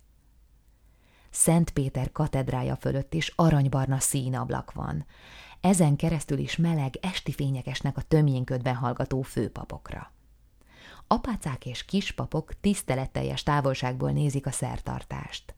Szent 1.31 1.71
Péter 1.71 2.13
katedrája 2.13 2.77
fölött 2.77 3.15
is 3.15 3.33
aranybarna 3.37 3.99
színablak 3.99 4.73
van, 4.73 5.07
ezen 5.61 5.97
keresztül 5.97 6.39
is 6.39 6.57
meleg, 6.57 6.95
esti 7.01 7.33
fényekesnek 7.33 7.97
a 7.97 8.03
tömjénködben 8.03 8.75
hallgató 8.75 9.23
főpapokra. 9.23 10.13
Apácák 11.07 11.67
és 11.67 11.85
kispapok 11.85 12.61
tiszteletteljes 12.61 13.43
távolságból 13.43 14.11
nézik 14.11 14.47
a 14.47 14.51
szertartást. 14.51 15.55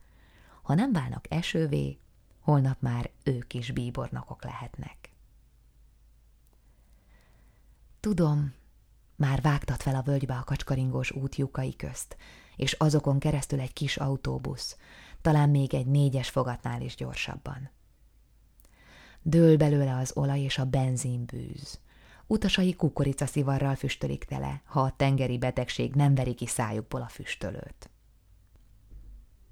Ha 0.61 0.73
nem 0.73 0.91
válnak 0.91 1.25
esővé, 1.29 1.99
holnap 2.43 2.81
már 2.81 3.09
ők 3.23 3.53
is 3.53 3.71
bíbornokok 3.71 4.43
lehetnek. 4.43 5.11
Tudom, 7.99 8.53
már 9.15 9.41
vágtat 9.41 9.81
fel 9.81 9.95
a 9.95 10.01
völgybe 10.01 10.35
a 10.37 10.43
kacskaringós 10.43 11.11
út 11.11 11.35
lyukai 11.35 11.75
közt, 11.75 12.17
és 12.55 12.73
azokon 12.73 13.19
keresztül 13.19 13.59
egy 13.59 13.73
kis 13.73 13.97
autóbusz, 13.97 14.77
talán 15.21 15.49
még 15.49 15.73
egy 15.73 15.85
négyes 15.85 16.29
fogatnál 16.29 16.81
is 16.81 16.95
gyorsabban. 16.95 17.69
Dől 19.21 19.57
belőle 19.57 19.95
az 19.95 20.11
olaj 20.15 20.39
és 20.39 20.57
a 20.57 20.65
benzinbűz. 20.65 21.79
Utasai 22.27 22.73
kukoricaszivarral 22.73 23.75
füstölik 23.75 24.23
tele, 24.23 24.61
ha 24.65 24.81
a 24.81 24.95
tengeri 24.95 25.37
betegség 25.37 25.93
nem 25.93 26.15
veri 26.15 26.33
ki 26.33 26.47
szájukból 26.47 27.01
a 27.01 27.07
füstölőt. 27.07 27.89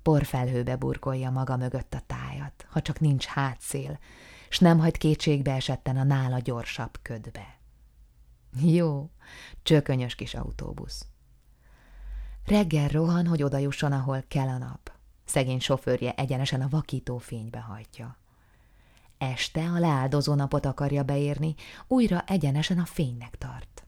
Porfelhőbe 0.02 0.76
burkolja 0.76 1.30
maga 1.30 1.58
mögött 1.58 1.94
a 1.94 2.02
tájat, 2.08 2.66
ha 2.70 2.82
csak 2.82 3.00
nincs 3.00 3.26
hátszél, 3.26 4.00
s 4.50 4.60
nem 4.60 4.80
hagy 4.80 4.98
kétségbe 4.98 5.54
esetten 5.54 5.98
a 5.98 6.04
nála 6.04 6.40
gyorsabb 6.40 7.00
ködbe. 7.02 7.60
Jó, 8.60 9.10
csökönyös 9.64 10.16
kis 10.16 10.34
autóbusz. 10.34 11.06
Reggel 12.46 12.88
rohan, 12.88 13.28
hogy 13.28 13.44
odajusson, 13.44 13.92
ahol 13.92 14.24
kell 14.28 14.48
a 14.48 14.58
nap. 14.58 14.92
Szegény 15.26 15.60
sofőrje 15.60 16.14
egyenesen 16.16 16.62
a 16.62 16.70
vakító 16.70 17.18
fénybe 17.18 17.60
hajtja. 17.60 18.18
Este 19.18 19.70
a 19.70 19.80
leáldozó 19.80 20.34
napot 20.34 20.66
akarja 20.66 21.04
beérni, 21.04 21.56
újra 21.88 22.24
egyenesen 22.28 22.80
a 22.80 22.86
fénynek 22.86 23.38
tart. 23.38 23.86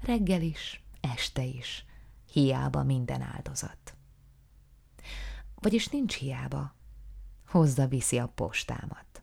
Reggel 0.00 0.42
is, 0.42 0.84
este 1.00 1.42
is, 1.42 1.84
hiába 2.32 2.82
minden 2.82 3.20
áldozat. 3.20 3.96
Vagyis 5.62 5.88
nincs 5.88 6.14
hiába, 6.14 6.74
hozza 7.46 7.86
viszi 7.86 8.18
a 8.18 8.26
postámat. 8.26 9.22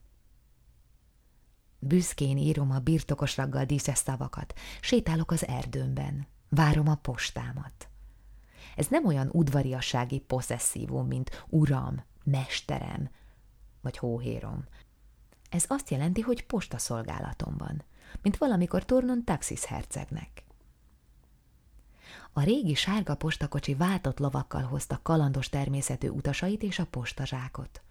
Büszkén 1.79 2.37
írom 2.37 2.71
a 2.71 2.79
birtokos 2.79 3.37
raggal 3.37 3.65
díszes 3.65 3.97
szavakat, 3.97 4.53
sétálok 4.81 5.31
az 5.31 5.47
erdőmben, 5.47 6.27
várom 6.49 6.87
a 6.87 6.95
postámat. 6.95 7.89
Ez 8.75 8.87
nem 8.87 9.05
olyan 9.05 9.29
udvariassági 9.31 10.19
posszesszívum, 10.19 11.07
mint 11.07 11.45
uram, 11.47 12.03
mesterem, 12.23 13.09
vagy 13.81 13.97
hóhérom. 13.97 14.65
Ez 15.49 15.65
azt 15.67 15.89
jelenti, 15.89 16.21
hogy 16.21 16.45
postaszolgálatom 16.45 17.57
van, 17.57 17.83
mint 18.21 18.37
valamikor 18.37 18.85
tornon 18.85 19.23
taxis 19.23 19.65
hercegnek. 19.65 20.43
A 22.34 22.43
régi 22.43 22.74
sárga 22.74 23.16
postakocsi 23.16 23.76
váltott 23.76 24.20
lovakkal 24.20 24.62
hozta 24.62 24.99
kalandos 25.03 25.49
természetű 25.49 26.07
utasait 26.07 26.64
és 26.64 26.80
a 26.80 26.86
postazsákot. 26.86 27.82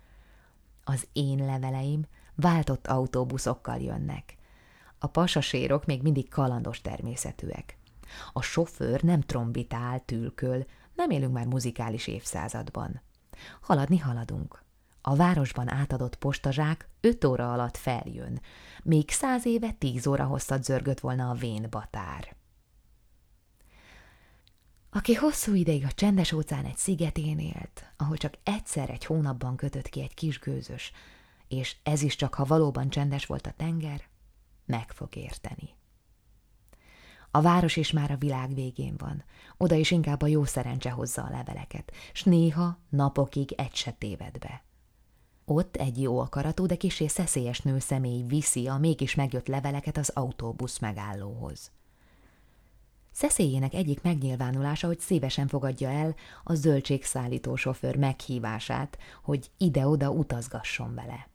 Az 0.84 1.06
én 1.12 1.44
leveleim 1.46 2.06
váltott 2.34 2.86
autóbuszokkal 2.86 3.78
jönnek. 3.78 4.36
A 4.98 5.06
pasasérok 5.06 5.86
még 5.86 6.02
mindig 6.02 6.28
kalandos 6.28 6.80
természetűek. 6.80 7.76
A 8.32 8.42
sofőr 8.42 9.02
nem 9.02 9.20
trombitál, 9.20 10.04
tülköl, 10.04 10.66
nem 10.94 11.10
élünk 11.10 11.32
már 11.32 11.46
muzikális 11.46 12.06
évszázadban. 12.06 13.00
Haladni 13.60 13.98
haladunk. 13.98 14.62
a 15.02 15.16
városban 15.16 15.70
átadott 15.70 16.16
postazsák 16.16 16.88
öt 17.00 17.24
óra 17.24 17.52
alatt 17.52 17.76
feljön, 17.76 18.40
még 18.82 19.10
száz 19.10 19.46
éve 19.46 19.72
tíz 19.72 20.06
óra 20.06 20.24
hosszat 20.24 20.64
zörgött 20.64 21.00
volna 21.00 21.30
a 21.30 21.34
vén 21.34 21.66
batár. 21.70 22.36
Aki 24.90 25.14
hosszú 25.14 25.54
ideig 25.54 25.84
a 25.84 25.92
csendes 25.92 26.32
óceán 26.32 26.64
egy 26.64 26.76
szigetén 26.76 27.38
élt, 27.38 27.92
ahol 27.96 28.16
csak 28.16 28.34
egyszer 28.42 28.90
egy 28.90 29.04
hónapban 29.04 29.56
kötött 29.56 29.88
ki 29.88 30.02
egy 30.02 30.14
kis 30.14 30.38
gőzös, 30.38 30.92
és 31.48 31.76
ez 31.82 32.02
is 32.02 32.16
csak 32.16 32.34
ha 32.34 32.44
valóban 32.44 32.88
csendes 32.88 33.26
volt 33.26 33.46
a 33.46 33.54
tenger, 33.56 34.02
meg 34.66 34.90
fog 34.90 35.16
érteni. 35.16 35.76
A 37.30 37.40
város 37.40 37.76
is 37.76 37.90
már 37.90 38.10
a 38.10 38.16
világ 38.16 38.54
végén 38.54 38.94
van, 38.96 39.24
oda 39.56 39.74
is 39.74 39.90
inkább 39.90 40.22
a 40.22 40.26
jó 40.26 40.44
szerencse 40.44 40.90
hozza 40.90 41.22
a 41.22 41.30
leveleket, 41.30 41.92
s 42.12 42.22
néha 42.22 42.78
napokig 42.88 43.52
egy 43.52 43.74
se 43.74 43.90
téved 43.90 44.38
be. 44.38 44.62
Ott 45.44 45.76
egy 45.76 46.00
jó 46.00 46.18
akaratú, 46.18 46.66
de 46.66 46.76
kisé 46.76 47.06
szeszélyes 47.06 47.60
nő 47.60 47.78
személy 47.78 48.22
viszi 48.22 48.68
a 48.68 48.78
mégis 48.78 49.14
megjött 49.14 49.46
leveleket 49.46 49.96
az 49.96 50.08
autóbusz 50.08 50.78
megállóhoz. 50.78 51.70
Szeszélyének 53.18 53.74
egyik 53.74 54.02
megnyilvánulása, 54.02 54.86
hogy 54.86 54.98
szívesen 54.98 55.48
fogadja 55.48 55.90
el 55.90 56.14
a 56.44 56.54
zöldségszállító 56.54 57.56
sofőr 57.56 57.96
meghívását, 57.96 58.98
hogy 59.22 59.50
ide-oda 59.56 60.10
utazgasson 60.10 60.94
vele. 60.94 61.28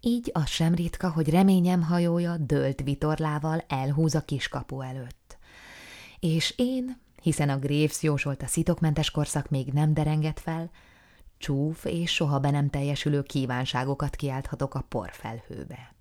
Így 0.00 0.30
az 0.34 0.46
sem 0.46 0.74
ritka, 0.74 1.10
hogy 1.10 1.30
reményem 1.30 1.82
hajója 1.82 2.36
dölt 2.36 2.82
vitorlával 2.82 3.64
elhúz 3.68 4.14
a 4.14 4.20
kiskapu 4.20 4.80
előtt. 4.80 5.38
És 6.20 6.54
én, 6.56 7.00
hiszen 7.22 7.48
a 7.48 7.58
Graves 7.58 8.02
jósolt 8.02 8.42
a 8.42 8.46
szitokmentes 8.46 9.10
korszak 9.10 9.48
még 9.48 9.72
nem 9.72 9.94
derengett 9.94 10.40
fel, 10.40 10.70
csúf 11.38 11.84
és 11.84 12.14
soha 12.14 12.38
be 12.38 12.50
nem 12.50 12.70
teljesülő 12.70 13.22
kívánságokat 13.22 14.16
kiálthatok 14.16 14.74
a 14.74 14.84
porfelhőbe. 14.88 15.94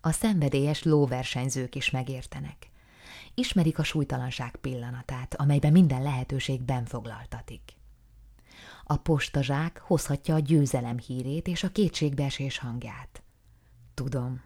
A 0.00 0.10
szenvedélyes 0.10 0.82
lóversenyzők 0.82 1.74
is 1.74 1.90
megértenek. 1.90 2.70
Ismerik 3.34 3.78
a 3.78 3.82
súlytalanság 3.82 4.56
pillanatát, 4.56 5.34
amelyben 5.34 5.72
minden 5.72 6.02
lehetőség 6.02 6.62
benfoglaltatik. 6.62 7.62
A 8.84 8.96
postazsák 8.96 9.78
hozhatja 9.78 10.34
a 10.34 10.38
győzelem 10.38 10.98
hírét 10.98 11.46
és 11.46 11.62
a 11.62 11.68
kétségbeesés 11.68 12.58
hangját. 12.58 13.22
Tudom, 13.94 14.42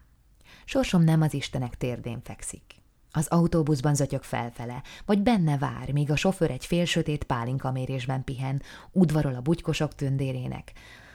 sorsom 0.64 1.02
nem 1.02 1.20
az 1.20 1.34
Istenek 1.34 1.76
térdén 1.76 2.20
fekszik. 2.22 2.62
Az 3.10 3.26
autóbuszban 3.26 3.94
zatyog 3.94 4.22
felfele, 4.22 4.82
vagy 5.04 5.22
benne 5.22 5.58
vár, 5.58 5.92
míg 5.92 6.10
a 6.10 6.16
sofőr 6.16 6.50
egy 6.50 6.66
félsötét 6.66 7.24
pálinkamérésben 7.24 8.24
pihen, 8.24 8.62
udvarol 8.92 9.34
a 9.34 9.40
bugykosok 9.40 9.94
tündérének, 9.94 10.72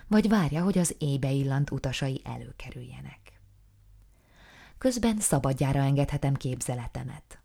vagy 0.08 0.30
várja, 0.30 0.64
hogy 0.64 0.78
az 0.78 0.96
ébe 0.98 1.32
illant 1.32 1.72
utasai 1.72 2.22
előkerüljenek. 2.24 3.20
Közben 4.78 5.20
szabadjára 5.20 5.80
engedhetem 5.80 6.34
képzeletemet. 6.34 7.41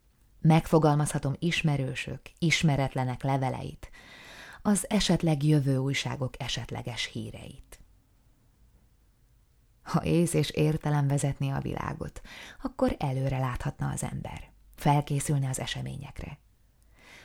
Megfogalmazhatom 0.47 1.35
ismerősök, 1.39 2.21
ismeretlenek 2.39 3.23
leveleit, 3.23 3.91
az 4.63 4.91
esetleg 4.91 5.43
jövő 5.43 5.77
újságok 5.77 6.43
esetleges 6.43 7.05
híreit. 7.05 7.81
Ha 9.83 10.05
ész 10.05 10.35
és 10.35 10.51
értelem 10.51 11.09
vezetné 11.09 11.51
a 11.51 11.61
világot, 11.61 12.21
akkor 12.63 12.97
előre 12.99 13.39
láthatna 13.39 13.89
az 13.89 14.03
ember, 14.03 14.51
felkészülne 14.75 15.49
az 15.49 15.59
eseményekre. 15.59 16.39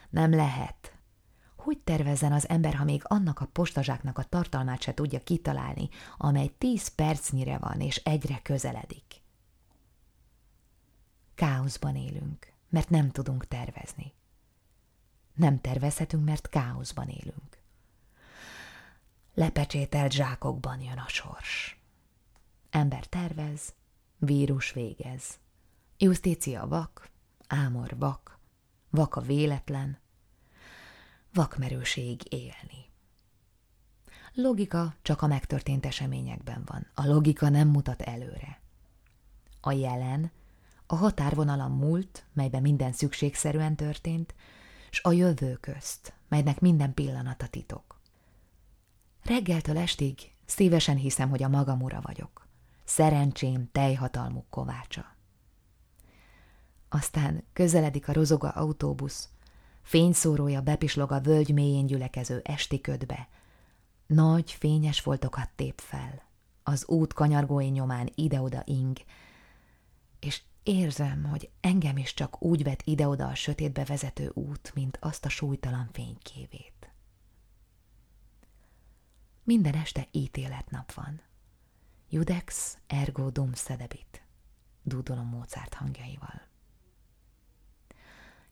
Nem 0.10 0.32
lehet. 0.32 0.96
Hogy 1.56 1.78
tervezzen 1.78 2.32
az 2.32 2.50
ember, 2.50 2.74
ha 2.74 2.84
még 2.84 3.02
annak 3.04 3.40
a 3.40 3.46
postazsáknak 3.46 4.18
a 4.18 4.24
tartalmát 4.24 4.82
se 4.82 4.94
tudja 4.94 5.20
kitalálni, 5.20 5.90
amely 6.18 6.48
tíz 6.58 6.88
percnyire 6.88 7.58
van 7.58 7.82
és 7.82 7.96
egyre 7.96 8.40
közeledik? 8.42 9.22
Káoszban 11.36 11.96
élünk, 11.96 12.51
mert 12.72 12.90
nem 12.90 13.10
tudunk 13.10 13.48
tervezni. 13.48 14.14
Nem 15.34 15.60
tervezhetünk, 15.60 16.26
mert 16.26 16.50
káoszban 16.50 17.08
élünk. 17.08 17.60
Lepecsételt 19.34 20.12
zsákokban 20.12 20.80
jön 20.80 20.98
a 20.98 21.08
sors. 21.08 21.80
Ember 22.70 23.06
tervez, 23.06 23.74
vírus 24.18 24.72
végez. 24.72 25.40
Justícia 25.98 26.68
vak, 26.68 27.10
ámor 27.48 27.98
vak, 27.98 28.40
vak 28.90 29.16
a 29.16 29.22
véletlen, 29.22 30.00
vakmerőség 31.34 32.34
élni. 32.34 32.90
Logika 34.34 34.96
csak 35.02 35.22
a 35.22 35.28
megtörtént 35.28 35.86
eseményekben 35.86 36.64
van. 36.66 36.88
A 36.94 37.06
logika 37.06 37.50
nem 37.50 37.68
mutat 37.68 38.02
előre. 38.02 38.62
A 39.62 39.72
jelen, 39.72 40.32
a 40.92 40.96
határvonal 40.96 41.60
a 41.60 41.68
múlt, 41.68 42.26
melyben 42.34 42.62
minden 42.62 42.92
szükségszerűen 42.92 43.76
történt, 43.76 44.34
s 44.90 45.00
a 45.04 45.12
jövő 45.12 45.54
közt, 45.54 46.14
melynek 46.28 46.60
minden 46.60 46.94
pillanata 46.94 47.48
titok. 47.48 48.00
Reggeltől 49.24 49.78
estig 49.78 50.32
szívesen 50.46 50.96
hiszem, 50.96 51.30
hogy 51.30 51.44
a 51.44 51.48
magam 51.48 51.82
ura 51.82 52.00
vagyok. 52.02 52.48
Szerencsém 52.84 53.70
tejhatalmuk 53.72 54.46
kovácsa. 54.50 55.16
Aztán 56.90 57.44
közeledik 57.54 58.08
a 58.08 58.14
rozoga 58.14 58.50
autóbusz, 58.50 59.30
fényszórója 59.82 60.62
bepislog 60.62 61.12
a 61.12 61.22
völgy 61.22 61.54
mélyén 61.54 61.86
gyülekező 61.86 62.42
esti 62.44 62.82
ködbe, 62.82 63.28
nagy, 64.08 64.52
fényes 64.52 65.00
foltokat 65.00 65.50
tép 65.56 65.80
fel, 65.80 66.22
az 66.64 66.86
út 66.88 67.14
kanyargói 67.14 67.68
nyomán 67.68 68.12
ide-oda 68.16 68.62
ing, 68.66 68.98
Érzem, 70.64 71.24
hogy 71.24 71.50
engem 71.60 71.98
is 71.98 72.14
csak 72.14 72.42
úgy 72.42 72.64
vet 72.64 72.82
ide-oda 72.84 73.28
a 73.28 73.36
sötétbe 73.36 73.86
vezető 73.86 74.32
út, 74.34 74.72
mint 74.74 74.98
azt 75.02 75.26
a 75.26 75.30
súlytalan 75.30 75.90
fénykévét. 75.92 76.92
Minden 79.44 79.74
este 79.74 80.08
ítéletnap 80.12 80.94
van. 80.94 81.22
Judex 82.10 82.78
ergo 82.88 83.30
dum 83.30 83.54
sedebit, 83.54 84.24
dúdolom 84.84 85.28
Mozart 85.28 85.74
hangjaival. 85.74 86.42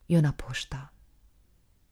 Jön 0.06 0.26
a 0.26 0.32
posta. 0.32 0.92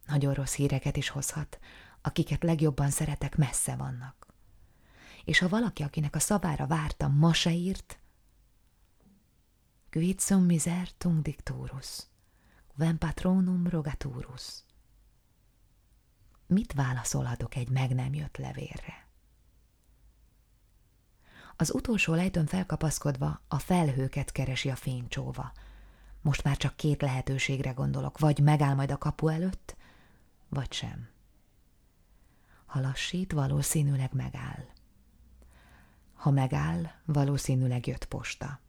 Nagyon 0.05 0.33
rossz 0.33 0.55
híreket 0.55 0.97
is 0.97 1.09
hozhat, 1.09 1.59
akiket 2.01 2.43
legjobban 2.43 2.89
szeretek, 2.89 3.35
messze 3.35 3.75
vannak. 3.75 4.27
És 5.25 5.39
ha 5.39 5.47
valaki, 5.49 5.83
akinek 5.83 6.15
a 6.15 6.19
szavára 6.19 6.67
vártam, 6.67 7.17
ma 7.17 7.33
se 7.33 7.51
írt, 7.51 7.99
Quid 9.97 10.19
sum 10.19 10.43
miser 10.43 10.89
tung 10.97 11.21
dicturus, 11.21 12.07
quem 12.77 12.97
patronum 12.97 13.67
rogaturus. 13.67 14.63
Mit 16.47 16.73
válaszolhatok 16.73 17.55
egy 17.55 17.69
meg 17.69 17.95
nem 17.95 18.13
jött 18.13 18.37
levérre? 18.37 19.07
Az 21.55 21.73
utolsó 21.73 22.13
lejtőn 22.13 22.45
felkapaszkodva 22.45 23.41
a 23.47 23.59
felhőket 23.59 24.31
keresi 24.31 24.69
a 24.69 24.75
fénycsóva. 24.75 25.51
Most 26.21 26.43
már 26.43 26.57
csak 26.57 26.75
két 26.75 27.01
lehetőségre 27.01 27.71
gondolok, 27.71 28.19
vagy 28.19 28.39
megáll 28.39 28.75
majd 28.75 28.91
a 28.91 28.97
kapu 28.97 29.27
előtt, 29.27 29.75
vagy 30.49 30.73
sem. 30.73 31.09
Ha 32.65 32.79
lassít, 32.79 33.31
valószínűleg 33.31 34.13
megáll. 34.13 34.65
Ha 36.13 36.31
megáll, 36.31 36.91
valószínűleg 37.05 37.87
jött 37.87 38.05
posta. 38.05 38.65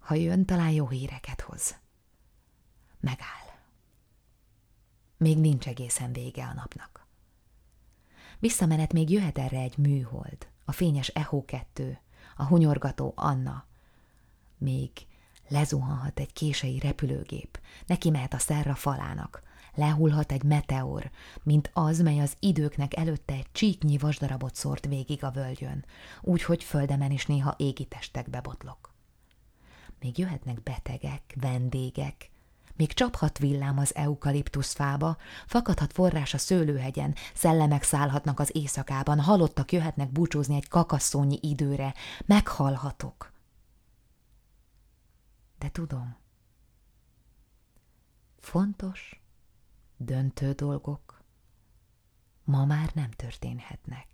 Ha 0.00 0.14
jön, 0.14 0.44
talán 0.44 0.70
jó 0.70 0.88
híreket 0.88 1.40
hoz. 1.40 1.78
Megáll. 3.00 3.58
Még 5.16 5.38
nincs 5.38 5.68
egészen 5.68 6.12
vége 6.12 6.46
a 6.46 6.52
napnak. 6.52 7.06
Visszamenet 8.38 8.92
még 8.92 9.10
jöhet 9.10 9.38
erre 9.38 9.58
egy 9.58 9.78
műhold, 9.78 10.48
a 10.64 10.72
fényes 10.72 11.08
Echo 11.08 11.44
2, 11.44 11.98
a 12.36 12.44
hunyorgató 12.44 13.12
Anna. 13.16 13.64
Még 14.58 14.90
lezuhanhat 15.48 16.20
egy 16.20 16.32
kései 16.32 16.78
repülőgép, 16.78 17.60
neki 17.86 18.10
mehet 18.10 18.34
a 18.34 18.38
szerra 18.38 18.74
falának, 18.74 19.42
lehullhat 19.74 20.32
egy 20.32 20.42
meteor, 20.42 21.10
mint 21.42 21.70
az, 21.72 22.00
mely 22.00 22.20
az 22.20 22.36
időknek 22.38 22.96
előtte 22.96 23.34
egy 23.34 23.52
csíknyi 23.52 23.98
vasdarabot 23.98 24.54
szórt 24.54 24.86
végig 24.86 25.24
a 25.24 25.30
völgyön, 25.30 25.84
úgyhogy 26.20 26.64
földemen 26.64 27.10
is 27.10 27.26
néha 27.26 27.54
égi 27.58 27.84
testekbe 27.84 28.40
botlok. 28.40 28.89
Még 30.00 30.18
jöhetnek 30.18 30.62
betegek, 30.62 31.34
vendégek, 31.40 32.30
még 32.76 32.92
csaphat 32.92 33.38
villám 33.38 33.78
az 33.78 33.94
eukaliptuszfába, 33.94 35.16
fakadhat 35.46 35.92
forrás 35.92 36.34
a 36.34 36.38
szőlőhegyen, 36.38 37.14
szellemek 37.34 37.82
szállhatnak 37.82 38.40
az 38.40 38.50
éjszakában, 38.56 39.20
halottak 39.20 39.72
jöhetnek 39.72 40.12
búcsúzni 40.12 40.54
egy 40.54 40.68
kakasszónyi 40.68 41.38
időre, 41.42 41.94
meghalhatok. 42.26 43.32
De 45.58 45.70
tudom, 45.70 46.16
fontos, 48.38 49.22
döntő 49.96 50.52
dolgok 50.52 51.22
ma 52.44 52.64
már 52.64 52.90
nem 52.94 53.10
történhetnek. 53.10 54.09